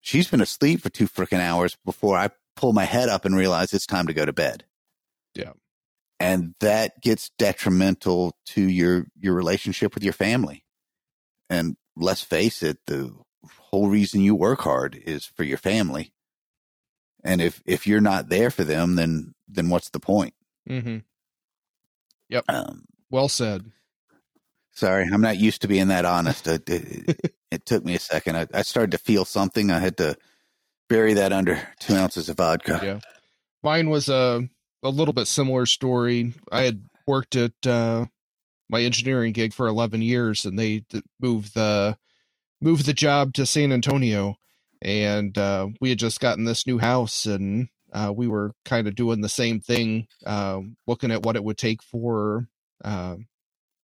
she's 0.00 0.28
been 0.28 0.40
asleep 0.40 0.80
for 0.80 0.90
two 0.90 1.06
freaking 1.06 1.40
hours 1.40 1.76
before 1.84 2.16
I 2.16 2.30
pull 2.56 2.72
my 2.72 2.84
head 2.84 3.08
up 3.08 3.24
and 3.24 3.36
realize 3.36 3.72
it's 3.72 3.86
time 3.86 4.06
to 4.06 4.14
go 4.14 4.24
to 4.24 4.32
bed. 4.32 4.64
Yeah. 5.34 5.52
And 6.18 6.54
that 6.60 7.00
gets 7.00 7.30
detrimental 7.38 8.36
to 8.46 8.62
your 8.62 9.06
your 9.16 9.34
relationship 9.34 9.94
with 9.94 10.02
your 10.02 10.12
family. 10.12 10.64
And 11.50 11.76
let's 11.96 12.22
face 12.22 12.62
it, 12.62 12.78
the 12.86 13.14
whole 13.60 13.88
reason 13.88 14.20
you 14.20 14.34
work 14.34 14.60
hard 14.60 15.00
is 15.06 15.24
for 15.24 15.44
your 15.44 15.58
family. 15.58 16.12
And 17.24 17.40
if 17.40 17.62
if 17.66 17.86
you're 17.86 18.00
not 18.00 18.28
there 18.28 18.50
for 18.50 18.64
them, 18.64 18.94
then 18.94 19.34
then 19.48 19.68
what's 19.70 19.90
the 19.90 20.00
point? 20.00 20.34
Mm-hmm. 20.68 20.98
Yep. 22.28 22.44
Um, 22.48 22.84
well 23.10 23.28
said. 23.28 23.72
Sorry, 24.72 25.08
I'm 25.12 25.20
not 25.20 25.38
used 25.38 25.62
to 25.62 25.68
being 25.68 25.88
that 25.88 26.04
honest. 26.04 26.46
It, 26.46 26.70
it, 26.70 27.32
it 27.50 27.66
took 27.66 27.84
me 27.84 27.96
a 27.96 27.98
second. 27.98 28.36
I, 28.36 28.46
I, 28.54 28.62
started 28.62 28.92
to 28.92 28.98
feel 28.98 29.24
something. 29.24 29.72
I 29.72 29.80
had 29.80 29.96
to 29.96 30.16
bury 30.88 31.14
that 31.14 31.32
under 31.32 31.60
two 31.80 31.96
ounces 31.96 32.28
of 32.28 32.36
vodka. 32.36 32.80
Yeah, 32.80 33.00
mine 33.64 33.90
was 33.90 34.08
a 34.08 34.48
a 34.84 34.90
little 34.90 35.14
bit 35.14 35.26
similar 35.26 35.66
story. 35.66 36.32
I 36.52 36.62
had 36.62 36.88
worked 37.08 37.34
at 37.34 37.66
uh, 37.66 38.06
my 38.68 38.82
engineering 38.82 39.32
gig 39.32 39.52
for 39.52 39.66
11 39.66 40.02
years, 40.02 40.44
and 40.44 40.58
they 40.58 40.84
moved 41.20 41.54
the 41.54 41.96
moved 42.60 42.86
the 42.86 42.92
job 42.92 43.34
to 43.34 43.46
San 43.46 43.72
Antonio, 43.72 44.36
and 44.82 45.36
uh, 45.38 45.68
we 45.80 45.90
had 45.90 45.98
just 45.98 46.20
gotten 46.20 46.44
this 46.44 46.66
new 46.66 46.78
house, 46.78 47.26
and 47.26 47.68
uh, 47.92 48.12
we 48.14 48.26
were 48.26 48.52
kind 48.64 48.86
of 48.86 48.94
doing 48.94 49.20
the 49.20 49.28
same 49.28 49.60
thing, 49.60 50.06
uh, 50.26 50.60
looking 50.86 51.10
at 51.10 51.22
what 51.22 51.36
it 51.36 51.44
would 51.44 51.58
take 51.58 51.82
for 51.82 52.48
uh, 52.84 53.16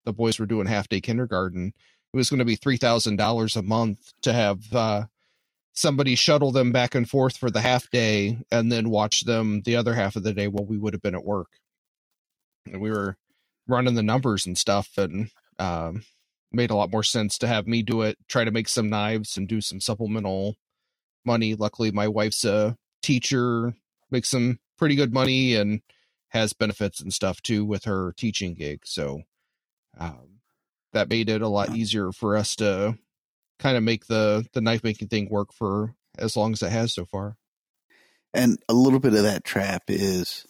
the 0.05 0.13
boys 0.13 0.39
were 0.39 0.47
doing 0.47 0.67
half 0.67 0.89
day 0.89 1.01
kindergarten. 1.01 1.73
It 2.13 2.17
was 2.17 2.31
going 2.31 2.39
to 2.39 2.45
be 2.45 2.57
three 2.57 2.77
thousand 2.77 3.17
dollars 3.17 3.57
a 3.57 3.63
month 3.63 4.13
to 4.23 4.33
have 4.33 4.73
uh, 4.73 5.05
somebody 5.73 6.15
shuttle 6.15 6.53
them 6.53 6.73
back 6.73 6.95
and 6.95 7.09
forth 7.09 7.37
for 7.37 7.51
the 7.51 7.61
half 7.61 7.91
day, 7.91 8.39
and 8.51 8.71
then 8.71 8.91
watch 8.91 9.25
them 9.25 9.63
the 9.63 9.77
other 9.77 9.95
half 9.95 10.17
of 10.17 10.23
the 10.23 10.33
day 10.33 10.49
while 10.49 10.67
we 10.67 10.79
would 10.79 10.95
have 10.95 11.03
been 11.03 11.15
at 11.15 11.25
work. 11.25 11.49
And 12.67 12.81
we 12.81 12.91
were 12.91 13.17
running 13.67 13.95
the 13.95 14.03
numbers 14.03 14.47
and 14.47 14.57
stuff, 14.59 14.97
and 14.97 15.31
um, 15.59 16.05
made 16.53 16.71
a 16.71 16.77
lot 16.77 16.91
more 16.91 17.03
sense 17.03 17.39
to 17.39 17.47
have 17.47 17.67
me 17.67 17.83
do 17.83 18.03
it, 18.03 18.19
try 18.29 18.45
to 18.45 18.51
make 18.51 18.69
some 18.69 18.89
knives 18.89 19.37
and 19.37 19.49
do 19.49 19.61
some 19.61 19.81
supplemental 19.81 20.57
money. 21.25 21.55
Luckily, 21.55 21.91
my 21.91 22.09
wife's 22.09 22.45
a 22.45 22.77
teacher, 23.03 23.75
makes 24.11 24.29
some 24.29 24.59
pretty 24.79 24.95
good 24.95 25.13
money 25.13 25.55
and 25.55 25.81
has 26.29 26.53
benefits 26.53 27.01
and 27.01 27.13
stuff 27.13 27.41
too 27.43 27.65
with 27.65 27.85
her 27.85 28.13
teaching 28.17 28.55
gig. 28.55 28.81
So 28.85 29.23
um, 29.99 30.41
that 30.93 31.09
made 31.09 31.29
it 31.29 31.43
a 31.43 31.49
lot 31.49 31.75
easier 31.77 32.13
for 32.13 32.37
us 32.37 32.57
to 32.57 32.99
kind 33.59 33.77
of 33.77 33.83
make 33.83 34.07
the 34.07 34.47
the 34.53 34.61
knife 34.61 34.83
making 34.83 35.09
thing 35.09 35.29
work 35.31 35.53
for 35.53 35.95
as 36.19 36.37
long 36.37 36.53
as 36.53 36.63
it 36.63 36.71
has 36.71 36.93
so 36.93 37.05
far. 37.05 37.37
And 38.33 38.59
a 38.69 38.75
little 38.75 38.99
bit 38.99 39.15
of 39.15 39.23
that 39.23 39.45
trap 39.45 39.85
is 39.89 40.45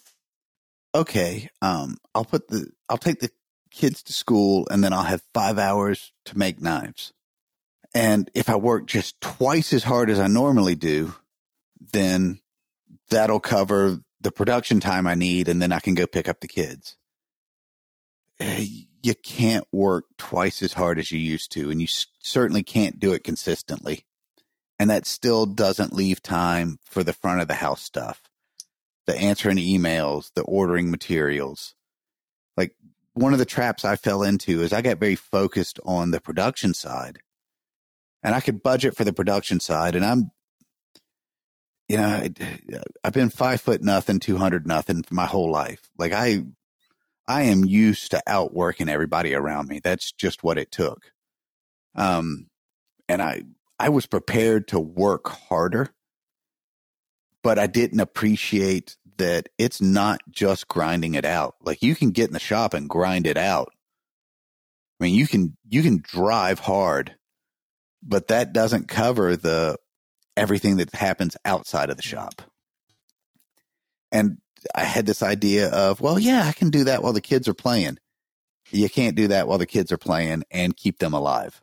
okay, 0.95 1.51
um, 1.61 1.97
I'll 2.15 2.25
put 2.25 2.49
the 2.49 2.71
I'll 2.89 2.99
take 2.99 3.21
the 3.21 3.31
kids 3.71 4.03
to 4.05 4.13
school 4.13 4.67
and 4.71 4.85
then 4.85 4.93
I'll 4.93 5.03
have 5.03 5.23
five 5.33 5.59
hours 5.59 6.13
to 6.27 6.39
make 6.39 6.61
knives. 6.61 7.13
And 7.93 8.31
if 8.35 8.49
I 8.49 8.57
work 8.57 8.87
just 8.87 9.21
twice 9.21 9.73
as 9.73 9.85
hard 9.85 10.11
as 10.11 10.19
I 10.19 10.27
normally 10.27 10.75
do, 10.75 11.15
then 11.93 12.41
that'll 13.11 13.41
cover 13.41 14.01
the 14.21 14.33
production 14.33 14.81
time 14.81 15.07
I 15.07 15.15
need 15.15 15.49
and 15.49 15.61
then 15.61 15.73
I 15.73 15.81
can 15.81 15.95
go 15.95 16.07
pick 16.07 16.29
up 16.29 16.41
the 16.41 16.49
kids. 16.49 16.97
Eh, 18.41 18.67
you 19.03 19.15
can't 19.15 19.67
work 19.71 20.07
twice 20.19 20.63
as 20.63 20.73
hard 20.73 20.99
as 20.99 21.13
you 21.13 21.21
used 21.21 21.53
to, 21.53 21.71
and 21.71 21.81
you 21.81 21.87
certainly 22.21 22.63
can't 22.63 22.99
do 22.99 23.13
it 23.13 23.23
consistently. 23.23 24.07
And 24.79 24.91
that 24.91 25.07
still 25.07 25.47
doesn't 25.47 25.93
leave 25.93 26.23
time 26.23 26.79
for 26.85 27.05
the 27.05 27.13
front 27.13 27.41
of 27.41 27.47
the 27.47 27.55
house 27.55 27.83
stuff 27.83 28.23
the 29.07 29.17
answering 29.17 29.59
emails, 29.59 30.33
the 30.35 30.43
ordering 30.43 30.91
materials. 30.91 31.75
Like 32.57 32.75
one 33.13 33.33
of 33.33 33.39
the 33.39 33.45
traps 33.45 33.85
I 33.85 33.97
fell 33.97 34.23
into 34.23 34.63
is 34.63 34.73
I 34.73 34.83
got 34.83 34.99
very 34.99 35.17
focused 35.17 35.79
on 35.85 36.11
the 36.11 36.21
production 36.21 36.75
side. 36.75 37.19
And 38.23 38.35
I 38.35 38.41
could 38.41 38.63
budget 38.63 38.97
for 38.97 39.05
the 39.05 39.13
production 39.13 39.61
side. 39.61 39.95
And 39.95 40.05
I'm, 40.05 40.31
you 41.89 41.99
know, 41.99 42.07
I, 42.07 42.31
I've 43.05 43.13
been 43.13 43.29
five 43.29 43.61
foot 43.61 43.83
nothing, 43.83 44.19
200 44.19 44.67
nothing 44.67 45.03
for 45.03 45.15
my 45.15 45.27
whole 45.27 45.51
life. 45.51 45.91
Like 45.99 46.13
I, 46.13 46.45
I 47.29 47.43
am 47.43 47.65
used 47.65 48.11
to 48.13 48.23
outworking 48.27 48.89
everybody 48.89 49.35
around 49.35 49.69
me. 49.69 49.81
That's 49.83 50.11
just 50.13 50.43
what 50.43 50.59
it 50.59 50.71
took. 50.71 51.13
Um, 51.95 52.47
and 53.09 53.21
I, 53.21 53.43
I 53.79 53.91
was 53.91 54.07
prepared 54.07 54.69
to 54.69 54.81
work 54.81 55.29
harder 55.29 55.91
but 57.45 57.59
I 57.59 57.67
didn't 57.67 58.01
appreciate 58.01 58.97
that 59.19 59.51
it's 59.59 59.81
not 59.81 60.21
just 60.31 60.67
grinding 60.67 61.15
it 61.15 61.27
out. 61.27 61.57
Like 61.61 61.83
you 61.83 61.95
can 61.95 62.11
get 62.11 62.27
in 62.27 62.33
the 62.33 62.41
shop 62.41 62.75
and 62.75 62.89
grind 62.89 63.27
it 63.29 63.37
out. 63.37 63.73
I 64.99 65.05
mean, 65.05 65.15
you 65.15 65.29
can 65.29 65.57
you 65.69 65.83
can 65.83 66.01
drive 66.03 66.59
hard, 66.59 67.15
but 68.03 68.29
that 68.29 68.55
doesn't 68.55 68.89
cover 68.89 69.37
the 69.37 69.77
everything 70.37 70.79
that 70.79 70.93
happens 70.95 71.37
outside 71.45 71.91
of 71.91 71.97
the 71.99 72.03
mm. 72.03 72.11
shop. 72.11 72.43
And 74.11 74.39
I 74.75 74.85
had 74.85 75.05
this 75.05 75.23
idea 75.23 75.69
of, 75.69 76.01
well, 76.01 76.19
yeah, 76.19 76.45
I 76.47 76.53
can 76.53 76.71
do 76.71 76.85
that 76.85 77.03
while 77.03 77.13
the 77.13 77.21
kids 77.21 77.47
are 77.47 77.55
playing. 77.55 77.99
You 78.71 78.89
can't 78.89 79.17
do 79.17 79.29
that 79.29 79.47
while 79.47 79.59
the 79.59 79.67
kids 79.67 79.93
are 79.93 79.99
playing 79.99 80.45
and 80.51 80.77
keep 80.77 80.99
them 80.99 81.13
alive. 81.13 81.61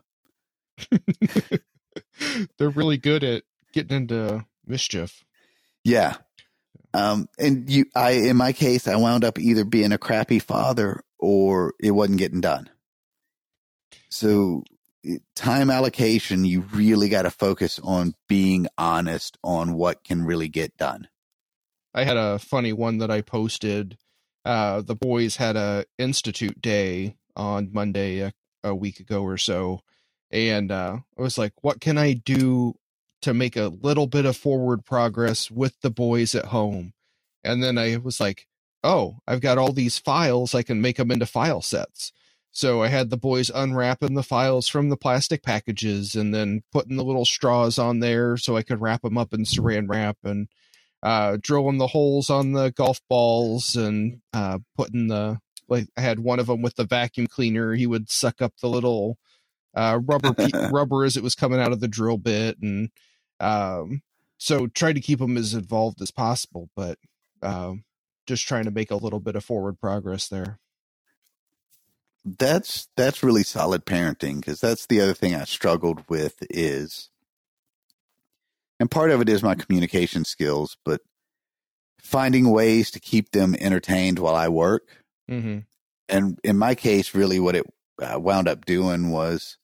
They're 2.57 2.69
really 2.69 2.97
good 2.97 3.23
at 3.23 3.43
getting 3.73 3.97
into 3.97 4.45
mischief. 4.67 5.23
Yeah. 5.83 6.15
Um, 6.93 7.27
and 7.39 7.69
you, 7.69 7.85
I, 7.95 8.11
in 8.11 8.37
my 8.37 8.53
case, 8.53 8.87
I 8.87 8.97
wound 8.97 9.23
up 9.23 9.39
either 9.39 9.63
being 9.63 9.91
a 9.91 9.97
crappy 9.97 10.39
father 10.39 11.03
or 11.19 11.73
it 11.79 11.91
wasn't 11.91 12.19
getting 12.19 12.41
done. 12.41 12.69
So 14.09 14.63
time 15.35 15.69
allocation, 15.69 16.45
you 16.45 16.61
really 16.73 17.09
got 17.09 17.23
to 17.23 17.31
focus 17.31 17.79
on 17.83 18.13
being 18.27 18.67
honest 18.77 19.37
on 19.43 19.73
what 19.73 20.03
can 20.03 20.23
really 20.23 20.49
get 20.49 20.77
done. 20.77 21.07
I 21.93 22.03
had 22.03 22.17
a 22.17 22.39
funny 22.39 22.73
one 22.73 22.99
that 22.99 23.11
I 23.11 23.21
posted. 23.21 23.97
Uh, 24.45 24.81
the 24.81 24.95
boys 24.95 25.37
had 25.37 25.55
a 25.55 25.85
institute 25.97 26.61
day 26.61 27.17
on 27.35 27.69
Monday 27.71 28.19
a, 28.19 28.33
a 28.63 28.73
week 28.73 28.99
ago 28.99 29.23
or 29.23 29.37
so, 29.37 29.81
and 30.31 30.71
uh, 30.71 30.97
I 31.17 31.21
was 31.21 31.37
like, 31.37 31.53
"What 31.61 31.81
can 31.81 31.97
I 31.97 32.13
do 32.13 32.75
to 33.21 33.33
make 33.33 33.55
a 33.55 33.67
little 33.81 34.07
bit 34.07 34.25
of 34.25 34.37
forward 34.37 34.85
progress 34.85 35.51
with 35.51 35.79
the 35.81 35.91
boys 35.91 36.35
at 36.35 36.45
home. 36.45 36.93
And 37.43 37.63
then 37.63 37.77
I 37.77 37.97
was 37.97 38.19
like, 38.19 38.47
oh, 38.83 39.17
I've 39.27 39.41
got 39.41 39.57
all 39.57 39.73
these 39.73 39.97
files. 39.97 40.55
I 40.55 40.63
can 40.63 40.81
make 40.81 40.97
them 40.97 41.11
into 41.11 41.25
file 41.25 41.61
sets. 41.61 42.11
So 42.51 42.83
I 42.83 42.87
had 42.87 43.09
the 43.09 43.17
boys 43.17 43.49
unwrapping 43.49 44.13
the 44.13 44.23
files 44.23 44.67
from 44.67 44.89
the 44.89 44.97
plastic 44.97 45.41
packages 45.41 46.15
and 46.15 46.33
then 46.33 46.63
putting 46.71 46.97
the 46.97 47.03
little 47.03 47.25
straws 47.25 47.79
on 47.79 47.99
there 47.99 48.35
so 48.35 48.57
I 48.57 48.63
could 48.63 48.81
wrap 48.81 49.03
them 49.03 49.17
up 49.17 49.33
in 49.33 49.45
saran 49.45 49.87
wrap 49.87 50.17
and 50.23 50.49
uh, 51.01 51.37
drilling 51.39 51.77
the 51.77 51.87
holes 51.87 52.29
on 52.29 52.51
the 52.51 52.71
golf 52.71 52.99
balls 53.09 53.75
and 53.75 54.19
uh, 54.33 54.59
putting 54.75 55.07
the 55.07 55.39
like 55.69 55.87
I 55.95 56.01
had 56.01 56.19
one 56.19 56.39
of 56.39 56.47
them 56.47 56.61
with 56.61 56.75
the 56.75 56.83
vacuum 56.83 57.27
cleaner. 57.27 57.73
He 57.73 57.87
would 57.87 58.09
suck 58.09 58.41
up 58.41 58.53
the 58.61 58.67
little 58.67 59.17
uh, 59.73 59.99
rubber 60.03 60.35
rubber 60.71 61.05
as 61.05 61.15
it 61.15 61.23
was 61.23 61.35
coming 61.35 61.61
out 61.61 61.71
of 61.71 61.79
the 61.79 61.87
drill 61.87 62.17
bit 62.17 62.57
and 62.61 62.89
um, 63.41 64.01
so 64.37 64.67
try 64.67 64.93
to 64.93 65.01
keep 65.01 65.19
them 65.19 65.37
as 65.37 65.53
involved 65.53 66.01
as 66.01 66.11
possible, 66.11 66.69
but 66.75 66.97
um, 67.41 67.83
just 68.27 68.47
trying 68.47 68.65
to 68.65 68.71
make 68.71 68.91
a 68.91 68.95
little 68.95 69.19
bit 69.19 69.35
of 69.35 69.43
forward 69.43 69.79
progress 69.79 70.27
there. 70.27 70.59
That's 72.23 72.87
that's 72.95 73.23
really 73.23 73.43
solid 73.43 73.83
parenting 73.83 74.37
because 74.37 74.59
that's 74.59 74.85
the 74.85 75.01
other 75.01 75.15
thing 75.15 75.33
I 75.33 75.45
struggled 75.45 76.03
with 76.07 76.35
is, 76.51 77.09
and 78.79 78.91
part 78.91 79.09
of 79.09 79.21
it 79.21 79.29
is 79.29 79.41
my 79.41 79.55
communication 79.55 80.23
skills, 80.23 80.77
but 80.85 81.01
finding 81.99 82.51
ways 82.51 82.91
to 82.91 82.99
keep 82.99 83.31
them 83.31 83.55
entertained 83.59 84.19
while 84.19 84.35
I 84.35 84.49
work. 84.49 84.83
Mm-hmm. 85.29 85.59
And 86.09 86.39
in 86.43 86.57
my 86.57 86.75
case, 86.75 87.15
really, 87.15 87.39
what 87.39 87.55
it 87.55 87.65
uh, 87.99 88.19
wound 88.19 88.47
up 88.47 88.65
doing 88.65 89.09
was 89.09 89.57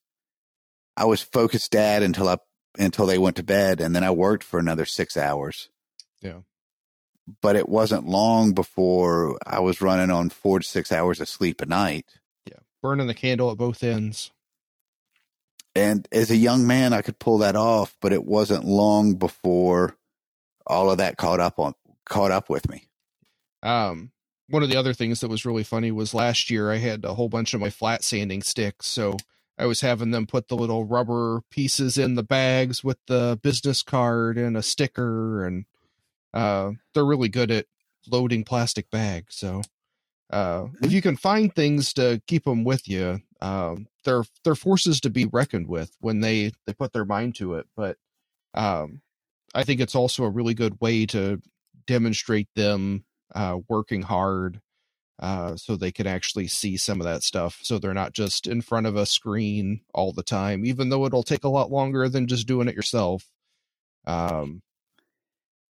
I 0.96 1.06
was 1.06 1.22
focused 1.22 1.72
dad 1.72 2.02
until 2.02 2.28
I 2.28 2.38
until 2.78 3.06
they 3.06 3.18
went 3.18 3.36
to 3.38 3.44
bed, 3.44 3.82
and 3.82 3.96
then 3.96 4.04
I 4.04 4.12
worked 4.12 4.44
for 4.44 4.60
another 4.60 4.86
six 4.86 5.18
hours. 5.18 5.70
Yeah. 6.22 6.40
But 7.42 7.56
it 7.56 7.68
wasn't 7.68 8.08
long 8.08 8.54
before 8.54 9.38
I 9.46 9.60
was 9.60 9.82
running 9.82 10.12
on 10.12 10.30
four 10.30 10.60
to 10.60 10.68
six 10.68 10.92
hours 10.92 11.20
of 11.20 11.28
sleep 11.28 11.62
a 11.62 11.66
night. 11.66 12.06
Yeah. 12.46 12.60
Burning 12.82 13.08
the 13.08 13.14
candle 13.14 13.52
at 13.52 13.58
both 13.58 13.84
ends. 13.84 14.32
And 15.76 16.08
as 16.12 16.32
a 16.32 16.36
young 16.36 16.66
man, 16.66 16.94
I 16.94 17.02
could 17.02 17.20
pull 17.20 17.40
that 17.40 17.56
off, 17.56 17.96
but 18.02 18.14
it 18.14 18.26
wasn't 18.26 18.66
long 18.66 19.16
before 19.16 19.96
all 20.66 20.90
of 20.90 20.98
that 20.98 21.18
caught 21.18 21.40
up 21.40 21.60
on 21.60 21.74
caught 22.06 22.32
up 22.32 22.50
with 22.50 22.70
me. 22.70 22.88
Um, 23.62 24.12
one 24.50 24.64
of 24.64 24.70
the 24.70 24.78
other 24.78 24.94
things 24.94 25.20
that 25.20 25.30
was 25.30 25.46
really 25.46 25.64
funny 25.64 25.92
was 25.92 26.14
last 26.14 26.50
year 26.50 26.72
I 26.72 26.78
had 26.78 27.06
a 27.06 27.14
whole 27.14 27.30
bunch 27.30 27.54
of 27.54 27.62
my 27.62 27.70
flat 27.70 28.04
sanding 28.04 28.42
sticks, 28.42 28.88
so 28.88 29.18
I 29.58 29.66
was 29.66 29.82
having 29.82 30.12
them 30.12 30.28
put 30.28 30.48
the 30.48 30.56
little 30.56 30.86
rubber 30.86 31.42
pieces 31.50 31.98
in 31.98 32.16
the 32.16 32.24
bags 32.24 32.84
with 32.84 32.98
the 33.08 33.40
business 33.42 33.82
card 33.82 34.38
and 34.38 34.56
a 34.56 34.62
sticker, 34.62 35.46
and 35.46 35.66
uh, 36.34 36.72
they're 36.94 37.06
really 37.06 37.30
good 37.30 37.50
at 37.50 37.66
loading 38.10 38.44
plastic 38.44 38.92
bags. 38.92 39.36
So 39.36 39.62
uh, 40.30 40.66
if 40.66 40.82
mm-hmm. 40.82 40.90
you 40.92 41.02
can 41.02 41.16
find 41.16 41.54
things 41.54 41.94
to 41.94 42.22
keep 42.28 42.44
them 42.44 42.64
with 42.64 42.88
you, 42.88 43.22
um, 43.42 43.88
they're 44.04 44.26
they're 44.44 44.56
forces 44.56 45.02
to 45.02 45.10
be 45.10 45.26
reckoned 45.26 45.68
with 45.68 45.96
when 46.00 46.22
they 46.22 46.52
they 46.66 46.74
put 46.74 46.94
their 46.94 47.06
mind 47.06 47.36
to 47.36 47.56
it. 47.56 47.68
But 47.76 47.98
um, 48.54 49.02
I 49.56 49.64
think 49.64 49.80
it's 49.82 49.96
also 49.96 50.24
a 50.24 50.30
really 50.30 50.54
good 50.54 50.80
way 50.82 51.06
to 51.08 51.42
demonstrate 51.86 52.50
them 52.56 53.06
uh, 53.34 53.60
working 53.68 54.04
hard 54.04 54.62
uh, 55.20 55.56
so 55.56 55.76
they 55.76 55.92
can 55.92 56.08
actually 56.08 56.48
see 56.48 56.78
some 56.78 57.02
of 57.02 57.06
that 57.06 57.24
stuff. 57.24 57.60
So 57.64 57.80
they're 57.80 57.94
not 57.94 58.14
just 58.14 58.48
in 58.48 58.62
front 58.62 58.86
of 58.86 58.96
a 58.96 59.06
screen 59.06 59.82
all 59.94 60.12
the 60.14 60.24
time, 60.24 60.66
even 60.66 60.90
though 60.90 61.06
it'll 61.06 61.24
take 61.24 61.44
a 61.44 61.50
lot 61.50 61.72
longer 61.72 62.08
than 62.08 62.28
just 62.28 62.48
doing 62.48 62.68
it 62.68 62.76
yourself. 62.76 63.26
Um, 64.06 64.62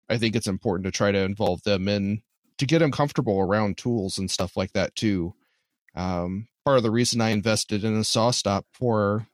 I 0.08 0.18
think 0.18 0.36
it's 0.36 0.46
important 0.46 0.84
to 0.84 0.90
try 0.90 1.10
to 1.10 1.18
involve 1.18 1.62
them 1.62 1.88
in 1.88 2.22
to 2.58 2.66
get 2.66 2.78
them 2.78 2.92
comfortable 2.92 3.40
around 3.40 3.76
tools 3.78 4.18
and 4.18 4.30
stuff 4.30 4.56
like 4.56 4.72
that 4.72 4.94
too. 4.94 5.34
Um, 5.94 6.48
part 6.64 6.76
of 6.76 6.82
the 6.82 6.90
reason 6.90 7.20
I 7.20 7.30
invested 7.30 7.82
in 7.82 7.94
a 7.94 8.00
SawStop 8.00 8.64
for 8.72 9.26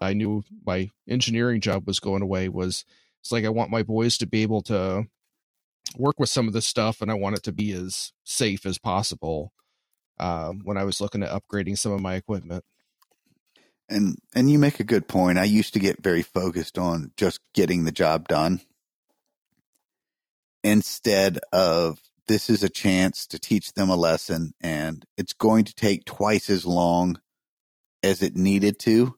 I 0.00 0.14
knew 0.14 0.42
my 0.64 0.90
engineering 1.08 1.60
job 1.60 1.86
was 1.86 2.00
going 2.00 2.22
away 2.22 2.48
was 2.48 2.84
it's 3.20 3.32
like 3.32 3.44
I 3.44 3.50
want 3.50 3.70
my 3.70 3.82
boys 3.82 4.18
to 4.18 4.26
be 4.26 4.42
able 4.42 4.62
to 4.62 5.06
work 5.96 6.18
with 6.18 6.28
some 6.28 6.46
of 6.46 6.52
this 6.52 6.66
stuff 6.66 7.00
and 7.00 7.10
I 7.10 7.14
want 7.14 7.36
it 7.36 7.42
to 7.44 7.52
be 7.52 7.72
as 7.72 8.12
safe 8.24 8.66
as 8.66 8.78
possible 8.78 9.52
um, 10.18 10.60
when 10.64 10.76
I 10.76 10.84
was 10.84 11.00
looking 11.00 11.22
at 11.22 11.30
upgrading 11.30 11.78
some 11.78 11.92
of 11.92 12.00
my 12.00 12.14
equipment. 12.14 12.64
And 13.88 14.16
and 14.34 14.50
you 14.50 14.58
make 14.58 14.80
a 14.80 14.84
good 14.84 15.08
point. 15.08 15.38
I 15.38 15.44
used 15.44 15.74
to 15.74 15.80
get 15.80 16.02
very 16.02 16.22
focused 16.22 16.78
on 16.78 17.12
just 17.16 17.40
getting 17.52 17.84
the 17.84 17.92
job 17.92 18.28
done 18.28 18.60
instead 20.64 21.38
of 21.52 21.98
this 22.28 22.48
is 22.48 22.62
a 22.62 22.68
chance 22.68 23.26
to 23.26 23.38
teach 23.38 23.72
them 23.72 23.90
a 23.90 23.96
lesson 23.96 24.54
and 24.60 25.04
it's 25.16 25.32
going 25.32 25.64
to 25.64 25.74
take 25.74 26.04
twice 26.04 26.48
as 26.48 26.64
long 26.64 27.20
as 28.02 28.22
it 28.22 28.36
needed 28.36 28.78
to, 28.80 29.14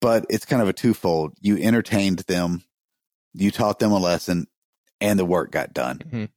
but 0.00 0.26
it's 0.28 0.44
kind 0.44 0.62
of 0.62 0.68
a 0.68 0.72
twofold. 0.72 1.34
You 1.40 1.58
entertained 1.58 2.20
them, 2.20 2.64
you 3.34 3.50
taught 3.50 3.78
them 3.78 3.92
a 3.92 3.98
lesson, 3.98 4.46
and 5.00 5.18
the 5.18 5.24
work 5.24 5.50
got 5.52 5.72
done. 5.74 5.98
Mhm. 5.98 6.28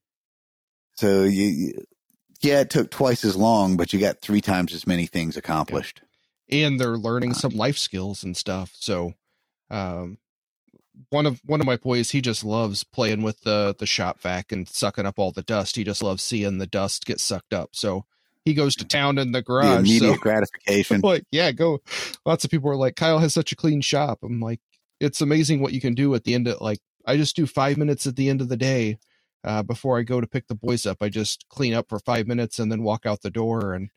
So 0.95 1.23
you, 1.23 1.73
yeah, 2.41 2.61
it 2.61 2.69
took 2.69 2.91
twice 2.91 3.23
as 3.23 3.35
long, 3.35 3.77
but 3.77 3.93
you 3.93 3.99
got 3.99 4.21
three 4.21 4.41
times 4.41 4.73
as 4.73 4.85
many 4.87 5.05
things 5.05 5.37
accomplished. 5.37 6.01
and 6.51 6.79
they're 6.79 6.97
learning 6.97 7.31
Uh, 7.31 7.35
some 7.35 7.51
life 7.55 7.77
skills 7.77 8.23
and 8.23 8.35
stuff. 8.35 8.71
So, 8.73 9.13
um, 9.69 10.17
one 11.11 11.25
of 11.27 11.39
one 11.45 11.59
of 11.61 11.65
my 11.67 11.77
boys, 11.77 12.09
he 12.09 12.21
just 12.21 12.43
loves 12.43 12.83
playing 12.83 13.21
with 13.21 13.41
the 13.41 13.75
the 13.77 13.85
shop 13.85 14.19
vac 14.19 14.51
and 14.51 14.67
sucking 14.67 15.05
up 15.05 15.19
all 15.19 15.31
the 15.31 15.43
dust. 15.43 15.75
He 15.75 15.83
just 15.83 16.01
loves 16.03 16.23
seeing 16.23 16.57
the 16.57 16.67
dust 16.67 17.05
get 17.05 17.19
sucked 17.19 17.53
up. 17.53 17.69
So 17.73 18.05
he 18.45 18.53
goes 18.53 18.75
to 18.77 18.85
town 18.85 19.17
in 19.19 19.31
the 19.31 19.39
The 19.39 19.43
garage. 19.43 19.79
immediate 19.87 20.13
So 20.15 20.19
gratification. 20.19 21.01
like, 21.01 21.23
yeah, 21.31 21.51
go. 21.51 21.81
Lots 22.25 22.43
of 22.43 22.51
people 22.51 22.69
are 22.71 22.75
like, 22.75 22.95
Kyle 22.95 23.19
has 23.19 23.33
such 23.33 23.51
a 23.51 23.55
clean 23.55 23.81
shop. 23.81 24.19
I'm 24.23 24.39
like, 24.41 24.59
it's 24.99 25.21
amazing 25.21 25.61
what 25.61 25.71
you 25.73 25.79
can 25.79 25.93
do 25.93 26.13
at 26.15 26.23
the 26.23 26.33
end 26.33 26.47
of 26.47 26.59
like. 26.61 26.79
I 27.09 27.17
just 27.17 27.35
do 27.35 27.47
five 27.47 27.75
minutes 27.75 28.05
at 28.05 28.15
the 28.15 28.29
end 28.29 28.39
of 28.39 28.49
the 28.49 28.57
day. 28.57 28.99
Uh, 29.43 29.63
before 29.63 29.97
I 29.97 30.03
go 30.03 30.21
to 30.21 30.27
pick 30.27 30.47
the 30.47 30.55
boys 30.55 30.85
up, 30.85 30.97
I 31.01 31.09
just 31.09 31.47
clean 31.49 31.73
up 31.73 31.89
for 31.89 31.97
five 31.97 32.27
minutes 32.27 32.59
and 32.59 32.71
then 32.71 32.83
walk 32.83 33.05
out 33.05 33.21
the 33.21 33.31
door 33.31 33.73
and 33.73 33.89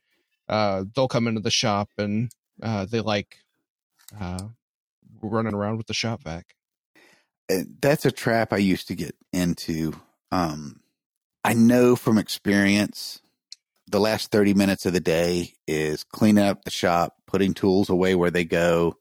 uh, 0.48 0.84
they'll 0.94 1.08
come 1.08 1.26
into 1.26 1.40
the 1.40 1.50
shop 1.50 1.90
and 1.98 2.30
uh, 2.62 2.86
they 2.86 3.00
like 3.00 3.36
uh, 4.18 4.44
running 5.20 5.52
around 5.52 5.76
with 5.76 5.88
the 5.88 5.94
shop 5.94 6.22
vac. 6.22 6.54
And 7.48 7.76
that's 7.82 8.06
a 8.06 8.12
trap 8.12 8.52
I 8.52 8.58
used 8.58 8.88
to 8.88 8.94
get 8.94 9.14
into. 9.32 9.92
Um, 10.30 10.80
I 11.44 11.52
know 11.52 11.96
from 11.96 12.16
experience, 12.16 13.20
the 13.88 14.00
last 14.00 14.30
30 14.30 14.54
minutes 14.54 14.86
of 14.86 14.94
the 14.94 15.00
day 15.00 15.54
is 15.66 16.02
cleaning 16.02 16.44
up 16.44 16.64
the 16.64 16.70
shop, 16.70 17.16
putting 17.26 17.52
tools 17.52 17.90
away 17.90 18.14
where 18.14 18.30
they 18.30 18.44
go, 18.44 18.96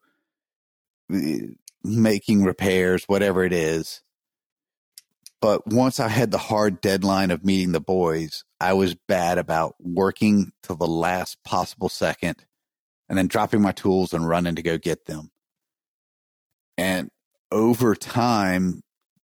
eh, 1.13 1.53
making 1.83 2.43
repairs, 2.43 3.05
whatever 3.05 3.43
it 3.43 3.53
is. 3.53 4.01
But 5.41 5.65
once 5.67 5.99
I 5.99 6.07
had 6.07 6.31
the 6.31 6.37
hard 6.37 6.81
deadline 6.81 7.31
of 7.31 7.43
meeting 7.43 7.71
the 7.71 7.81
boys, 7.81 8.43
I 8.59 8.73
was 8.73 8.95
bad 9.07 9.37
about 9.39 9.75
working 9.79 10.51
till 10.61 10.75
the 10.75 10.87
last 10.87 11.37
possible 11.43 11.89
second 11.89 12.45
and 13.09 13.17
then 13.17 13.27
dropping 13.27 13.61
my 13.61 13.71
tools 13.71 14.13
and 14.13 14.27
running 14.27 14.55
to 14.55 14.61
go 14.61 14.77
get 14.77 15.05
them. 15.05 15.31
And 16.77 17.09
over 17.51 17.95
time, 17.95 18.81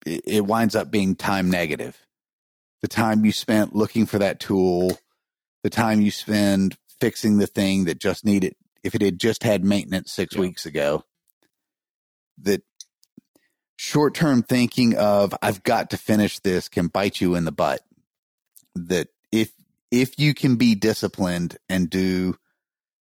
it, 0.06 0.44
winds 0.46 0.76
up 0.76 0.90
being 0.90 1.16
time 1.16 1.50
negative. 1.50 1.98
The 2.82 2.88
time 2.88 3.24
you 3.24 3.32
spent 3.32 3.74
looking 3.74 4.06
for 4.06 4.18
that 4.18 4.40
tool, 4.40 4.98
the 5.62 5.70
time 5.70 6.00
you 6.00 6.10
spend 6.10 6.76
fixing 7.00 7.38
the 7.38 7.46
thing 7.46 7.84
that 7.84 8.00
just 8.00 8.24
needed, 8.24 8.54
if 8.84 8.94
it 8.94 9.02
had 9.02 9.18
just 9.18 9.42
had 9.44 9.64
maintenance 9.64 10.12
six 10.12 10.36
Yeah. 10.36 10.40
weeks 10.40 10.66
ago, 10.66 11.04
that 12.42 12.62
short 13.76 14.14
term 14.14 14.42
thinking 14.42 14.96
of, 14.96 15.34
I've 15.42 15.62
got 15.62 15.90
to 15.90 15.96
finish 15.96 16.38
this 16.38 16.68
can 16.68 16.88
bite 16.88 17.20
you 17.20 17.34
in 17.34 17.44
the 17.44 17.52
butt. 17.52 17.80
That 18.74 19.08
if, 19.30 19.52
if 19.90 20.18
you 20.18 20.34
can 20.34 20.56
be 20.56 20.74
disciplined 20.74 21.58
and 21.68 21.90
do 21.90 22.36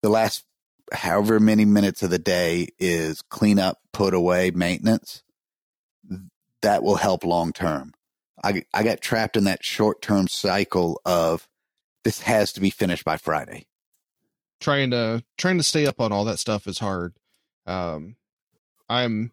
the 0.03 0.09
last 0.09 0.45
however 0.93 1.41
many 1.41 1.65
minutes 1.65 2.03
of 2.03 2.11
the 2.11 2.19
day 2.19 2.69
is 2.79 3.23
clean 3.23 3.59
up, 3.59 3.79
put 3.93 4.15
away, 4.15 4.51
maintenance, 4.51 5.23
that 6.63 6.83
will 6.83 6.97
help 6.97 7.25
long 7.25 7.53
term. 7.53 7.93
I 8.43 8.65
I 8.73 8.83
got 8.83 9.01
trapped 9.01 9.37
in 9.37 9.45
that 9.45 9.65
short 9.65 10.03
term 10.03 10.29
cycle 10.29 11.01
of 11.05 11.49
this 12.05 12.21
has 12.23 12.53
to 12.53 12.61
be 12.61 12.71
finished 12.71 13.05
by 13.05 13.17
Friday. 13.17 13.67
Trying 14.61 14.91
to 14.91 15.25
trying 15.37 15.59
to 15.59 15.65
stay 15.65 15.87
up 15.87 16.01
on 16.01 16.13
all 16.13 16.25
that 16.25 16.39
stuff 16.39 16.67
is 16.67 16.79
hard. 16.79 17.15
Um, 17.67 18.17
I'm 18.89 19.33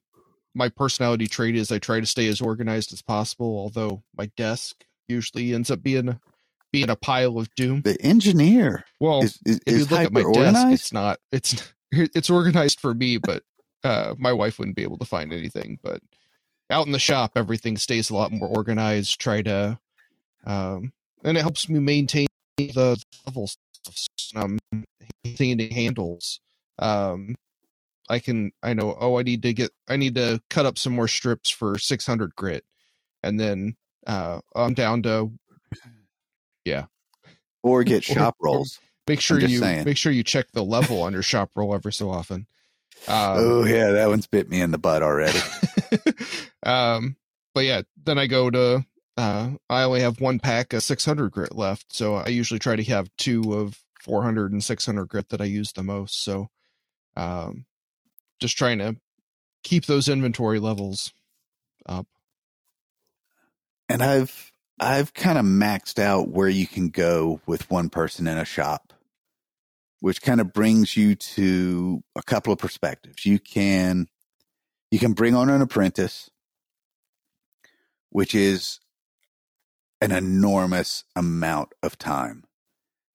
my 0.56 0.70
personality 0.70 1.28
trait 1.28 1.56
is 1.56 1.72
I 1.72 1.80
try 1.80 2.00
to 2.00 2.06
stay 2.06 2.28
as 2.28 2.42
organized 2.42 2.94
as 2.94 3.02
possible. 3.02 3.58
Although 3.58 4.04
my 4.16 4.28
desk 4.38 4.86
usually 5.08 5.54
ends 5.54 5.72
up 5.72 5.82
being 5.82 6.20
being 6.72 6.90
a 6.90 6.96
pile 6.96 7.38
of 7.38 7.54
doom. 7.56 7.82
The 7.82 8.02
engineer 8.02 8.84
Well, 9.00 9.24
is 9.24 9.40
is, 9.46 9.60
if 9.66 9.78
you 9.78 9.86
look 9.86 10.06
at 10.06 10.12
my 10.12 10.24
desk, 10.34 10.68
it's 10.72 10.94
not. 10.94 11.20
It's 11.32 11.74
it's 11.92 12.30
organized 12.30 12.80
for 12.80 12.94
me, 12.94 13.18
but 13.18 13.44
uh, 13.84 14.16
my 14.18 14.34
wife 14.34 14.60
wouldn't 14.60 14.76
be 14.76 14.84
able 14.84 14.98
to 14.98 15.06
find 15.06 15.32
anything. 15.32 15.80
But 15.82 16.02
out 16.70 16.86
in 16.86 16.92
the 16.92 17.00
shop, 17.00 17.34
everything 17.36 17.78
stays 17.78 18.10
a 18.10 18.16
lot 18.16 18.32
more 18.32 18.48
organized. 18.48 19.20
Try 19.20 19.42
to, 19.44 19.80
um, 20.46 20.92
and 21.24 21.38
it 21.38 21.42
helps 21.42 21.70
me 21.70 21.80
maintain 21.80 22.28
the 22.58 23.02
levels. 23.26 23.58
Um, 24.36 24.58
maintaining 25.24 25.58
the 25.58 25.70
handles. 25.70 26.40
Um, 26.80 27.36
I 28.10 28.20
can. 28.20 28.52
I 28.62 28.74
know. 28.74 28.96
Oh, 29.00 29.18
I 29.18 29.24
need 29.24 29.44
to 29.44 29.54
get. 29.54 29.72
I 29.88 29.98
need 29.98 30.16
to 30.16 30.42
cut 30.50 30.66
up 30.66 30.78
some 30.78 30.94
more 30.94 31.08
strips 31.08 31.50
for 31.50 31.78
600 31.78 32.36
grit, 32.36 32.66
and 33.22 33.40
then 33.40 33.76
uh, 34.06 34.42
I'm 34.56 34.74
down 34.74 35.04
to 35.04 35.32
yeah, 36.66 36.86
or 37.62 37.84
get 37.84 38.04
shop 38.04 38.36
or- 38.40 38.48
rolls. 38.48 38.80
make 39.08 39.22
sure 39.22 39.40
you 39.40 39.60
saying. 39.60 39.86
make 39.86 39.98
sure 39.98 40.12
you 40.12 40.24
check 40.24 40.52
the 40.52 40.64
level 40.64 41.02
on 41.02 41.14
your 41.14 41.24
shop 41.24 41.52
roll 41.56 41.74
every 41.74 41.94
so 41.94 42.10
often. 42.10 42.48
Um, 43.08 43.38
oh 43.38 43.66
yeah, 43.66 43.92
that 43.92 44.08
one's 44.10 44.28
bit 44.28 44.50
me 44.50 44.62
in 44.62 44.72
the 44.72 44.78
butt 44.78 45.04
already. 45.04 45.40
um, 46.64 47.18
but 47.54 47.66
yeah, 47.66 47.82
then 48.04 48.18
I 48.18 48.28
go 48.28 48.50
to. 48.50 48.86
Uh, 49.16 49.52
I 49.70 49.84
only 49.84 50.02
have 50.02 50.20
one 50.20 50.40
pack 50.40 50.74
of 50.74 50.82
600 50.82 51.32
grit 51.32 51.56
left, 51.56 51.94
so 51.94 52.16
I 52.16 52.30
usually 52.30 52.60
try 52.60 52.76
to 52.76 52.84
have 52.86 53.12
two 53.18 53.54
of 53.54 53.80
400 54.02 54.52
and 54.52 54.64
600 54.64 55.06
grit 55.06 55.30
that 55.30 55.40
I 55.42 55.46
use 55.46 55.72
the 55.72 55.84
most. 55.84 56.24
So, 56.24 56.50
um, 57.16 57.66
just 58.44 58.58
trying 58.58 58.80
to 58.80 58.98
keep 59.64 59.86
those 59.86 60.10
inventory 60.10 60.60
levels 60.60 61.14
up. 61.86 62.08
and 63.88 64.04
I've 64.04 64.52
I've 64.82 65.14
kind 65.14 65.38
of 65.38 65.46
maxed 65.46 65.98
out 65.98 66.28
where 66.28 66.50
you 66.50 66.68
can 66.68 66.90
go 66.90 67.40
with 67.46 67.72
one 67.72 67.90
person 67.90 68.28
in 68.28 68.38
a 68.38 68.44
shop, 68.44 68.92
which 70.02 70.22
kind 70.22 70.42
of 70.42 70.52
brings 70.52 70.98
you 70.98 71.16
to 71.16 72.04
a 72.18 72.22
couple 72.22 72.52
of 72.52 72.60
perspectives. 72.60 73.26
You 73.26 73.40
can 73.40 74.08
you 74.92 75.00
can 75.00 75.14
bring 75.14 75.36
on 75.36 75.50
an 75.50 75.62
apprentice, 75.62 76.30
which 78.10 78.36
is 78.36 78.82
an 80.02 80.12
enormous 80.12 81.06
amount 81.16 81.70
of 81.82 81.98
time. 81.98 82.44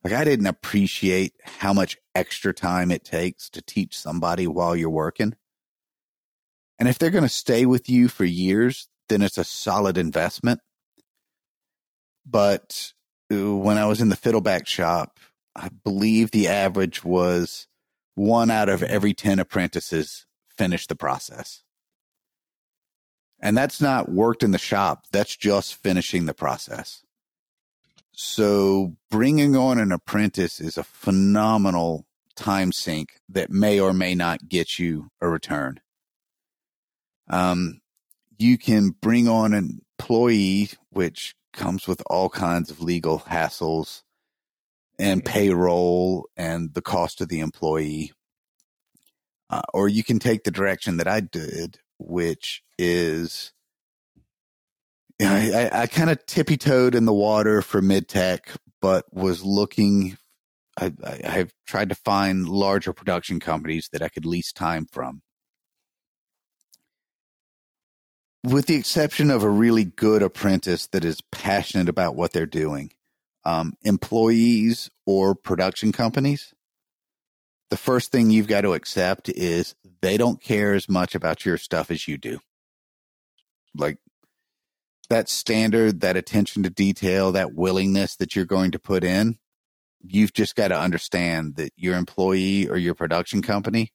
Like 0.04 0.12
I 0.12 0.24
didn't 0.24 0.46
appreciate 0.46 1.34
how 1.44 1.72
much 1.72 1.96
extra 2.14 2.54
time 2.54 2.90
it 2.90 3.04
takes 3.04 3.50
to 3.50 3.62
teach 3.62 3.98
somebody 3.98 4.46
while 4.46 4.76
you're 4.76 4.90
working. 4.90 5.34
And 6.78 6.88
if 6.88 6.98
they're 6.98 7.10
going 7.10 7.24
to 7.24 7.28
stay 7.28 7.66
with 7.66 7.88
you 7.88 8.08
for 8.08 8.24
years, 8.24 8.88
then 9.08 9.22
it's 9.22 9.38
a 9.38 9.44
solid 9.44 9.98
investment. 9.98 10.60
But 12.24 12.92
uh, 13.32 13.56
when 13.56 13.78
I 13.78 13.86
was 13.86 14.00
in 14.00 14.10
the 14.10 14.16
fiddleback 14.16 14.66
shop, 14.66 15.18
I 15.56 15.70
believe 15.82 16.30
the 16.30 16.48
average 16.48 17.02
was 17.02 17.66
one 18.14 18.50
out 18.50 18.68
of 18.68 18.82
every 18.82 19.14
10 19.14 19.38
apprentices 19.38 20.26
finished 20.56 20.88
the 20.88 20.96
process. 20.96 21.62
And 23.40 23.56
that's 23.56 23.80
not 23.80 24.10
worked 24.10 24.42
in 24.42 24.50
the 24.50 24.58
shop. 24.58 25.04
That's 25.12 25.36
just 25.36 25.76
finishing 25.76 26.26
the 26.26 26.34
process. 26.34 27.02
So 28.20 28.96
bringing 29.12 29.54
on 29.54 29.78
an 29.78 29.92
apprentice 29.92 30.60
is 30.60 30.76
a 30.76 30.82
phenomenal 30.82 32.04
time 32.34 32.72
sink 32.72 33.10
that 33.28 33.48
may 33.48 33.78
or 33.78 33.92
may 33.92 34.16
not 34.16 34.48
get 34.48 34.76
you 34.76 35.10
a 35.20 35.28
return. 35.28 35.78
Um, 37.30 37.80
you 38.36 38.58
can 38.58 38.90
bring 39.00 39.28
on 39.28 39.54
an 39.54 39.82
employee, 40.00 40.70
which 40.90 41.36
comes 41.52 41.86
with 41.86 42.02
all 42.06 42.28
kinds 42.28 42.72
of 42.72 42.82
legal 42.82 43.20
hassles 43.20 44.02
and 44.98 45.24
payroll 45.24 46.28
and 46.36 46.74
the 46.74 46.82
cost 46.82 47.20
of 47.20 47.28
the 47.28 47.38
employee. 47.38 48.10
Uh, 49.48 49.62
or 49.72 49.88
you 49.88 50.02
can 50.02 50.18
take 50.18 50.42
the 50.42 50.50
direction 50.50 50.96
that 50.96 51.06
I 51.06 51.20
did, 51.20 51.78
which 52.00 52.64
is 52.80 53.52
I, 55.20 55.50
I, 55.52 55.82
I 55.82 55.86
kind 55.86 56.10
of 56.10 56.24
tippy 56.26 56.56
toed 56.56 56.94
in 56.94 57.04
the 57.04 57.12
water 57.12 57.62
for 57.62 57.82
mid 57.82 58.08
tech, 58.08 58.50
but 58.80 59.12
was 59.12 59.44
looking. 59.44 60.16
I, 60.78 60.92
I, 61.04 61.20
I've 61.24 61.52
tried 61.66 61.88
to 61.88 61.96
find 61.96 62.48
larger 62.48 62.92
production 62.92 63.40
companies 63.40 63.88
that 63.92 64.02
I 64.02 64.08
could 64.08 64.24
lease 64.24 64.52
time 64.52 64.86
from. 64.90 65.22
With 68.44 68.66
the 68.66 68.76
exception 68.76 69.30
of 69.30 69.42
a 69.42 69.50
really 69.50 69.84
good 69.84 70.22
apprentice 70.22 70.86
that 70.88 71.04
is 71.04 71.20
passionate 71.32 71.88
about 71.88 72.14
what 72.14 72.32
they're 72.32 72.46
doing, 72.46 72.92
um, 73.44 73.74
employees 73.82 74.88
or 75.04 75.34
production 75.34 75.90
companies, 75.90 76.54
the 77.70 77.76
first 77.76 78.12
thing 78.12 78.30
you've 78.30 78.46
got 78.46 78.62
to 78.62 78.74
accept 78.74 79.28
is 79.28 79.74
they 80.00 80.16
don't 80.16 80.40
care 80.40 80.74
as 80.74 80.88
much 80.88 81.16
about 81.16 81.44
your 81.44 81.58
stuff 81.58 81.90
as 81.90 82.06
you 82.06 82.16
do. 82.16 82.38
Like 83.74 83.98
that 85.08 85.28
standard, 85.28 86.00
that 86.00 86.16
attention 86.16 86.62
to 86.62 86.70
detail, 86.70 87.32
that 87.32 87.54
willingness 87.54 88.16
that 88.16 88.36
you're 88.36 88.44
going 88.44 88.70
to 88.72 88.78
put 88.78 89.04
in, 89.04 89.38
you've 90.00 90.32
just 90.32 90.54
got 90.54 90.68
to 90.68 90.78
understand 90.78 91.56
that 91.56 91.72
your 91.76 91.96
employee 91.96 92.68
or 92.68 92.76
your 92.76 92.94
production 92.94 93.42
company, 93.42 93.92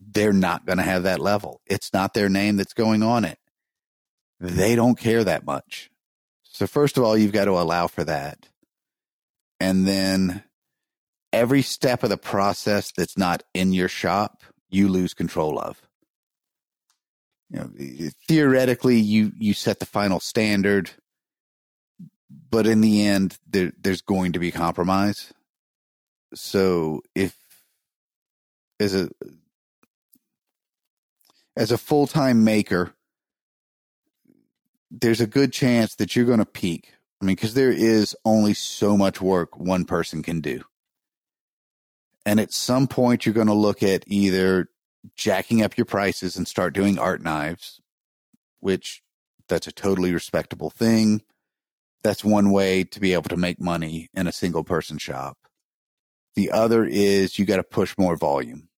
they're 0.00 0.32
not 0.32 0.66
going 0.66 0.78
to 0.78 0.84
have 0.84 1.04
that 1.04 1.20
level. 1.20 1.60
It's 1.66 1.92
not 1.92 2.14
their 2.14 2.28
name 2.28 2.56
that's 2.56 2.74
going 2.74 3.02
on 3.02 3.24
it. 3.24 3.38
They 4.38 4.74
don't 4.74 4.98
care 4.98 5.24
that 5.24 5.46
much. 5.46 5.90
So, 6.42 6.66
first 6.66 6.96
of 6.98 7.04
all, 7.04 7.16
you've 7.16 7.32
got 7.32 7.46
to 7.46 7.52
allow 7.52 7.86
for 7.86 8.04
that. 8.04 8.48
And 9.58 9.86
then 9.86 10.44
every 11.32 11.62
step 11.62 12.02
of 12.02 12.10
the 12.10 12.18
process 12.18 12.92
that's 12.94 13.16
not 13.16 13.42
in 13.54 13.72
your 13.72 13.88
shop, 13.88 14.42
you 14.68 14.88
lose 14.88 15.14
control 15.14 15.58
of. 15.58 15.80
You 17.50 17.58
know, 17.60 18.10
theoretically, 18.26 18.98
you, 18.98 19.32
you 19.38 19.54
set 19.54 19.78
the 19.78 19.86
final 19.86 20.20
standard 20.20 20.90
but 22.50 22.66
in 22.66 22.80
the 22.80 23.06
end, 23.06 23.38
there, 23.48 23.72
there's 23.80 24.02
going 24.02 24.32
to 24.32 24.38
be 24.38 24.50
compromise. 24.50 25.32
So 26.34 27.02
if 27.14 27.36
as 28.80 28.94
a 28.94 29.08
as 31.56 31.70
a 31.70 31.78
full 31.78 32.06
time 32.06 32.44
maker, 32.44 32.92
there's 34.90 35.20
a 35.20 35.26
good 35.26 35.52
chance 35.52 35.94
that 35.96 36.14
you're 36.14 36.26
going 36.26 36.40
to 36.40 36.44
peak. 36.46 36.92
I 37.20 37.24
mean, 37.24 37.36
because 37.36 37.54
there 37.54 37.72
is 37.72 38.14
only 38.24 38.52
so 38.54 38.96
much 38.96 39.20
work 39.20 39.56
one 39.56 39.84
person 39.84 40.22
can 40.22 40.40
do. 40.40 40.62
And 42.26 42.40
at 42.40 42.52
some 42.52 42.88
point, 42.88 43.24
you're 43.24 43.34
going 43.34 43.46
to 43.46 43.54
look 43.54 43.82
at 43.82 44.04
either 44.06 44.68
jacking 45.14 45.62
up 45.62 45.76
your 45.76 45.84
prices 45.84 46.36
and 46.36 46.48
start 46.48 46.74
doing 46.74 46.98
art 46.98 47.22
knives, 47.22 47.80
which 48.60 49.02
that's 49.48 49.66
a 49.66 49.72
totally 49.72 50.12
respectable 50.12 50.70
thing 50.70 51.22
that's 52.06 52.24
one 52.24 52.52
way 52.52 52.84
to 52.84 53.00
be 53.00 53.14
able 53.14 53.28
to 53.28 53.36
make 53.36 53.60
money 53.60 54.08
in 54.14 54.28
a 54.28 54.32
single 54.32 54.62
person 54.62 54.96
shop. 54.96 55.36
The 56.36 56.52
other 56.52 56.84
is 56.84 57.36
you 57.36 57.44
got 57.44 57.56
to 57.56 57.64
push 57.64 57.98
more 57.98 58.14
volume. 58.14 58.68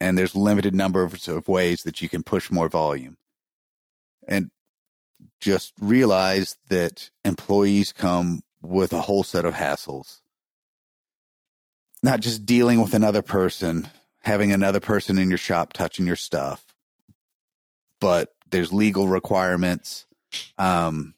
And 0.00 0.18
there's 0.18 0.34
limited 0.34 0.74
number 0.74 1.04
of 1.04 1.48
ways 1.48 1.84
that 1.84 2.02
you 2.02 2.08
can 2.08 2.24
push 2.24 2.50
more 2.50 2.68
volume. 2.68 3.16
And 4.26 4.50
just 5.40 5.72
realize 5.80 6.56
that 6.68 7.10
employees 7.24 7.92
come 7.92 8.40
with 8.60 8.92
a 8.92 9.02
whole 9.02 9.22
set 9.22 9.44
of 9.44 9.54
hassles. 9.54 10.20
Not 12.02 12.18
just 12.18 12.44
dealing 12.44 12.82
with 12.82 12.94
another 12.94 13.22
person, 13.22 13.88
having 14.22 14.52
another 14.52 14.80
person 14.80 15.18
in 15.18 15.28
your 15.28 15.38
shop 15.38 15.72
touching 15.72 16.06
your 16.06 16.16
stuff, 16.16 16.64
but 18.00 18.34
there's 18.50 18.72
legal 18.72 19.08
requirements. 19.08 20.06
Um, 20.58 21.14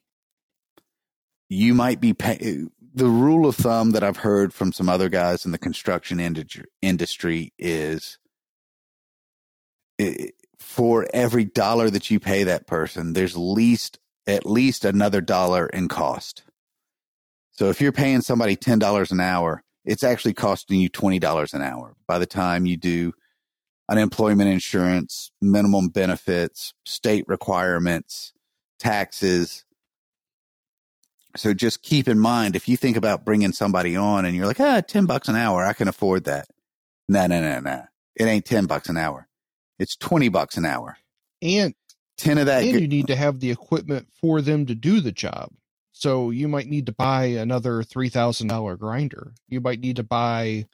you 1.48 1.74
might 1.74 2.00
be 2.00 2.14
pay- 2.14 2.66
the 2.94 3.07
rule 3.07 3.48
of 3.48 3.57
thumb 3.57 3.90
that 3.90 4.05
I've 4.05 4.18
heard 4.18 4.55
from 4.55 4.72
some 4.72 4.88
other 4.88 5.09
guys 5.09 5.44
in 5.44 5.52
the 5.52 5.59
construction 5.59 6.20
industry 6.80 7.52
is 7.59 8.18
it, 9.98 10.34
for 10.59 11.07
every 11.12 11.44
dollar 11.44 11.90
that 11.90 12.11
you 12.11 12.20
pay 12.20 12.44
that 12.44 12.66
person, 12.66 13.12
there's 13.12 13.36
least 13.36 13.98
at 14.26 14.46
least 14.46 14.84
another 14.84 15.20
dollar 15.20 15.66
in 15.66 15.88
cost. 15.88 16.44
So 17.50 17.68
if 17.68 17.80
you're 17.80 17.92
paying 17.92 18.20
somebody 18.20 18.57
ten 18.57 18.78
dollars 18.78 19.11
an 19.11 19.20
hour, 19.20 19.63
it's 19.85 20.03
actually 20.03 20.35
costing 20.35 20.80
you 20.80 20.89
twenty 20.89 21.18
dollars 21.18 21.55
an 21.55 21.62
hour 21.62 21.95
by 22.07 22.18
the 22.18 22.26
time 22.26 22.66
you 22.66 22.76
do 22.76 23.12
unemployment 23.89 24.49
insurance, 24.49 25.30
minimum 25.43 25.89
benefits, 25.89 26.72
state 26.85 27.24
requirements, 27.28 28.32
taxes, 28.78 29.64
so 31.37 31.53
just 31.53 31.82
keep 31.82 32.07
in 32.09 32.18
mind 32.18 32.55
if 32.55 32.68
you 32.68 32.76
think 32.76 32.97
about 32.97 33.24
bringing 33.24 33.53
somebody 33.53 33.97
on 33.97 34.24
and 34.24 34.37
you're 34.37 34.47
like, 34.47 34.61
ah, 34.61 34.80
10 34.80 35.07
bucks 35.07 35.28
an 35.28 35.37
hour, 35.37 35.64
I 35.64 35.72
can 35.72 35.89
afford 35.89 36.24
that. 36.24 36.47
No, 37.09 37.26
no, 37.26 37.41
no, 37.41 37.61
no. 37.61 37.82
It 38.14 38.24
ain't 38.24 38.45
10 38.45 38.66
bucks 38.66 38.89
an 38.89 38.97
hour. 38.97 39.28
It's 39.78 39.97
20 39.97 40.28
bucks 40.28 40.57
an 40.57 40.64
hour. 40.64 40.97
And 41.43 41.74
10 42.18 42.39
of 42.39 42.47
that. 42.47 42.62
And 42.62 42.80
you 42.80 42.89
need 42.89 43.09
to 43.09 43.16
have 43.16 43.41
the 43.41 43.51
equipment 43.51 44.09
for 44.20 44.41
them 44.41 44.66
to 44.66 44.74
do 44.74 45.01
the 45.01 45.12
job. 45.12 45.51
So 46.05 46.28
you 46.28 46.48
might 46.48 46.66
need 46.66 46.84
to 46.84 46.92
buy 46.92 47.24
another 47.24 47.82
$3,000 47.82 48.78
grinder. 48.78 49.32
You 49.48 49.62
might 49.62 49.80
need 49.80 49.96
to 49.96 50.02
buy 50.02 50.66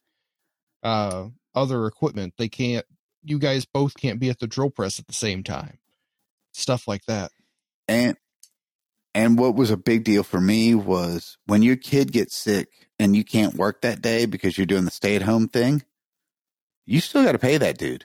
uh, 0.82 1.28
other 1.54 1.86
equipment. 1.86 2.34
They 2.36 2.48
can't, 2.48 2.84
you 3.22 3.38
guys 3.38 3.64
both 3.64 3.96
can't 3.96 4.18
be 4.18 4.28
at 4.28 4.40
the 4.40 4.48
drill 4.48 4.70
press 4.70 4.98
at 4.98 5.06
the 5.06 5.12
same 5.12 5.44
time. 5.44 5.78
Stuff 6.50 6.88
like 6.88 7.04
that. 7.04 7.30
And 7.86 8.16
and 9.14 9.38
what 9.38 9.54
was 9.54 9.70
a 9.70 9.76
big 9.76 10.02
deal 10.02 10.24
for 10.24 10.40
me 10.40 10.74
was 10.74 11.38
when 11.46 11.62
your 11.62 11.76
kid 11.76 12.10
gets 12.10 12.36
sick 12.36 12.88
and 12.98 13.14
you 13.14 13.22
can't 13.22 13.54
work 13.54 13.82
that 13.82 14.02
day 14.02 14.26
because 14.26 14.58
you're 14.58 14.66
doing 14.66 14.84
the 14.84 14.90
stay 14.90 15.14
at 15.14 15.22
home 15.22 15.46
thing, 15.46 15.84
you 16.86 16.98
still 16.98 17.22
got 17.22 17.32
to 17.32 17.38
pay 17.38 17.56
that 17.56 17.78
dude. 17.78 18.04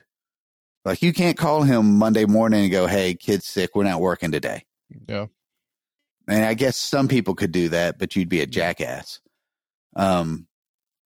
Like 0.83 1.01
you 1.01 1.11
can't 1.11 1.39
call 1.39 1.63
him 1.63 1.97
Monday 1.97 2.25
morning 2.25 2.65
and 2.65 2.71
go, 2.71 2.85
Hey, 2.85 3.15
kid's 3.15 3.47
sick. 3.47 3.71
We're 3.73 3.83
not 3.83 3.99
working 3.99 4.31
today. 4.31 4.65
Yeah. 5.09 5.25
And 6.27 6.43
I 6.43 6.53
guess 6.53 6.77
some 6.77 7.07
people 7.07 7.35
could 7.35 7.51
do 7.51 7.69
that, 7.69 7.99
but 7.99 8.15
you'd 8.15 8.29
be 8.29 8.41
a 8.41 8.47
jackass. 8.47 9.19
Um, 9.95 10.47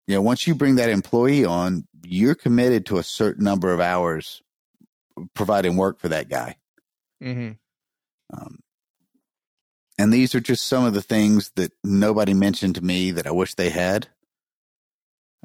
you 0.07 0.15
know, 0.15 0.22
once 0.22 0.47
you 0.47 0.55
bring 0.55 0.76
that 0.76 0.89
employee 0.89 1.45
on, 1.45 1.88
you're 2.03 2.36
committed 2.36 2.88
to 2.88 2.97
a 2.97 3.03
certain 3.03 3.43
number 3.43 3.72
of 3.72 3.80
hours 3.80 4.41
providing 5.34 5.76
work 5.76 5.99
for 5.99 6.09
that 6.09 6.30
guy. 6.30 6.55
Mm-hmm. 7.22 7.51
Um, 8.34 8.59
and 9.97 10.13
these 10.13 10.34
are 10.34 10.39
just 10.39 10.65
some 10.65 10.86
of 10.86 10.93
the 10.93 11.01
things 11.01 11.51
that 11.55 11.74
nobody 11.84 12.34
mentioned 12.34 12.76
to 12.76 12.82
me 12.82 13.11
that 13.11 13.28
I 13.28 13.32
wish 13.32 13.55
they 13.55 13.70
had. 13.70 14.07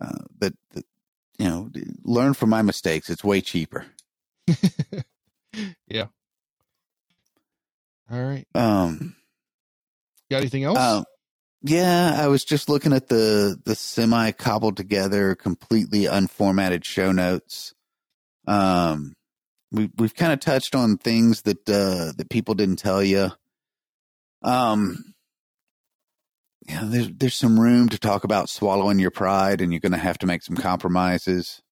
Uh, 0.00 0.24
that, 0.38 0.54
that, 0.72 0.84
you 1.38 1.48
know, 1.48 1.70
learn 2.04 2.34
from 2.34 2.50
my 2.50 2.62
mistakes. 2.62 3.10
It's 3.10 3.24
way 3.24 3.40
cheaper. 3.40 3.86
yeah. 5.88 6.06
All 8.10 8.22
right. 8.22 8.46
Um, 8.54 9.16
got 10.30 10.38
anything 10.38 10.64
else? 10.64 10.78
Um, 10.78 11.04
yeah, 11.62 12.16
I 12.18 12.28
was 12.28 12.44
just 12.44 12.68
looking 12.68 12.92
at 12.92 13.08
the 13.08 13.56
the 13.64 13.74
semi 13.74 14.32
cobbled 14.32 14.76
together, 14.76 15.34
completely 15.34 16.02
unformatted 16.04 16.84
show 16.84 17.10
notes. 17.10 17.72
Um, 18.46 19.14
we 19.72 19.90
we've 19.96 20.14
kind 20.14 20.32
of 20.32 20.40
touched 20.40 20.74
on 20.74 20.98
things 20.98 21.42
that 21.42 21.68
uh, 21.68 22.12
that 22.16 22.28
people 22.28 22.54
didn't 22.54 22.76
tell 22.76 23.02
you. 23.02 23.30
Um, 24.42 25.14
yeah, 26.68 26.82
there's 26.84 27.08
there's 27.16 27.34
some 27.34 27.58
room 27.58 27.88
to 27.88 27.98
talk 27.98 28.24
about 28.24 28.50
swallowing 28.50 28.98
your 28.98 29.10
pride, 29.10 29.60
and 29.60 29.72
you're 29.72 29.80
going 29.80 29.92
to 29.92 29.98
have 29.98 30.18
to 30.18 30.26
make 30.26 30.42
some 30.42 30.56
compromises. 30.56 31.62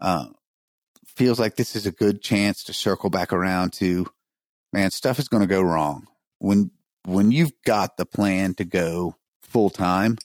Uh, 0.00 0.26
feels 1.16 1.38
like 1.38 1.56
this 1.56 1.76
is 1.76 1.86
a 1.86 1.92
good 1.92 2.20
chance 2.20 2.64
to 2.64 2.72
circle 2.72 3.08
back 3.08 3.32
around 3.32 3.72
to, 3.74 4.06
man, 4.72 4.90
stuff 4.90 5.18
is 5.18 5.28
going 5.28 5.42
to 5.42 5.46
go 5.46 5.62
wrong 5.62 6.06
when 6.38 6.70
when 7.04 7.30
you've 7.30 7.52
got 7.64 7.96
the 7.96 8.06
plan 8.06 8.54
to 8.54 8.64
go 8.64 9.16
full 9.42 9.70
time, 9.70 10.18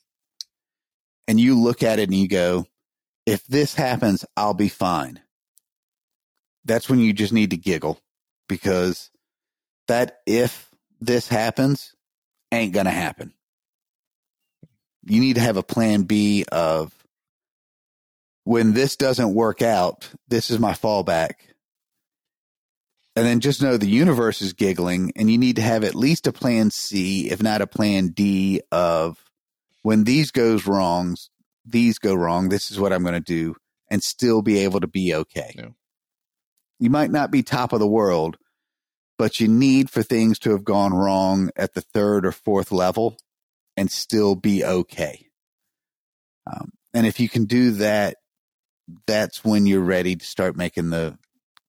and 1.27 1.39
you 1.39 1.59
look 1.59 1.83
at 1.83 1.99
it 1.99 2.09
and 2.09 2.17
you 2.17 2.27
go, 2.27 2.65
if 3.25 3.45
this 3.45 3.75
happens, 3.75 4.25
I'll 4.35 4.55
be 4.55 4.69
fine. 4.69 5.19
That's 6.65 6.89
when 6.89 6.99
you 6.99 7.13
just 7.13 7.33
need 7.33 7.51
to 7.51 7.57
giggle 7.57 7.99
because 8.47 9.11
that 9.87 10.19
if 10.25 10.69
this 10.99 11.27
happens 11.27 11.95
ain't 12.51 12.73
going 12.73 12.85
to 12.85 12.91
happen. 12.91 13.33
You 15.05 15.19
need 15.19 15.35
to 15.35 15.41
have 15.41 15.57
a 15.57 15.63
plan 15.63 16.03
B 16.03 16.45
of 16.51 16.93
when 18.43 18.73
this 18.73 18.95
doesn't 18.95 19.33
work 19.33 19.61
out, 19.61 20.09
this 20.27 20.49
is 20.49 20.59
my 20.59 20.73
fallback. 20.73 21.33
And 23.19 23.27
then 23.27 23.41
just 23.41 23.61
know 23.61 23.75
the 23.75 23.85
universe 23.85 24.41
is 24.41 24.53
giggling, 24.53 25.11
and 25.17 25.29
you 25.29 25.37
need 25.37 25.57
to 25.57 25.61
have 25.61 25.83
at 25.83 25.93
least 25.93 26.25
a 26.25 26.31
plan 26.31 26.71
C, 26.71 27.29
if 27.29 27.43
not 27.43 27.61
a 27.61 27.67
plan 27.67 28.13
D, 28.13 28.61
of 28.71 29.21
when 29.81 30.05
these 30.05 30.31
goes 30.31 30.65
wrong, 30.65 31.17
these 31.65 31.99
go 31.99 32.13
wrong, 32.13 32.47
this 32.47 32.71
is 32.71 32.79
what 32.79 32.93
I'm 32.93 33.01
going 33.01 33.15
to 33.15 33.19
do, 33.19 33.57
and 33.91 34.01
still 34.01 34.41
be 34.41 34.59
able 34.59 34.79
to 34.79 34.87
be 34.87 35.13
okay. 35.13 35.53
Yeah. 35.53 35.67
You 36.79 36.89
might 36.89 37.11
not 37.11 37.29
be 37.29 37.43
top 37.43 37.73
of 37.73 37.81
the 37.81 37.87
world, 37.89 38.37
but 39.17 39.41
you 39.41 39.49
need 39.49 39.89
for 39.89 40.01
things 40.01 40.39
to 40.39 40.51
have 40.51 40.63
gone 40.63 40.93
wrong 40.93 41.49
at 41.57 41.73
the 41.73 41.81
third 41.81 42.25
or 42.25 42.31
fourth 42.31 42.71
level 42.71 43.17
and 43.75 43.91
still 43.91 44.35
be 44.35 44.63
okay. 44.63 45.27
Um, 46.47 46.71
and 46.93 47.05
if 47.05 47.19
you 47.19 47.27
can 47.27 47.43
do 47.43 47.71
that, 47.71 48.15
that's 49.05 49.43
when 49.43 49.65
you're 49.65 49.81
ready 49.81 50.15
to 50.15 50.25
start 50.25 50.55
making 50.55 50.91
the, 50.91 51.18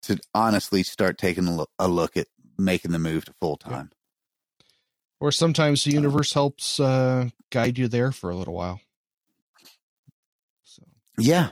to 0.03 0.19
honestly 0.35 0.83
start 0.83 1.19
taking 1.19 1.67
a 1.79 1.89
look 1.89 2.17
at 2.17 2.27
making 2.59 2.93
the 2.93 2.99
move 2.99 3.25
to 3.27 3.33
full 3.41 3.57
time. 3.57 3.91
Or 5.21 5.33
sometimes 5.33 5.85
the 5.85 5.93
universe 5.93 6.33
helps 6.33 6.81
uh, 6.81 7.29
guide 7.51 7.79
you 7.79 7.89
there 7.89 8.11
for 8.11 8.31
a 8.31 8.37
little 8.37 8.55
while. 8.55 8.81
So. 10.65 10.83
Yeah. 11.19 11.51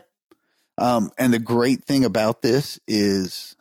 Um, 0.78 1.11
and 1.18 1.32
the 1.32 1.38
great 1.38 1.84
thing 1.84 2.05
about 2.05 2.40
this 2.40 2.80
is 2.86 3.57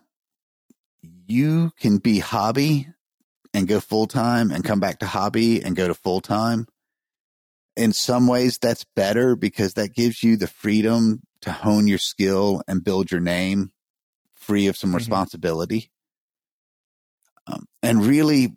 you 1.01 1.71
can 1.79 1.97
be 1.97 2.19
hobby 2.19 2.87
and 3.53 3.67
go 3.67 3.79
full 3.79 4.07
time 4.07 4.51
and 4.51 4.63
come 4.63 4.79
back 4.79 4.99
to 4.99 5.05
hobby 5.05 5.61
and 5.61 5.75
go 5.75 5.87
to 5.87 5.93
full 5.93 6.21
time 6.21 6.67
in 7.77 7.93
some 7.93 8.27
ways, 8.27 8.57
that's 8.57 8.83
better 8.95 9.35
because 9.35 9.75
that 9.75 9.93
gives 9.93 10.23
you 10.23 10.35
the 10.35 10.47
freedom 10.47 11.21
to 11.41 11.51
hone 11.51 11.87
your 11.87 11.99
skill 11.99 12.63
and 12.67 12.83
build 12.83 13.11
your 13.11 13.21
name 13.21 13.71
free 14.47 14.67
of 14.67 14.77
some 14.77 14.91
Mhm. 14.91 14.95
responsibility. 14.95 15.91
Um, 17.45 17.67
and 17.83 18.05
really, 18.05 18.55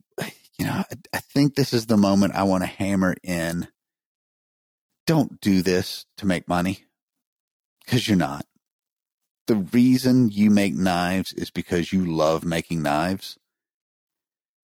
you 0.58 0.66
know, 0.66 0.72
I, 0.72 0.84
I 1.12 1.18
think 1.18 1.54
this 1.54 1.72
is 1.72 1.86
the 1.86 1.96
moment 1.96 2.34
I 2.34 2.44
want 2.44 2.62
to 2.62 2.66
hammer 2.66 3.14
in. 3.22 3.68
Don't 5.06 5.40
do 5.40 5.62
this 5.62 6.06
to 6.18 6.26
make 6.26 6.46
money 6.48 6.84
because 7.84 8.06
you're 8.06 8.16
not. 8.16 8.46
The 9.46 9.56
reason 9.56 10.30
you 10.30 10.50
make 10.50 10.74
knives 10.74 11.32
is 11.32 11.50
because 11.50 11.92
you 11.92 12.04
love 12.04 12.44
making 12.44 12.82
knives. 12.82 13.36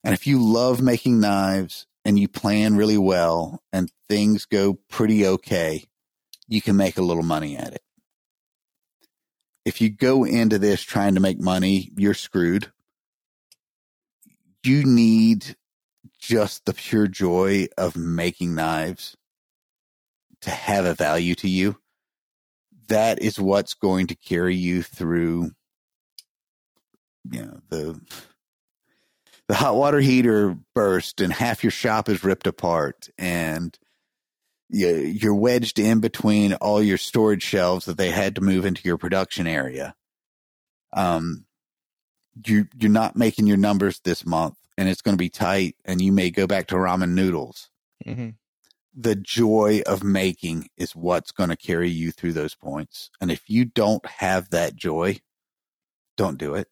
And 0.04 0.14
if 0.14 0.26
you 0.26 0.40
love 0.40 0.80
making 0.80 1.18
knives 1.18 1.86
and 2.04 2.18
you 2.18 2.28
plan 2.28 2.76
really 2.76 2.98
well 2.98 3.60
and 3.72 3.90
things 4.08 4.44
go 4.44 4.74
pretty 4.88 5.26
okay, 5.26 5.84
you 6.46 6.62
can 6.62 6.76
make 6.76 6.96
a 6.96 7.02
little 7.02 7.24
money 7.24 7.56
at 7.56 7.74
it. 7.74 7.82
If 9.66 9.80
you 9.80 9.90
go 9.90 10.24
into 10.24 10.60
this 10.60 10.82
trying 10.82 11.14
to 11.14 11.20
make 11.20 11.40
money, 11.40 11.90
you're 11.96 12.14
screwed. 12.14 12.70
You 14.62 14.84
need 14.84 15.56
just 16.20 16.64
the 16.64 16.72
pure 16.72 17.08
joy 17.08 17.66
of 17.76 17.96
making 17.96 18.54
knives 18.54 19.16
to 20.42 20.50
have 20.50 20.84
a 20.84 20.94
value 20.94 21.34
to 21.34 21.48
you. 21.48 21.76
That 22.86 23.20
is 23.20 23.40
what's 23.40 23.74
going 23.74 24.06
to 24.06 24.14
carry 24.14 24.54
you 24.54 24.84
through 24.84 25.50
you 27.30 27.42
know 27.44 27.60
the 27.68 28.00
the 29.48 29.54
hot 29.54 29.74
water 29.74 29.98
heater 30.00 30.56
burst 30.76 31.20
and 31.20 31.32
half 31.32 31.64
your 31.64 31.72
shop 31.72 32.08
is 32.08 32.22
ripped 32.24 32.46
apart 32.46 33.08
and 33.18 33.76
you're 34.68 35.34
wedged 35.34 35.78
in 35.78 36.00
between 36.00 36.54
all 36.54 36.82
your 36.82 36.98
storage 36.98 37.42
shelves 37.42 37.86
that 37.86 37.98
they 37.98 38.10
had 38.10 38.34
to 38.36 38.40
move 38.40 38.64
into 38.64 38.82
your 38.84 38.98
production 38.98 39.46
area. 39.46 39.94
Um, 40.92 41.44
you 42.44 42.66
you're 42.78 42.90
not 42.90 43.16
making 43.16 43.46
your 43.46 43.56
numbers 43.56 44.00
this 44.00 44.26
month, 44.26 44.56
and 44.76 44.88
it's 44.88 45.02
going 45.02 45.16
to 45.16 45.22
be 45.22 45.28
tight, 45.30 45.76
and 45.84 46.00
you 46.00 46.12
may 46.12 46.30
go 46.30 46.46
back 46.46 46.66
to 46.68 46.74
ramen 46.74 47.10
noodles. 47.10 47.70
hmm 48.04 48.30
The 48.94 49.14
joy 49.14 49.82
of 49.86 50.02
making 50.02 50.68
is 50.76 50.96
what's 50.96 51.30
going 51.32 51.50
to 51.50 51.56
carry 51.56 51.90
you 51.90 52.12
through 52.12 52.32
those 52.32 52.54
points, 52.54 53.10
and 53.20 53.30
if 53.30 53.48
you 53.48 53.64
don't 53.64 54.04
have 54.06 54.50
that 54.50 54.76
joy, 54.76 55.20
don't 56.16 56.38
do 56.38 56.54
it. 56.54 56.68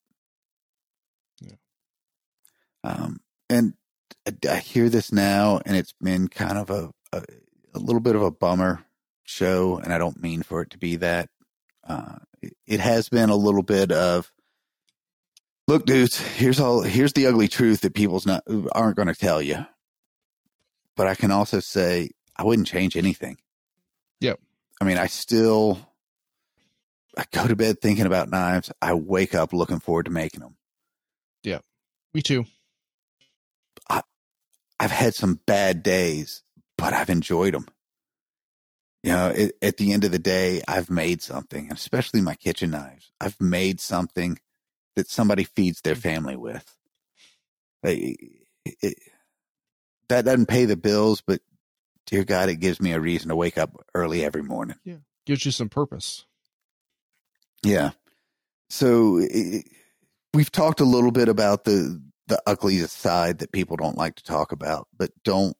Yeah. 1.40 1.56
Um, 2.82 3.20
and 3.48 3.74
I, 4.26 4.32
I 4.50 4.56
hear 4.56 4.88
this 4.88 5.12
now, 5.12 5.60
and 5.64 5.76
it's 5.76 5.94
been 6.00 6.28
kind 6.28 6.58
of 6.58 6.70
a, 6.70 6.90
a 7.12 7.22
a 7.74 7.78
little 7.78 8.00
bit 8.00 8.16
of 8.16 8.22
a 8.22 8.30
bummer 8.30 8.84
show, 9.24 9.78
and 9.78 9.92
I 9.92 9.98
don't 9.98 10.22
mean 10.22 10.42
for 10.42 10.62
it 10.62 10.70
to 10.70 10.78
be 10.78 10.96
that. 10.96 11.28
Uh, 11.86 12.16
it, 12.40 12.56
it 12.66 12.80
has 12.80 13.08
been 13.08 13.30
a 13.30 13.36
little 13.36 13.62
bit 13.62 13.92
of, 13.92 14.32
look, 15.66 15.86
dudes, 15.86 16.18
here's 16.18 16.60
all, 16.60 16.82
here's 16.82 17.12
the 17.12 17.26
ugly 17.26 17.48
truth 17.48 17.80
that 17.80 17.94
people's 17.94 18.26
not 18.26 18.42
aren't 18.72 18.96
going 18.96 19.08
to 19.08 19.14
tell 19.14 19.42
you. 19.42 19.66
But 20.96 21.06
I 21.08 21.14
can 21.14 21.30
also 21.30 21.60
say 21.60 22.10
I 22.36 22.44
wouldn't 22.44 22.68
change 22.68 22.96
anything. 22.96 23.38
Yep. 24.20 24.40
I 24.80 24.84
mean, 24.84 24.98
I 24.98 25.08
still, 25.08 25.78
I 27.18 27.24
go 27.32 27.46
to 27.46 27.56
bed 27.56 27.80
thinking 27.80 28.06
about 28.06 28.30
knives. 28.30 28.70
I 28.80 28.94
wake 28.94 29.34
up 29.34 29.52
looking 29.52 29.80
forward 29.80 30.04
to 30.04 30.12
making 30.12 30.40
them. 30.40 30.56
Yeah, 31.42 31.58
me 32.12 32.22
too. 32.22 32.44
I've 34.80 34.90
had 34.90 35.14
some 35.14 35.40
bad 35.46 35.82
days, 35.82 36.42
but 36.84 36.92
I've 36.92 37.08
enjoyed 37.08 37.54
them. 37.54 37.66
You 39.02 39.12
know, 39.12 39.28
it, 39.28 39.52
at 39.62 39.78
the 39.78 39.94
end 39.94 40.04
of 40.04 40.12
the 40.12 40.18
day, 40.18 40.60
I've 40.68 40.90
made 40.90 41.22
something, 41.22 41.70
and 41.70 41.78
especially 41.78 42.20
my 42.20 42.34
kitchen 42.34 42.72
knives. 42.72 43.10
I've 43.18 43.40
made 43.40 43.80
something 43.80 44.38
that 44.94 45.08
somebody 45.08 45.44
feeds 45.44 45.80
their 45.80 45.94
mm-hmm. 45.94 46.02
family 46.02 46.36
with. 46.36 46.76
They- 47.82 48.18
it- 48.66 48.98
that 50.10 50.26
doesn't 50.26 50.44
pay 50.44 50.66
the 50.66 50.76
bills, 50.76 51.22
but 51.26 51.40
dear 52.06 52.22
God, 52.24 52.50
it 52.50 52.56
gives 52.56 52.82
me 52.82 52.92
a 52.92 53.00
reason 53.00 53.30
to 53.30 53.36
wake 53.36 53.56
up 53.56 53.74
early 53.94 54.22
every 54.22 54.42
morning. 54.42 54.76
Yeah. 54.84 54.96
Gives 55.24 55.46
you 55.46 55.52
some 55.52 55.70
purpose. 55.70 56.26
Yeah. 57.62 57.92
So 58.68 59.16
it, 59.22 59.64
we've 60.34 60.52
talked 60.52 60.80
a 60.80 60.84
little 60.84 61.12
bit 61.12 61.30
about 61.30 61.64
the 61.64 62.02
the 62.26 62.42
ugly 62.46 62.78
side 62.80 63.38
that 63.38 63.52
people 63.52 63.78
don't 63.78 63.96
like 63.96 64.16
to 64.16 64.22
talk 64.22 64.52
about, 64.52 64.86
but 64.94 65.10
don't. 65.24 65.56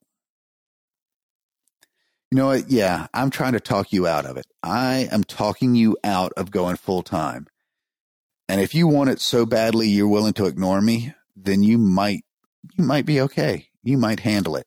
You 2.34 2.40
know 2.40 2.46
what? 2.46 2.68
Yeah, 2.68 3.06
I'm 3.14 3.30
trying 3.30 3.52
to 3.52 3.60
talk 3.60 3.92
you 3.92 4.08
out 4.08 4.26
of 4.26 4.36
it. 4.36 4.46
I 4.60 5.08
am 5.12 5.22
talking 5.22 5.76
you 5.76 5.96
out 6.02 6.32
of 6.36 6.50
going 6.50 6.74
full 6.74 7.04
time. 7.04 7.46
And 8.48 8.60
if 8.60 8.74
you 8.74 8.88
want 8.88 9.10
it 9.10 9.20
so 9.20 9.46
badly 9.46 9.86
you're 9.86 10.08
willing 10.08 10.32
to 10.32 10.46
ignore 10.46 10.80
me, 10.80 11.14
then 11.36 11.62
you 11.62 11.78
might 11.78 12.24
you 12.76 12.82
might 12.82 13.06
be 13.06 13.20
okay. 13.20 13.68
You 13.84 13.98
might 13.98 14.18
handle 14.18 14.56
it. 14.56 14.66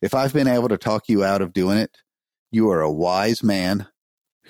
If 0.00 0.14
I've 0.14 0.32
been 0.32 0.46
able 0.46 0.68
to 0.68 0.78
talk 0.78 1.08
you 1.08 1.24
out 1.24 1.42
of 1.42 1.52
doing 1.52 1.78
it, 1.78 1.98
you 2.52 2.70
are 2.70 2.80
a 2.80 2.92
wise 2.92 3.42
man 3.42 3.88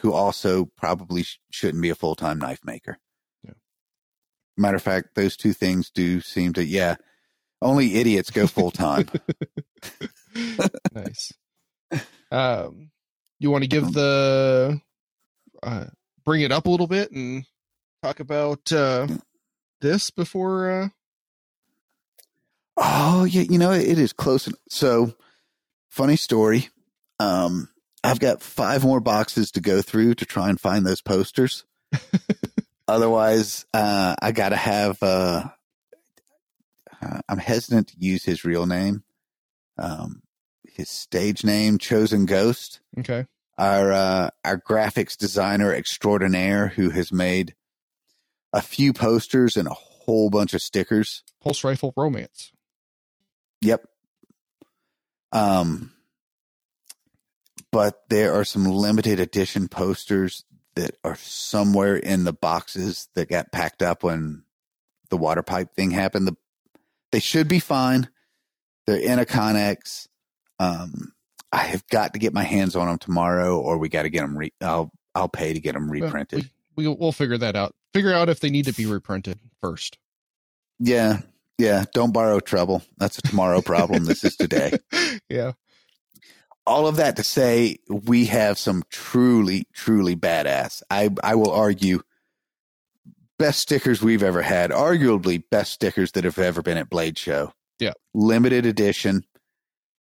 who 0.00 0.12
also 0.12 0.66
probably 0.76 1.22
sh- 1.22 1.38
shouldn't 1.50 1.82
be 1.82 1.88
a 1.88 1.94
full 1.94 2.14
time 2.14 2.38
knife 2.38 2.60
maker. 2.62 2.98
Yeah. 3.42 3.54
Matter 4.58 4.76
of 4.76 4.82
fact, 4.82 5.14
those 5.14 5.34
two 5.34 5.54
things 5.54 5.90
do 5.90 6.20
seem 6.20 6.52
to, 6.52 6.62
yeah, 6.62 6.96
only 7.62 7.94
idiots 7.94 8.30
go 8.30 8.46
full 8.46 8.70
time. 8.70 9.08
nice. 10.92 11.32
Um, 12.30 12.90
you 13.38 13.50
want 13.50 13.64
to 13.64 13.68
give 13.68 13.92
the 13.92 14.80
uh, 15.62 15.86
bring 16.24 16.42
it 16.42 16.52
up 16.52 16.66
a 16.66 16.70
little 16.70 16.86
bit 16.86 17.10
and 17.12 17.44
talk 18.02 18.20
about 18.20 18.72
uh, 18.72 19.06
this 19.80 20.10
before? 20.10 20.70
Uh, 20.70 20.88
oh, 22.76 23.24
yeah, 23.24 23.42
you 23.42 23.58
know, 23.58 23.72
it 23.72 23.98
is 23.98 24.12
close. 24.12 24.48
So, 24.68 25.14
funny 25.88 26.16
story. 26.16 26.68
Um, 27.18 27.68
I've 28.02 28.20
got 28.20 28.42
five 28.42 28.84
more 28.84 29.00
boxes 29.00 29.50
to 29.52 29.60
go 29.60 29.82
through 29.82 30.14
to 30.16 30.24
try 30.24 30.48
and 30.48 30.60
find 30.60 30.86
those 30.86 31.02
posters. 31.02 31.64
Otherwise, 32.88 33.66
uh, 33.74 34.16
I 34.20 34.32
got 34.32 34.50
to 34.50 34.56
have. 34.56 35.02
Uh, 35.02 35.44
uh, 37.02 37.20
I'm 37.28 37.38
hesitant 37.38 37.88
to 37.88 37.94
use 37.98 38.24
his 38.24 38.44
real 38.44 38.66
name. 38.66 39.04
Um, 39.78 40.22
his 40.80 40.88
stage 40.88 41.44
name, 41.44 41.78
Chosen 41.78 42.26
Ghost. 42.26 42.80
okay. 42.98 43.26
our 43.58 43.92
uh, 43.92 44.30
our 44.44 44.58
graphics 44.58 45.16
designer 45.16 45.72
extraordinaire 45.74 46.68
who 46.68 46.90
has 46.90 47.12
made 47.12 47.54
a 48.52 48.62
few 48.62 48.92
posters 48.92 49.56
and 49.56 49.68
a 49.68 49.74
whole 49.74 50.30
bunch 50.30 50.54
of 50.54 50.62
stickers. 50.62 51.22
Pulse 51.42 51.62
rifle 51.62 51.92
romance. 51.96 52.52
Yep. 53.60 53.86
Um, 55.32 55.92
but 57.70 58.02
there 58.08 58.32
are 58.34 58.44
some 58.44 58.64
limited 58.64 59.20
edition 59.20 59.68
posters 59.68 60.44
that 60.76 60.96
are 61.04 61.16
somewhere 61.16 61.96
in 61.96 62.24
the 62.24 62.32
boxes 62.32 63.08
that 63.14 63.28
got 63.28 63.52
packed 63.52 63.82
up 63.82 64.02
when 64.02 64.44
the 65.10 65.18
water 65.18 65.42
pipe 65.42 65.74
thing 65.74 65.90
happened. 65.90 66.26
The, 66.26 66.36
they 67.12 67.20
should 67.20 67.48
be 67.48 67.60
fine. 67.60 68.08
They're 68.86 68.98
in 68.98 69.18
a 69.18 69.26
Conex. 69.26 70.08
Um, 70.60 71.12
I 71.52 71.64
have 71.64 71.84
got 71.88 72.12
to 72.12 72.18
get 72.20 72.32
my 72.32 72.44
hands 72.44 72.76
on 72.76 72.86
them 72.86 72.98
tomorrow, 72.98 73.58
or 73.58 73.78
we 73.78 73.88
got 73.88 74.02
to 74.04 74.10
get 74.10 74.20
them. 74.20 74.36
Re- 74.38 74.52
I'll 74.60 74.92
I'll 75.14 75.28
pay 75.28 75.52
to 75.52 75.60
get 75.60 75.72
them 75.74 75.88
Well, 75.88 76.00
reprinted. 76.02 76.48
we, 76.76 76.86
we 76.86 76.94
we'll 76.94 77.10
figure 77.12 77.38
that 77.38 77.56
out. 77.56 77.74
Figure 77.94 78.12
out 78.12 78.28
if 78.28 78.38
they 78.40 78.50
need 78.50 78.66
to 78.66 78.72
be 78.74 78.86
reprinted 78.86 79.38
first. 79.60 79.98
yeah, 80.78 81.22
yeah. 81.58 81.84
Don't 81.92 82.12
borrow 82.12 82.38
trouble. 82.40 82.82
That's 82.98 83.18
a 83.18 83.22
tomorrow 83.22 83.62
problem. 83.62 84.04
this 84.04 84.22
is 84.22 84.36
today. 84.36 84.78
yeah. 85.28 85.52
all 86.66 86.86
of 86.86 86.96
that 86.96 87.16
to 87.16 87.24
say 87.24 87.76
we 87.88 88.26
have 88.26 88.58
some 88.58 88.82
truly 88.90 89.64
truly 89.72 90.14
badass 90.14 90.82
i 90.90 91.08
i 91.24 91.34
will 91.34 91.50
argue 91.50 92.00
best 93.38 93.58
stickers 93.60 94.02
we've 94.02 94.22
ever 94.22 94.42
had 94.42 94.70
arguably 94.70 95.42
best 95.50 95.72
stickers 95.72 96.12
that 96.12 96.22
have 96.24 96.38
ever 96.38 96.60
been 96.62 96.76
at 96.76 96.90
blade 96.90 97.16
show 97.18 97.52
Yeah. 97.80 97.94
limited 98.14 98.66
edition 98.66 99.24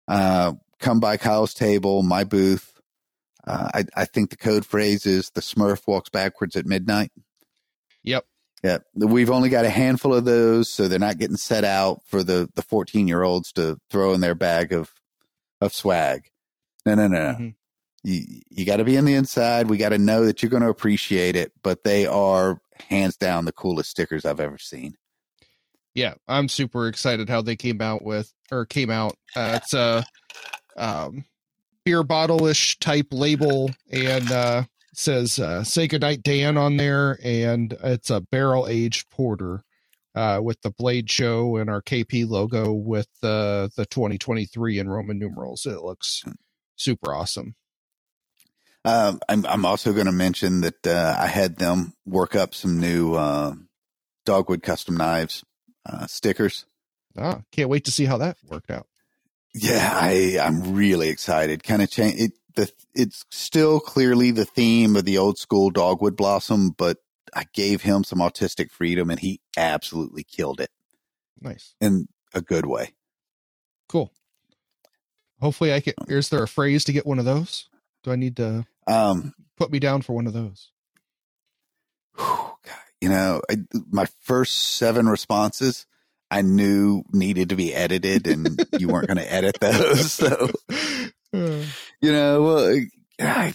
uh 0.09 0.51
come 0.79 0.99
by 0.99 1.15
kyle's 1.15 1.53
table 1.53 2.03
my 2.03 2.23
booth 2.25 2.73
uh, 3.47 3.69
I, 3.73 3.85
I 3.95 4.05
think 4.05 4.29
the 4.31 4.37
code 4.37 4.65
phrase 4.65 5.05
is 5.05 5.29
the 5.31 5.41
smurf 5.41 5.87
walks 5.87 6.09
backwards 6.09 6.55
at 6.57 6.65
midnight 6.65 7.11
Yep. 8.03 8.25
yeah 8.63 8.77
we've 8.95 9.29
only 9.29 9.49
got 9.49 9.63
a 9.65 9.69
handful 9.69 10.13
of 10.13 10.25
those 10.25 10.69
so 10.69 10.87
they're 10.87 10.99
not 10.99 11.17
getting 11.19 11.37
set 11.37 11.63
out 11.63 12.01
for 12.05 12.23
the 12.23 12.49
the 12.55 12.61
14 12.61 13.07
year 13.07 13.23
olds 13.23 13.51
to 13.53 13.77
throw 13.89 14.13
in 14.13 14.21
their 14.21 14.35
bag 14.35 14.73
of 14.73 14.91
of 15.61 15.73
swag 15.73 16.29
no 16.85 16.95
no 16.95 17.07
no, 17.07 17.17
no 17.31 17.37
Mhm. 17.37 17.55
you 18.03 18.41
you 18.49 18.65
got 18.65 18.77
to 18.77 18.85
be 18.85 18.95
in 18.95 19.03
the 19.05 19.13
inside. 19.13 19.67
We 19.69 19.77
got 19.77 19.89
to 19.89 19.97
know 19.97 20.25
that 20.25 20.41
you're 20.41 20.49
going 20.49 20.63
to 20.63 20.69
appreciate 20.69 21.35
it. 21.35 21.51
But 21.61 21.83
they 21.83 22.05
are 22.07 22.61
hands 22.89 23.17
down 23.17 23.43
the 23.43 23.51
coolest 23.51 23.89
stickers 23.89 24.23
I've 24.23 24.39
ever 24.39 24.57
seen. 24.57 24.95
Yeah 25.99 26.13
i'm 26.27 26.47
super 26.47 26.87
excited 26.87 27.29
how 27.29 27.41
they 27.41 27.55
came 27.55 27.81
out 27.81 28.03
with 28.03 28.33
or 28.51 28.65
came 28.65 28.89
out 28.89 29.15
uh, 29.35 29.59
it's 29.61 29.73
a 29.73 30.03
um 30.77 31.25
beer 31.83 32.03
bottle 32.03 32.45
ish 32.45 32.77
type 32.79 33.07
label 33.11 33.71
and 33.91 34.31
uh, 34.31 34.63
says 34.93 35.39
uh, 35.39 35.63
"Say 35.63 35.87
goodnight, 35.87 36.23
Dan" 36.23 36.57
on 36.57 36.77
there, 36.77 37.17
and 37.23 37.75
it's 37.83 38.09
a 38.09 38.21
barrel 38.21 38.67
aged 38.67 39.09
porter 39.09 39.63
uh, 40.13 40.39
with 40.43 40.61
the 40.61 40.71
Blade 40.71 41.09
Show 41.09 41.57
and 41.57 41.69
our 41.69 41.81
KP 41.81 42.27
logo 42.27 42.71
with 42.71 43.07
the 43.21 43.71
the 43.75 43.85
2023 43.85 44.79
in 44.79 44.89
Roman 44.89 45.17
numerals. 45.17 45.65
It 45.65 45.81
looks 45.81 46.23
super 46.75 47.13
awesome. 47.13 47.55
Um, 48.85 49.19
I'm 49.27 49.45
I'm 49.45 49.65
also 49.65 49.93
going 49.93 50.05
to 50.05 50.11
mention 50.11 50.61
that 50.61 50.85
uh, 50.85 51.15
I 51.17 51.27
had 51.27 51.57
them 51.57 51.93
work 52.05 52.35
up 52.35 52.53
some 52.53 52.79
new 52.79 53.15
uh, 53.15 53.55
dogwood 54.25 54.63
custom 54.63 54.95
knives 54.95 55.43
uh, 55.85 56.07
stickers. 56.07 56.65
Ah, 57.17 57.41
can't 57.51 57.69
wait 57.69 57.85
to 57.85 57.91
see 57.91 58.05
how 58.05 58.17
that 58.17 58.37
worked 58.47 58.71
out. 58.71 58.87
Yeah, 59.53 59.89
I 59.93 60.37
I'm 60.41 60.75
really 60.75 61.09
excited. 61.09 61.63
Kind 61.63 61.81
of 61.81 61.89
change 61.89 62.19
it. 62.19 62.31
The 62.55 62.71
it's 62.93 63.25
still 63.31 63.79
clearly 63.79 64.31
the 64.31 64.45
theme 64.45 64.95
of 64.95 65.05
the 65.05 65.17
old 65.17 65.37
school 65.37 65.69
dogwood 65.71 66.15
blossom, 66.15 66.71
but 66.77 66.97
I 67.33 67.45
gave 67.53 67.81
him 67.81 68.03
some 68.03 68.19
autistic 68.19 68.71
freedom, 68.71 69.09
and 69.09 69.19
he 69.19 69.41
absolutely 69.57 70.23
killed 70.23 70.59
it 70.61 70.69
Nice, 71.41 71.75
in 71.81 72.07
a 72.33 72.41
good 72.41 72.65
way. 72.65 72.93
cool. 73.87 74.11
Hopefully, 75.41 75.73
I 75.73 75.79
can. 75.79 75.93
Is 76.07 76.29
there 76.29 76.43
a 76.43 76.47
phrase 76.47 76.83
to 76.85 76.93
get 76.93 77.05
one 77.07 77.19
of 77.19 77.25
those? 77.25 77.69
Do 78.03 78.11
I 78.11 78.15
need 78.15 78.35
to 78.37 78.65
Um, 78.87 79.33
put 79.57 79.71
me 79.71 79.79
down 79.79 80.01
for 80.01 80.13
one 80.13 80.27
of 80.27 80.33
those? 80.33 80.71
whew, 82.17 82.48
you 83.01 83.09
know, 83.09 83.41
I, 83.49 83.57
my 83.89 84.05
first 84.21 84.75
seven 84.75 85.07
responses 85.07 85.85
I 86.31 86.41
knew 86.41 87.03
needed 87.11 87.49
to 87.49 87.55
be 87.55 87.73
edited, 87.73 88.27
and 88.27 88.65
you 88.77 88.87
weren't 88.87 89.07
going 89.07 89.17
to 89.17 89.33
edit 89.33 89.57
those, 89.61 90.13
so. 90.13 90.49
You 91.33 92.11
know, 92.11 92.41
well, 92.41 92.85
I, 93.19 93.53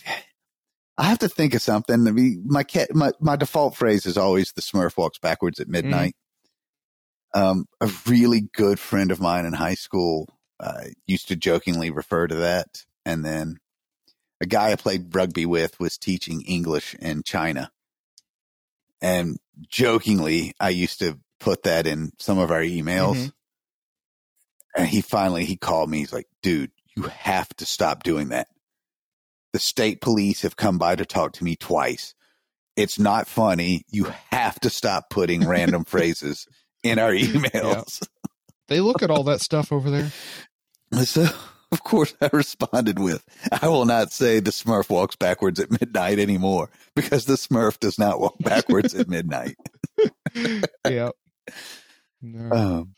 I 0.97 1.05
have 1.05 1.19
to 1.21 1.29
think 1.29 1.55
of 1.55 1.63
something. 1.63 2.07
I 2.07 2.11
mean, 2.11 2.45
my 2.47 2.63
cat, 2.63 2.95
my, 2.95 3.13
my 3.21 3.37
default 3.37 3.77
phrase 3.77 4.07
is 4.07 4.17
always 4.17 4.53
the 4.53 4.63
Smurf 4.63 4.97
walks 4.97 5.19
backwards 5.19 5.61
at 5.61 5.69
midnight. 5.69 6.15
Um, 7.35 7.67
a 7.81 7.91
really 8.07 8.49
good 8.53 8.79
friend 8.79 9.11
of 9.11 9.21
mine 9.21 9.45
in 9.45 9.55
high 9.55 9.75
school, 9.75 10.29
uh, 10.61 10.85
used 11.07 11.29
to 11.29 11.37
jokingly 11.37 11.91
refer 11.91 12.29
to 12.29 12.37
that. 12.37 12.85
And 13.05 13.25
then 13.25 13.57
a 14.41 14.47
guy 14.47 14.71
I 14.71 14.77
played 14.77 15.15
rugby 15.15 15.47
with 15.47 15.79
was 15.81 15.99
teaching 15.99 16.43
English 16.43 16.95
in 16.95 17.23
China. 17.25 17.71
And 19.01 19.37
jokingly, 19.69 20.55
I 20.59 20.71
used 20.71 20.99
to 21.01 21.19
put 21.41 21.65
that 21.65 21.87
in 21.87 22.13
some 22.19 22.39
of 22.39 22.51
our 22.51 22.63
emails. 22.63 23.17
Mhm. 23.17 23.33
And 24.77 24.89
he 24.89 25.01
finally, 25.03 25.45
he 25.45 25.57
called 25.57 25.91
me. 25.91 25.99
He's 25.99 26.13
like, 26.13 26.27
dude, 26.43 26.71
you 26.97 27.05
have 27.05 27.49
to 27.57 27.67
stop 27.67 28.03
doing 28.03 28.29
that. 28.31 28.49
The 29.53 29.59
state 29.61 30.01
police 30.01 30.43
have 30.43 30.57
come 30.57 30.79
by 30.79 30.97
to 30.97 31.05
talk 31.05 31.35
to 31.35 31.45
me 31.45 31.55
twice. 31.55 32.15
It's 32.77 32.99
not 32.99 33.29
funny. 33.29 33.85
You 33.89 34.13
have 34.33 34.59
to 34.61 34.71
stop 34.71 35.11
putting 35.11 35.47
random 35.47 35.85
phrases 35.87 36.49
in 36.83 36.99
our 36.99 37.13
emails. 37.13 38.05
they 38.69 38.81
look 38.81 39.03
at 39.03 39.11
all 39.11 39.23
that 39.25 39.41
stuff 39.41 39.71
over 39.73 39.91
there. 39.91 40.11
So, 41.05 41.27
of 41.75 41.83
course, 41.83 42.15
I 42.21 42.31
responded 42.33 42.99
with, 42.99 43.25
I 43.61 43.69
will 43.69 43.85
not 43.85 44.13
say 44.13 44.41
the 44.41 44.53
Smurf 44.53 44.89
walks 44.89 45.17
backwards 45.17 45.61
at 45.61 45.71
midnight 45.71 46.19
anymore 46.19 46.71
because 46.95 47.27
the 47.27 47.35
Smurf 47.35 47.79
does 47.81 47.99
not 47.99 48.21
walk 48.21 48.37
backwards 48.41 48.95
at 48.95 49.09
midnight. 49.09 49.57
yeah. 50.89 51.11
No. 52.27 52.57
Um, 52.57 52.95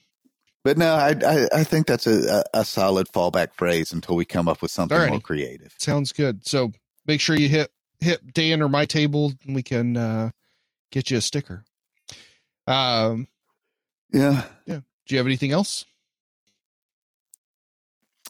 but 0.62 0.78
no, 0.78 0.94
I, 0.94 1.16
I, 1.26 1.48
I 1.52 1.64
think 1.64 1.88
that's 1.88 2.06
a, 2.06 2.44
a, 2.54 2.64
solid 2.64 3.08
fallback 3.08 3.54
phrase 3.54 3.92
until 3.92 4.14
we 4.14 4.24
come 4.24 4.46
up 4.46 4.62
with 4.62 4.70
something 4.70 4.96
more 5.08 5.18
creative. 5.18 5.74
Sounds 5.78 6.12
good. 6.12 6.46
So 6.46 6.70
make 7.08 7.20
sure 7.20 7.34
you 7.34 7.48
hit 7.48 7.72
hit 7.98 8.32
Dan 8.32 8.62
or 8.62 8.68
my 8.68 8.84
table, 8.84 9.32
and 9.44 9.56
we 9.56 9.64
can 9.64 9.96
uh, 9.96 10.30
get 10.92 11.10
you 11.10 11.16
a 11.16 11.20
sticker. 11.20 11.64
Um, 12.68 13.26
yeah. 14.12 14.44
Yeah. 14.66 14.80
do 15.06 15.14
you 15.14 15.18
have 15.18 15.26
anything 15.26 15.50
else? 15.50 15.84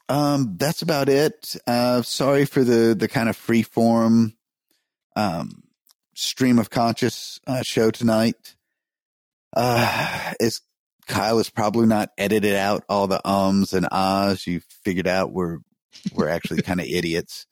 Um, 0.09 0.57
that's 0.57 0.83
about 0.83 1.09
it. 1.09 1.57
Uh, 1.67 2.03
sorry 2.03 2.45
for 2.45 2.63
the 2.63 2.95
the 2.95 3.09
kind 3.09 3.29
of 3.29 3.37
free 3.37 3.63
form, 3.63 4.35
um, 5.17 5.65
stream 6.15 6.59
of 6.59 6.71
conscious 6.71 7.41
uh, 7.47 7.63
show 7.63 7.91
tonight. 7.91 8.55
Uh, 9.55 10.33
is 10.39 10.61
Kyle 11.07 11.39
has 11.39 11.51
probably 11.51 11.87
not 11.87 12.11
edited 12.19 12.55
out 12.55 12.85
all 12.89 13.07
the 13.07 13.27
ums 13.27 13.73
and 13.73 13.89
ahs. 13.91 14.47
You 14.47 14.61
figured 14.85 15.09
out 15.09 15.33
we're 15.33 15.59
we're 16.15 16.29
actually 16.29 16.63
kind 16.63 16.81
of 16.81 16.87
idiots, 16.91 17.47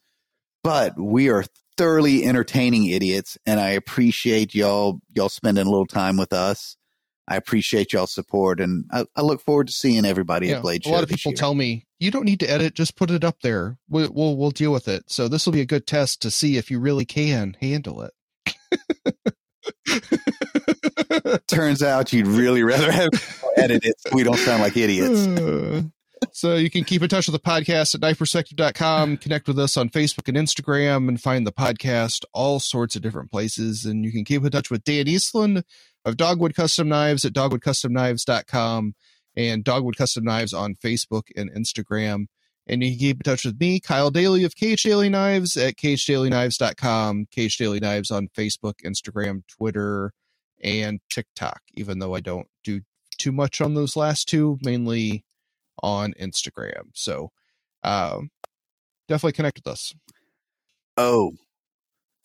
but 0.63 0.99
we 0.99 1.31
are 1.31 1.45
thoroughly 1.77 2.25
entertaining 2.25 2.87
idiots, 2.87 3.37
and 3.47 3.59
I 3.59 3.71
appreciate 3.71 4.55
y'all 4.55 5.01
y'all 5.13 5.29
spending 5.29 5.67
a 5.67 5.71
little 5.71 5.87
time 5.87 6.17
with 6.17 6.33
us. 6.33 6.77
I 7.27 7.37
appreciate 7.37 7.93
y'all's 7.93 8.13
support, 8.13 8.61
and 8.61 8.85
I, 8.93 9.07
I 9.17 9.23
look 9.23 9.41
forward 9.41 9.69
to 9.69 9.73
seeing 9.73 10.05
everybody 10.05 10.49
Yeah, 10.49 10.57
at 10.57 10.63
Blade 10.63 10.83
Channel. 10.83 10.95
a 10.95 11.01
lot 11.01 11.05
of 11.05 11.09
people 11.11 11.31
year. 11.33 11.37
tell 11.37 11.55
me 11.55 11.87
you 11.99 12.11
don't 12.11 12.25
need 12.25 12.41
to 12.41 12.51
edit; 12.51 12.75
just 12.75 12.97
put 12.97 13.11
it 13.11 13.25
up 13.25 13.41
there. 13.43 13.79
We'll 13.89 14.11
we'll, 14.13 14.37
we'll 14.37 14.51
deal 14.51 14.73
with 14.73 14.89
it. 14.89 15.05
So 15.11 15.27
this 15.29 15.47
will 15.47 15.53
be 15.55 15.61
a 15.63 15.67
good 15.67 15.87
test 15.87 16.21
to 16.23 16.31
see 16.31 16.57
if 16.57 16.71
you 16.71 16.79
really 16.81 17.05
can 17.07 17.57
handle 17.61 18.03
it. 18.03 18.13
Turns 21.49 21.83
out 21.83 22.13
you'd 22.13 22.27
really 22.27 22.63
rather 22.63 22.91
have 22.93 23.11
edit 23.57 23.85
it 23.85 23.95
so 24.01 24.11
we 24.13 24.23
don't 24.25 24.37
sound 24.39 24.63
like 24.63 24.77
idiots. 24.77 25.27
So 26.33 26.55
you 26.55 26.71
can 26.71 26.85
keep 26.85 27.03
in 27.03 27.11
touch 27.11 27.27
with 27.29 27.35
the 27.35 27.51
podcast 27.51 27.95
at 27.95 28.01
knifeperspective.com, 28.01 29.19
connect 29.19 29.47
with 29.47 29.59
us 29.59 29.77
on 29.77 29.91
Facebook 29.91 30.27
and 30.27 30.39
Instagram, 30.39 31.07
and 31.09 31.21
find 31.21 31.47
the 31.47 31.53
podcast 31.53 32.25
all 32.33 32.61
sorts 32.61 32.97
of 32.97 33.03
different 33.03 33.31
places. 33.31 33.85
And 33.85 34.07
you 34.07 34.11
can 34.11 34.25
keep 34.25 34.43
in 34.43 34.51
touch 34.51 34.71
with 34.71 34.85
Dan 34.85 35.07
Eastland 35.07 35.65
of 36.05 36.17
Dogwood 36.17 36.55
Custom 36.55 36.89
Knives 36.89 37.25
at 37.25 37.33
dogwoodcustomknives.com 37.33 38.95
and 39.37 39.65
Dogwood 39.65 39.97
Custom 39.97 40.25
Knives 40.25 40.53
on 40.53 40.75
Facebook 40.75 41.25
and 41.37 41.51
Instagram. 41.53 42.27
And 42.67 42.83
you 42.83 42.91
can 42.91 42.99
keep 42.99 43.17
in 43.19 43.23
touch 43.25 43.45
with 43.45 43.61
me, 43.61 43.79
Kyle 43.79 44.11
Daly 44.11 44.45
of 44.45 44.55
KH 44.57 44.83
Daly 44.83 45.09
Knives 45.09 45.57
at 45.57 45.77
khdalyknives.com, 45.77 47.27
KH 47.27 47.59
Daly 47.59 47.81
Knives 47.81 48.11
on 48.11 48.29
Facebook, 48.29 48.75
Instagram, 48.85 49.43
Twitter, 49.47 50.13
and 50.63 51.01
TikTok, 51.11 51.61
even 51.75 51.99
though 51.99 52.15
I 52.15 52.21
don't 52.21 52.49
do 52.63 52.81
too 53.19 53.33
much 53.33 53.61
on 53.61 53.75
those 53.75 53.97
last 53.97 54.29
two, 54.29 54.59
mainly 54.63 55.25
on 55.83 56.15
Instagram. 56.19 56.91
So 56.95 57.33
um, 57.83 58.31
definitely 59.09 59.33
connect 59.33 59.59
with 59.59 59.67
us. 59.67 59.95
Oh, 60.97 61.33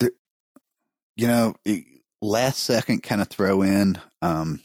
you 0.00 1.26
know, 1.26 1.54
last 2.20 2.60
second 2.60 3.02
kind 3.02 3.20
of 3.20 3.28
throw 3.28 3.62
in. 3.62 3.98
Um, 4.22 4.60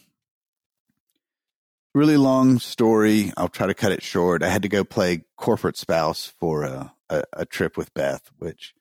really 1.93 2.17
long 2.17 2.59
story. 2.59 3.31
I'll 3.37 3.47
try 3.47 3.67
to 3.67 3.73
cut 3.73 3.91
it 3.91 4.03
short. 4.03 4.43
I 4.43 4.49
had 4.49 4.63
to 4.63 4.69
go 4.69 4.83
play 4.83 5.23
corporate 5.37 5.77
spouse 5.77 6.25
for 6.39 6.63
a, 6.63 6.93
a, 7.09 7.23
a 7.33 7.45
trip 7.45 7.77
with 7.77 7.93
Beth, 7.93 8.29
which 8.37 8.73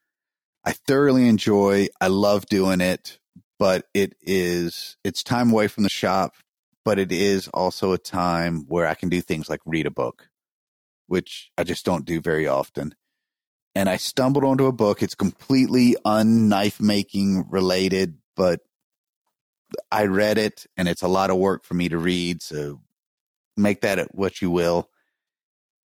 I 0.64 0.72
thoroughly 0.72 1.28
enjoy. 1.28 1.88
I 2.00 2.08
love 2.08 2.46
doing 2.46 2.80
it, 2.80 3.18
but 3.58 3.86
it 3.94 4.14
is 4.20 4.96
it's 5.04 5.22
time 5.22 5.50
away 5.50 5.68
from 5.68 5.82
the 5.82 5.90
shop. 5.90 6.34
But 6.84 6.98
it 6.98 7.12
is 7.12 7.48
also 7.48 7.92
a 7.92 7.98
time 7.98 8.66
where 8.68 8.86
I 8.86 8.92
can 8.94 9.08
do 9.08 9.22
things 9.22 9.48
like 9.48 9.60
read 9.64 9.86
a 9.86 9.90
book, 9.90 10.28
which 11.06 11.50
I 11.56 11.64
just 11.64 11.86
don't 11.86 12.04
do 12.04 12.20
very 12.20 12.46
often 12.46 12.94
and 13.74 13.88
I 13.88 13.96
stumbled 13.96 14.44
onto 14.44 14.66
a 14.66 14.72
book. 14.72 15.02
It's 15.02 15.14
completely 15.14 15.96
unknife 16.04 16.80
making 16.80 17.46
related, 17.50 18.18
but 18.36 18.60
I 19.90 20.06
read 20.06 20.38
it 20.38 20.66
and 20.76 20.88
it's 20.88 21.02
a 21.02 21.08
lot 21.08 21.30
of 21.30 21.36
work 21.36 21.64
for 21.64 21.74
me 21.74 21.88
to 21.88 21.98
read. 21.98 22.42
So 22.42 22.80
make 23.56 23.80
that 23.82 24.14
what 24.14 24.40
you 24.42 24.50
will. 24.50 24.90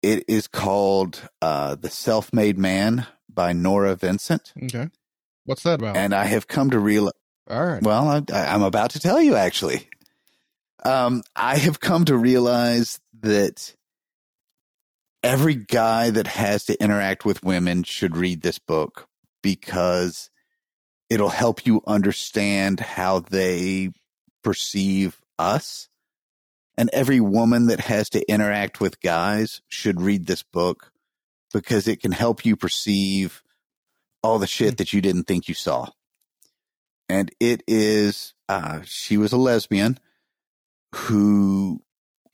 It 0.02 0.26
is 0.28 0.48
called 0.48 1.28
uh, 1.42 1.76
The 1.76 1.90
Self 1.90 2.34
Made 2.34 2.58
Man 2.58 3.08
by 3.30 3.54
Norah 3.54 3.96
Vincent. 3.96 4.54
Okay. 4.64 4.90
What's 5.46 5.64
that 5.64 5.80
about? 5.80 5.98
And 5.98 6.14
I 6.14 6.26
have 6.26 6.48
come 6.48 6.72
to 6.72 6.80
realize, 6.80 7.14
All 7.50 7.66
right. 7.66 7.82
well, 7.82 8.08
I, 8.08 8.24
I'm 8.34 8.64
about 8.64 8.92
to 8.92 9.00
tell 9.00 9.22
you 9.22 9.36
actually. 9.36 9.88
Um, 10.84 11.24
I 11.36 11.58
have 11.58 11.80
come 11.80 12.06
to 12.06 12.16
realize 12.16 13.00
that 13.22 13.76
every 15.24 15.56
guy 15.56 16.10
that 16.12 16.28
has 16.28 16.66
to 16.66 16.82
interact 16.82 17.26
with 17.26 17.44
women 17.44 17.84
should 17.84 18.16
read 18.16 18.42
this 18.42 18.60
book 18.60 19.08
because 19.42 20.30
it'll 21.10 21.30
help 21.30 21.66
you 21.66 21.82
understand 21.88 22.80
how 22.80 23.20
they 23.20 23.92
perceive 24.44 25.22
us. 25.40 25.90
And 26.78 26.90
every 26.94 27.20
woman 27.20 27.68
that 27.68 27.80
has 27.82 28.10
to 28.12 28.32
interact 28.32 28.80
with 28.80 29.02
guys 29.02 29.62
should 29.68 30.02
read 30.02 30.28
this 30.28 30.44
book 30.44 30.92
because 31.54 31.88
it 31.88 32.02
can 32.02 32.12
help 32.12 32.46
you 32.46 32.56
perceive 32.56 33.42
all 34.22 34.38
the 34.38 34.48
shit 34.48 34.78
that 34.78 34.94
you 34.94 35.02
didn't 35.02 35.24
think 35.24 35.48
you 35.48 35.56
saw. 35.56 35.88
And 37.10 37.32
it 37.40 37.64
is, 37.68 38.34
uh, 38.50 38.82
she 38.84 39.18
was 39.18 39.32
a 39.32 39.38
lesbian 39.38 39.98
who 40.94 41.82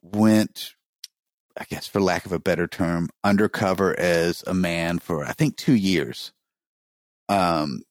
went 0.01 0.73
I 1.57 1.65
guess 1.65 1.87
for 1.87 2.01
lack 2.01 2.25
of 2.25 2.31
a 2.31 2.39
better 2.39 2.67
term, 2.67 3.09
undercover 3.23 3.97
as 3.99 4.43
a 4.47 4.53
man 4.53 4.99
for 4.99 5.23
I 5.23 5.33
think 5.33 5.55
two 5.55 5.75
years. 5.75 6.33
Um, 7.29 7.83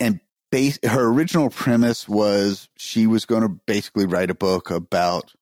and 0.00 0.20
base, 0.50 0.78
her 0.84 1.06
original 1.08 1.50
premise 1.50 2.08
was 2.08 2.68
she 2.76 3.06
was 3.06 3.26
going 3.26 3.42
to 3.42 3.48
basically 3.48 4.06
write 4.06 4.30
a 4.30 4.34
book 4.34 4.70
about 4.70 5.32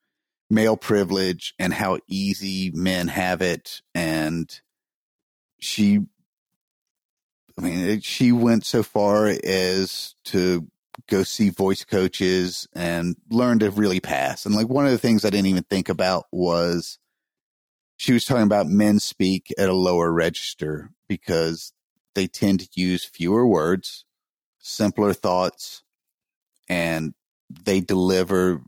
male 0.51 0.77
privilege 0.77 1.55
and 1.59 1.73
how 1.73 1.99
easy 2.09 2.71
men 2.75 3.09
have 3.09 3.43
it, 3.43 3.81
and 3.95 4.61
she, 5.59 6.01
I 7.59 7.63
mean, 7.63 8.01
she 8.01 8.33
went 8.33 8.65
so 8.65 8.83
far 8.83 9.27
as 9.27 10.15
to 10.27 10.69
go 11.09 11.23
see 11.23 11.51
voice 11.51 11.85
coaches 11.85 12.69
and 12.75 13.17
learn 13.31 13.59
to 13.61 13.71
really 13.71 14.01
pass. 14.01 14.45
And 14.45 14.55
like 14.55 14.69
one 14.69 14.85
of 14.85 14.93
the 14.93 14.99
things 14.99 15.25
I 15.25 15.31
didn't 15.31 15.47
even 15.47 15.65
think 15.65 15.89
about 15.89 16.27
was 16.31 16.99
she 17.97 18.13
was 18.13 18.25
talking 18.25 18.43
about 18.43 18.67
men 18.67 18.99
speak 18.99 19.53
at 19.59 19.69
a 19.69 19.75
lower 19.75 20.13
register 20.13 20.91
because 21.09 21.73
they 22.15 22.27
tend 22.27 22.61
to 22.61 22.69
use 22.75 23.05
fewer 23.05 23.47
words, 23.47 24.05
simpler 24.63 25.13
thoughts, 25.13 25.83
and 26.69 27.13
they 27.65 27.81
deliver, 27.81 28.63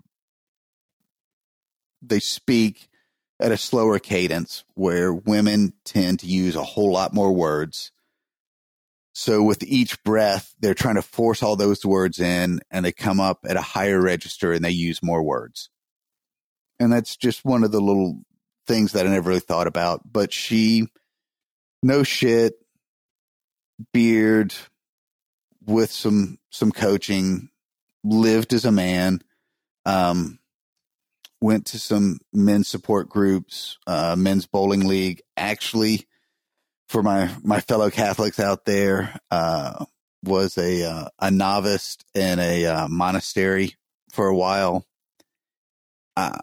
they 2.03 2.21
speak 2.21 2.89
at 3.41 3.53
a 3.53 3.57
slower 3.57 3.99
cadence 3.99 4.65
where 4.75 5.13
women 5.13 5.73
tend 5.85 6.21
to 6.21 6.27
use 6.27 6.57
a 6.57 6.63
whole 6.63 6.93
lot 6.93 7.15
more 7.15 7.33
words. 7.33 7.91
So 9.15 9.43
with 9.43 9.63
each 9.63 10.03
breath, 10.03 10.55
they're 10.61 10.75
trying 10.75 10.97
to 10.97 11.03
force 11.03 11.43
all 11.43 11.57
those 11.57 11.85
words 11.85 12.19
in 12.19 12.61
and 12.71 12.85
they 12.85 12.93
come 12.93 13.21
up 13.21 13.41
at 13.49 13.57
a 13.57 13.63
higher 13.63 14.01
register 14.01 14.53
and 14.53 14.65
they 14.65 14.71
use 14.71 15.03
more 15.03 15.23
words. 15.23 15.71
And 16.81 16.93
that's 16.93 17.17
just 17.17 17.45
one 17.45 17.63
of 17.63 17.71
the 17.71 17.81
little 17.81 18.23
things 18.67 18.93
that 18.93 19.07
I 19.07 19.11
never 19.11 19.29
really 19.29 19.41
thought 19.41 19.69
about. 19.69 20.01
But 20.11 20.33
she, 20.33 20.89
no 21.83 22.03
shit, 22.03 22.55
beard 23.93 24.53
with 25.67 25.91
some 25.91 26.39
some 26.51 26.73
coaching, 26.73 27.51
lived 28.03 28.53
as 28.53 28.65
a 28.65 28.73
man, 28.73 29.21
um, 29.85 30.39
went 31.41 31.67
to 31.67 31.79
some 31.79 32.19
men's 32.33 32.69
support 32.69 33.09
groups, 33.09 33.79
uh, 33.87 34.17
men's 34.17 34.47
bowling 34.47 34.87
league. 34.87 35.23
Actually, 35.37 36.07
for 36.89 37.03
my 37.03 37.31
my 37.43 37.61
fellow 37.61 37.91
Catholics 37.91 38.41
out 38.41 38.65
there, 38.65 39.19
uh, 39.31 39.85
was 40.25 40.59
a 40.59 40.85
uh, 40.85 41.09
a 41.19 41.31
novice 41.31 41.99
in 42.15 42.39
a 42.39 42.67
uh, 42.67 42.89
monastery 42.89 43.75
for 44.13 44.27
a 44.27 44.37
while. 44.37 44.87
Uh, 46.17 46.39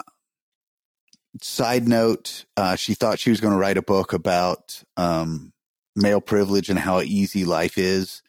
side 1.42 1.88
note, 1.88 2.46
uh, 2.58 2.76
she 2.76 2.94
thought 2.94 3.20
she 3.20 3.30
was 3.30 3.42
going 3.42 3.54
to 3.54 3.60
write 3.60 3.78
a 3.78 3.82
book 3.82 4.14
about 4.14 4.84
um, 4.98 5.54
male 5.96 6.22
privilege 6.22 6.70
and 6.70 6.80
how 6.80 7.02
easy 7.02 7.46
life 7.46 7.78
is, 7.78 8.22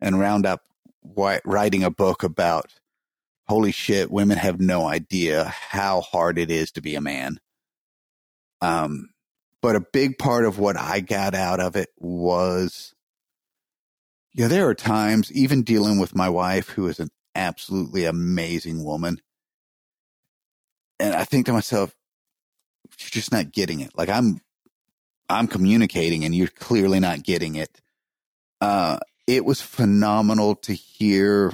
and 0.00 0.18
round 0.18 0.46
up 0.46 0.62
writing 1.44 1.84
a 1.84 1.90
book 1.90 2.22
about 2.22 2.72
holy 3.48 3.72
shit, 3.72 4.10
women 4.12 4.38
have 4.38 4.60
no 4.60 4.86
idea 4.86 5.44
how 5.44 6.00
hard 6.00 6.38
it 6.38 6.50
is 6.52 6.70
to 6.70 6.80
be 6.80 6.94
a 6.94 7.00
man. 7.00 7.40
Um, 8.60 9.08
but 9.60 9.74
a 9.74 9.84
big 9.92 10.18
part 10.18 10.44
of 10.44 10.58
what 10.58 10.76
I 10.76 11.00
got 11.00 11.34
out 11.34 11.58
of 11.58 11.74
it 11.74 11.88
was, 11.98 12.94
yeah, 14.32 14.46
there 14.46 14.68
are 14.68 14.74
times, 14.74 15.32
even 15.32 15.64
dealing 15.64 15.98
with 15.98 16.14
my 16.14 16.28
wife, 16.28 16.68
who 16.68 16.86
is 16.86 17.00
an 17.00 17.08
absolutely 17.34 18.04
amazing 18.04 18.84
woman. 18.84 19.20
And 21.00 21.14
I 21.14 21.24
think 21.24 21.46
to 21.46 21.52
myself, 21.52 21.94
you're 23.00 23.10
just 23.10 23.32
not 23.32 23.52
getting 23.52 23.80
it. 23.80 23.90
Like 23.96 24.08
I'm, 24.08 24.40
I'm 25.28 25.48
communicating 25.48 26.24
and 26.24 26.34
you're 26.34 26.48
clearly 26.48 27.00
not 27.00 27.24
getting 27.24 27.56
it. 27.56 27.80
Uh, 28.60 28.98
it 29.30 29.44
was 29.44 29.60
phenomenal 29.60 30.56
to 30.56 30.74
hear 30.74 31.52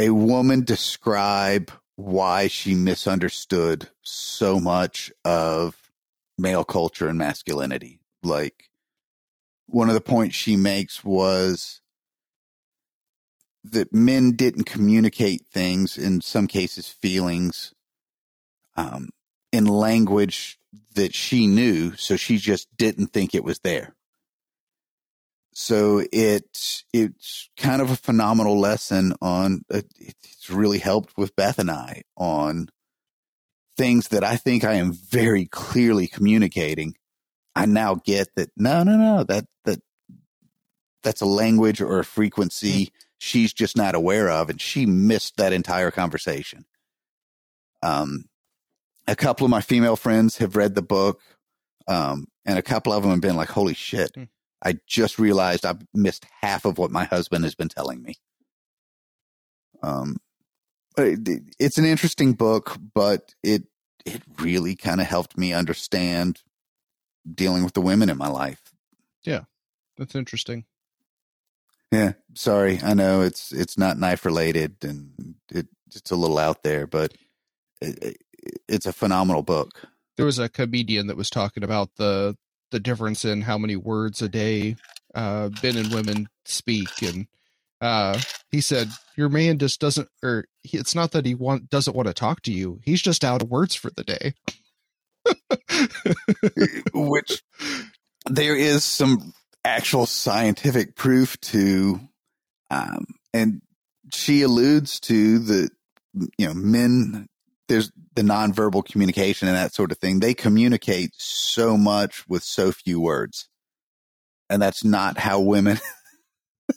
a 0.00 0.10
woman 0.10 0.64
describe 0.64 1.70
why 1.94 2.48
she 2.48 2.74
misunderstood 2.74 3.88
so 4.02 4.58
much 4.58 5.12
of 5.24 5.92
male 6.36 6.64
culture 6.64 7.06
and 7.06 7.16
masculinity. 7.18 8.00
Like 8.24 8.68
one 9.66 9.86
of 9.86 9.94
the 9.94 10.00
points 10.00 10.34
she 10.34 10.56
makes 10.56 11.04
was 11.04 11.80
that 13.62 13.94
men 13.94 14.32
didn't 14.32 14.64
communicate 14.64 15.42
things, 15.52 15.96
in 15.96 16.20
some 16.20 16.48
cases, 16.48 16.88
feelings, 16.88 17.74
um, 18.76 19.10
in 19.52 19.66
language 19.66 20.58
that 20.96 21.14
she 21.14 21.46
knew, 21.46 21.94
so 21.94 22.16
she 22.16 22.38
just 22.38 22.66
didn't 22.76 23.12
think 23.12 23.36
it 23.36 23.44
was 23.44 23.60
there. 23.60 23.94
So 25.60 26.02
it 26.10 26.82
it's 26.94 27.50
kind 27.58 27.82
of 27.82 27.90
a 27.90 27.96
phenomenal 27.96 28.58
lesson 28.58 29.12
on. 29.20 29.62
Uh, 29.70 29.82
it's 29.98 30.48
really 30.48 30.78
helped 30.78 31.18
with 31.18 31.36
Beth 31.36 31.58
and 31.58 31.70
I 31.70 32.04
on 32.16 32.70
things 33.76 34.08
that 34.08 34.24
I 34.24 34.36
think 34.36 34.64
I 34.64 34.74
am 34.74 34.94
very 34.94 35.44
clearly 35.44 36.06
communicating. 36.06 36.94
I 37.54 37.66
now 37.66 37.96
get 37.96 38.28
that 38.36 38.48
no, 38.56 38.82
no, 38.84 38.96
no, 38.96 39.22
that 39.24 39.44
that 39.66 39.82
that's 41.02 41.20
a 41.20 41.26
language 41.26 41.82
or 41.82 41.98
a 41.98 42.04
frequency 42.06 42.86
mm-hmm. 42.86 42.96
she's 43.18 43.52
just 43.52 43.76
not 43.76 43.94
aware 43.94 44.30
of, 44.30 44.48
and 44.48 44.58
she 44.58 44.86
missed 44.86 45.36
that 45.36 45.52
entire 45.52 45.90
conversation. 45.90 46.64
Um, 47.82 48.30
a 49.06 49.14
couple 49.14 49.44
of 49.44 49.50
my 49.50 49.60
female 49.60 49.96
friends 49.96 50.38
have 50.38 50.56
read 50.56 50.74
the 50.74 50.80
book, 50.80 51.20
um, 51.86 52.28
and 52.46 52.58
a 52.58 52.62
couple 52.62 52.94
of 52.94 53.02
them 53.02 53.12
have 53.12 53.20
been 53.20 53.36
like, 53.36 53.50
"Holy 53.50 53.74
shit!" 53.74 54.14
Mm. 54.14 54.28
I 54.62 54.76
just 54.86 55.18
realized 55.18 55.64
I've 55.64 55.86
missed 55.94 56.26
half 56.42 56.64
of 56.64 56.78
what 56.78 56.90
my 56.90 57.04
husband 57.04 57.44
has 57.44 57.54
been 57.54 57.68
telling 57.68 58.02
me. 58.02 58.16
Um, 59.82 60.16
it's 60.96 61.78
an 61.78 61.84
interesting 61.84 62.34
book, 62.34 62.76
but 62.94 63.34
it 63.42 63.64
it 64.04 64.22
really 64.38 64.76
kind 64.76 65.00
of 65.00 65.06
helped 65.06 65.38
me 65.38 65.52
understand 65.52 66.42
dealing 67.32 67.64
with 67.64 67.74
the 67.74 67.80
women 67.80 68.10
in 68.10 68.16
my 68.16 68.28
life. 68.28 68.62
Yeah, 69.24 69.44
that's 69.96 70.14
interesting. 70.14 70.64
Yeah, 71.92 72.12
sorry, 72.34 72.80
I 72.82 72.94
know 72.94 73.22
it's 73.22 73.52
it's 73.52 73.78
not 73.78 73.98
knife 73.98 74.24
related 74.24 74.76
and 74.82 75.34
it, 75.50 75.68
it's 75.94 76.10
a 76.10 76.16
little 76.16 76.38
out 76.38 76.62
there, 76.62 76.86
but 76.86 77.14
it, 77.80 78.18
it's 78.68 78.86
a 78.86 78.92
phenomenal 78.92 79.42
book. 79.42 79.82
There 80.16 80.26
was 80.26 80.38
a 80.38 80.48
comedian 80.48 81.06
that 81.06 81.16
was 81.16 81.30
talking 81.30 81.64
about 81.64 81.96
the 81.96 82.36
the 82.70 82.80
difference 82.80 83.24
in 83.24 83.42
how 83.42 83.58
many 83.58 83.76
words 83.76 84.22
a 84.22 84.28
day 84.28 84.76
uh, 85.14 85.50
men 85.62 85.76
and 85.76 85.92
women 85.92 86.28
speak, 86.44 87.02
and 87.02 87.26
uh, 87.80 88.18
he 88.50 88.60
said 88.60 88.88
your 89.16 89.28
man 89.28 89.58
just 89.58 89.80
doesn't, 89.80 90.08
or 90.22 90.46
he, 90.62 90.78
it's 90.78 90.94
not 90.94 91.12
that 91.12 91.26
he 91.26 91.34
want 91.34 91.70
doesn't 91.70 91.96
want 91.96 92.08
to 92.08 92.14
talk 92.14 92.42
to 92.42 92.52
you. 92.52 92.80
He's 92.84 93.02
just 93.02 93.24
out 93.24 93.42
of 93.42 93.50
words 93.50 93.74
for 93.74 93.90
the 93.90 94.04
day. 94.04 94.34
Which 96.92 97.42
there 98.26 98.56
is 98.56 98.84
some 98.84 99.32
actual 99.64 100.06
scientific 100.06 100.96
proof 100.96 101.40
to, 101.40 102.00
um, 102.70 103.06
and 103.34 103.62
she 104.12 104.42
alludes 104.42 105.00
to 105.00 105.38
the 105.38 105.70
you 106.38 106.46
know 106.46 106.54
men 106.54 107.28
there's 107.70 107.92
the 108.16 108.22
nonverbal 108.22 108.84
communication 108.84 109.46
and 109.46 109.56
that 109.56 109.72
sort 109.72 109.92
of 109.92 109.98
thing. 109.98 110.18
They 110.18 110.34
communicate 110.34 111.12
so 111.16 111.76
much 111.76 112.28
with 112.28 112.42
so 112.42 112.72
few 112.72 113.00
words. 113.00 113.48
And 114.50 114.60
that's 114.60 114.84
not 114.84 115.16
how 115.16 115.38
women 115.38 115.78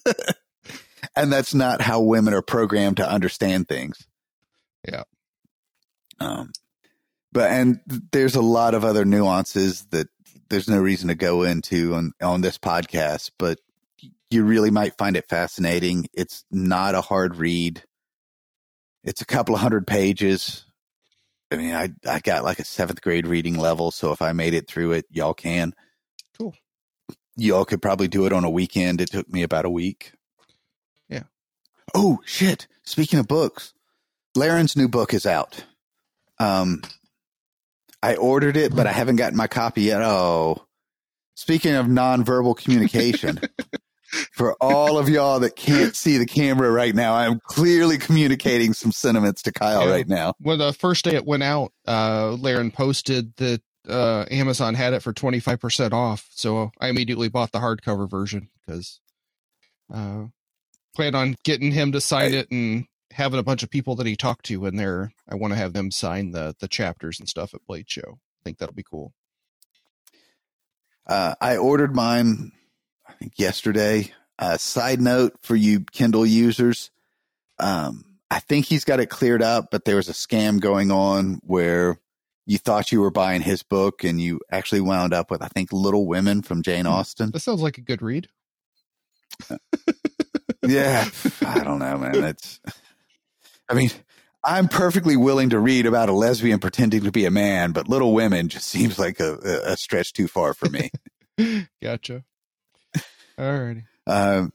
and 1.15 1.33
that's 1.33 1.55
not 1.55 1.81
how 1.81 2.01
women 2.01 2.35
are 2.35 2.43
programmed 2.43 2.97
to 2.97 3.09
understand 3.09 3.67
things. 3.67 4.05
Yeah. 4.87 5.03
Um 6.19 6.51
but 7.31 7.49
and 7.49 7.79
there's 8.11 8.35
a 8.35 8.41
lot 8.41 8.75
of 8.75 8.85
other 8.85 9.03
nuances 9.03 9.87
that 9.89 10.07
there's 10.51 10.69
no 10.69 10.79
reason 10.79 11.07
to 11.07 11.15
go 11.15 11.41
into 11.41 11.95
on 11.95 12.11
on 12.21 12.41
this 12.41 12.59
podcast, 12.59 13.31
but 13.39 13.57
you 14.29 14.43
really 14.43 14.69
might 14.69 14.95
find 14.99 15.17
it 15.17 15.27
fascinating. 15.27 16.05
It's 16.13 16.45
not 16.51 16.93
a 16.93 17.01
hard 17.01 17.35
read. 17.37 17.81
It's 19.03 19.21
a 19.21 19.25
couple 19.25 19.55
of 19.55 19.61
hundred 19.61 19.87
pages. 19.87 20.65
I 21.53 21.57
mean, 21.57 21.75
I 21.75 21.89
I 22.07 22.19
got 22.19 22.43
like 22.43 22.59
a 22.59 22.65
seventh 22.65 23.01
grade 23.01 23.27
reading 23.27 23.57
level, 23.57 23.91
so 23.91 24.11
if 24.11 24.21
I 24.21 24.33
made 24.33 24.53
it 24.53 24.67
through 24.67 24.93
it, 24.93 25.05
y'all 25.11 25.33
can. 25.33 25.73
Cool. 26.37 26.55
Y'all 27.35 27.65
could 27.65 27.81
probably 27.81 28.07
do 28.07 28.25
it 28.25 28.33
on 28.33 28.43
a 28.43 28.49
weekend. 28.49 29.01
It 29.01 29.11
took 29.11 29.29
me 29.29 29.43
about 29.43 29.65
a 29.65 29.69
week. 29.69 30.13
Yeah. 31.09 31.23
Oh 31.93 32.19
shit! 32.25 32.67
Speaking 32.83 33.19
of 33.19 33.27
books, 33.27 33.73
Larrin's 34.35 34.75
new 34.75 34.87
book 34.87 35.13
is 35.13 35.25
out. 35.25 35.63
Um, 36.39 36.81
I 38.01 38.15
ordered 38.15 38.57
it, 38.57 38.75
but 38.75 38.87
I 38.87 38.91
haven't 38.91 39.17
gotten 39.17 39.37
my 39.37 39.47
copy 39.47 39.83
yet. 39.83 40.01
Oh, 40.01 40.65
speaking 41.35 41.75
of 41.75 41.85
nonverbal 41.85 42.57
communication, 42.57 43.39
for 44.31 44.55
all 44.61 44.97
of 44.97 45.09
y'all 45.09 45.39
that 45.41 45.55
can't 45.55 45.95
see 45.95 46.17
the 46.17 46.25
camera 46.25 46.71
right 46.71 46.93
now, 46.93 47.15
I'm 47.15 47.39
clearly 47.47 47.97
communicating 47.97 48.73
some 48.73 48.91
sentiments 48.91 49.41
to 49.43 49.51
Kyle 49.51 49.87
right 49.87 50.07
now. 50.07 50.33
When 50.39 50.59
the 50.59 50.73
first 50.73 51.05
day 51.05 51.15
it 51.15 51.25
went 51.25 51.43
out, 51.43 51.71
uh, 51.87 52.35
Larrin 52.37 52.73
posted 52.73 53.35
that 53.37 53.61
uh, 53.87 54.25
Amazon 54.31 54.75
had 54.75 54.93
it 54.93 55.01
for 55.01 55.13
25% 55.13 55.91
off. 55.91 56.27
So 56.31 56.71
I 56.79 56.87
immediately 56.89 57.29
bought 57.29 57.51
the 57.51 57.59
hardcover 57.59 58.09
version 58.09 58.49
because 58.65 58.99
uh, 59.93 60.25
plan 60.95 61.15
on 61.15 61.35
getting 61.43 61.71
him 61.71 61.91
to 61.91 62.01
sign 62.01 62.33
I- 62.33 62.37
it 62.37 62.51
and 62.51 62.85
having 63.11 63.39
a 63.39 63.43
bunch 63.43 63.61
of 63.61 63.69
people 63.69 63.95
that 63.97 64.07
he 64.07 64.15
talked 64.15 64.45
to 64.45 64.65
in 64.65 64.75
there. 64.75 65.11
I 65.29 65.35
want 65.35 65.53
to 65.53 65.57
have 65.57 65.73
them 65.73 65.91
sign 65.91 66.31
the 66.31 66.55
the 66.59 66.67
chapters 66.67 67.19
and 67.19 67.29
stuff 67.29 67.53
at 67.53 67.65
Blade 67.67 67.89
Show. 67.89 68.17
I 68.17 68.41
think 68.43 68.57
that'll 68.57 68.73
be 68.73 68.83
cool. 68.89 69.13
Uh, 71.05 71.35
I 71.41 71.57
ordered 71.57 71.95
mine, 71.95 72.51
I 73.07 73.13
think 73.13 73.33
yesterday. 73.37 74.11
Uh, 74.39 74.57
side 74.57 74.99
note 74.99 75.35
for 75.41 75.55
you 75.55 75.81
Kindle 75.91 76.25
users, 76.25 76.89
um, 77.59 78.03
I 78.31 78.39
think 78.39 78.65
he's 78.65 78.83
got 78.83 78.99
it 78.99 79.07
cleared 79.07 79.43
up, 79.43 79.67
but 79.71 79.85
there 79.85 79.95
was 79.95 80.09
a 80.09 80.13
scam 80.13 80.59
going 80.59 80.89
on 80.89 81.39
where 81.43 81.99
you 82.45 82.57
thought 82.57 82.91
you 82.91 82.99
were 82.99 83.11
buying 83.11 83.41
his 83.41 83.63
book 83.63 84.03
and 84.03 84.19
you 84.19 84.39
actually 84.51 84.81
wound 84.81 85.13
up 85.13 85.29
with, 85.29 85.41
I 85.41 85.47
think, 85.47 85.71
Little 85.71 86.07
Women 86.07 86.41
from 86.41 86.63
Jane 86.63 86.87
Austen. 86.87 87.31
That 87.31 87.41
sounds 87.41 87.61
like 87.61 87.77
a 87.77 87.81
good 87.81 88.01
read. 88.01 88.27
yeah, 90.63 91.07
I 91.45 91.63
don't 91.63 91.79
know, 91.79 91.97
man. 91.97 92.23
It's, 92.23 92.59
I 93.69 93.75
mean, 93.75 93.91
I'm 94.43 94.67
perfectly 94.67 95.15
willing 95.15 95.51
to 95.51 95.59
read 95.59 95.85
about 95.85 96.09
a 96.09 96.13
lesbian 96.13 96.59
pretending 96.59 97.03
to 97.03 97.11
be 97.11 97.25
a 97.25 97.31
man, 97.31 97.71
but 97.71 97.87
Little 97.87 98.13
Women 98.13 98.49
just 98.49 98.67
seems 98.67 98.99
like 98.99 99.19
a, 99.19 99.35
a 99.65 99.77
stretch 99.77 100.13
too 100.13 100.27
far 100.27 100.53
for 100.53 100.69
me. 100.69 100.89
Gotcha. 101.81 102.23
Alrighty. 103.37 103.83
Um, 104.07 104.51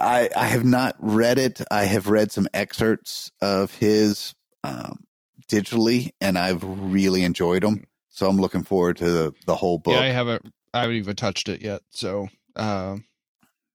I 0.00 0.28
I 0.36 0.46
have 0.46 0.64
not 0.64 0.96
read 0.98 1.38
it. 1.38 1.60
I 1.70 1.84
have 1.84 2.08
read 2.08 2.32
some 2.32 2.48
excerpts 2.54 3.30
of 3.40 3.74
his 3.74 4.34
um, 4.64 5.04
digitally, 5.48 6.10
and 6.20 6.38
I've 6.38 6.62
really 6.64 7.24
enjoyed 7.24 7.62
them. 7.62 7.84
So 8.10 8.28
I'm 8.28 8.38
looking 8.38 8.62
forward 8.62 8.98
to 8.98 9.10
the, 9.10 9.32
the 9.46 9.54
whole 9.54 9.78
book. 9.78 9.94
Yeah, 9.94 10.00
I 10.00 10.08
haven't 10.08 10.52
I 10.74 10.82
haven't 10.82 10.96
even 10.96 11.16
touched 11.16 11.48
it 11.48 11.62
yet. 11.62 11.82
So 11.90 12.28
um, 12.56 13.04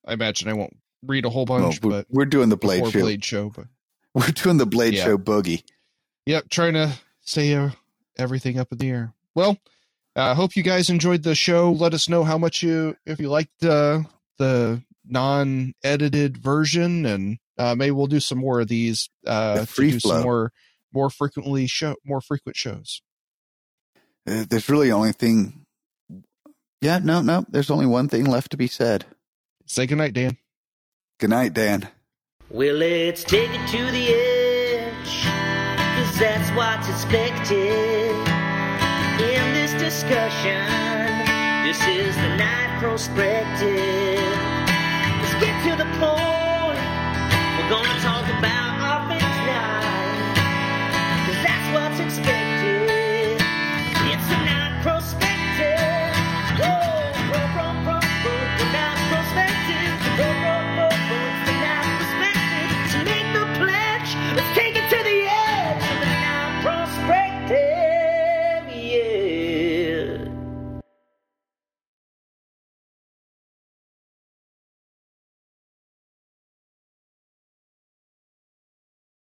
I 0.06 0.14
imagine 0.14 0.48
I 0.48 0.54
won't 0.54 0.78
read 1.04 1.26
a 1.26 1.30
whole 1.30 1.46
bunch, 1.46 1.82
we're, 1.82 1.90
but 1.92 2.08
we're 2.10 2.26
doing 2.26 2.50
the 2.50 2.58
Blade 2.58 2.92
Show. 2.92 3.00
Blade 3.00 3.24
Show, 3.26 3.50
but 3.50 3.66
We're 4.14 4.28
doing 4.32 4.58
the 4.58 4.66
Blade 4.66 4.96
Yeah. 4.96 5.04
Show 5.06 5.18
boogie. 5.20 5.64
Yep, 6.26 6.50
trying 6.50 6.74
to 6.74 6.92
stay 7.22 7.54
uh, 7.54 7.70
everything 8.18 8.58
up 8.58 8.72
in 8.72 8.80
the 8.80 8.90
air. 8.90 9.14
Well, 9.36 9.58
I 10.18 10.32
uh, 10.32 10.36
hope 10.36 10.56
you 10.56 10.64
guys 10.64 10.90
enjoyed 10.90 11.22
the 11.22 11.36
show. 11.36 11.72
Let 11.72 11.94
us 11.94 12.10
know 12.10 12.24
how 12.24 12.40
much 12.40 12.64
you, 12.64 12.98
if 13.06 13.20
you 13.20 13.30
liked 13.30 13.64
uh, 13.64 14.00
the 14.40 14.82
non-edited 15.08 16.38
version, 16.38 17.06
and 17.06 17.38
uh, 17.56 17.76
maybe 17.76 17.92
we'll 17.92 18.08
do 18.08 18.20
some 18.20 18.40
more 18.40 18.60
of 18.60 18.68
these. 18.68 19.10
Uh, 19.28 19.54
The 19.54 19.60
to 19.62 19.66
free 19.68 19.92
do 19.92 20.00
flow. 20.00 20.14
some 20.16 20.24
more, 20.24 20.52
more 20.92 21.12
frequently 21.12 21.68
show, 21.68 21.96
more 22.04 22.20
frequent 22.20 22.58
shows. 22.58 23.04
Uh, 24.28 24.46
There's 24.50 24.70
really 24.70 24.92
only 24.92 25.12
thing. 25.12 25.66
Yeah, 26.82 26.98
no, 26.98 27.22
no. 27.22 27.46
There's 27.48 27.70
only 27.70 27.86
one 27.86 28.10
thing 28.10 28.26
left 28.26 28.50
to 28.52 28.58
be 28.58 28.68
said. 28.68 29.06
Say 29.68 29.86
goodnight, 29.86 30.14
Dan. 30.14 30.38
Good 31.20 31.30
night, 31.30 31.54
Dan. 31.54 31.90
Well, 32.50 32.74
let's 32.76 33.24
take 33.24 33.52
it 33.52 33.68
to 33.70 33.92
the 33.92 34.14
edge, 34.14 35.26
cause 35.26 36.20
that's 36.20 36.50
what's 36.58 36.90
expected 36.90 37.58
in 37.60 37.66
this 37.88 37.97
discussion. 39.88 40.68
This 41.64 41.80
is 41.88 42.14
the 42.18 42.36
Knife 42.36 42.84
Perspective. 42.84 44.20
Let's 45.22 45.36
get 45.40 45.56
to 45.64 45.78
the 45.82 45.88
point. 45.96 46.84
We're 47.56 47.70
gonna 47.70 48.00
talk 48.02 48.17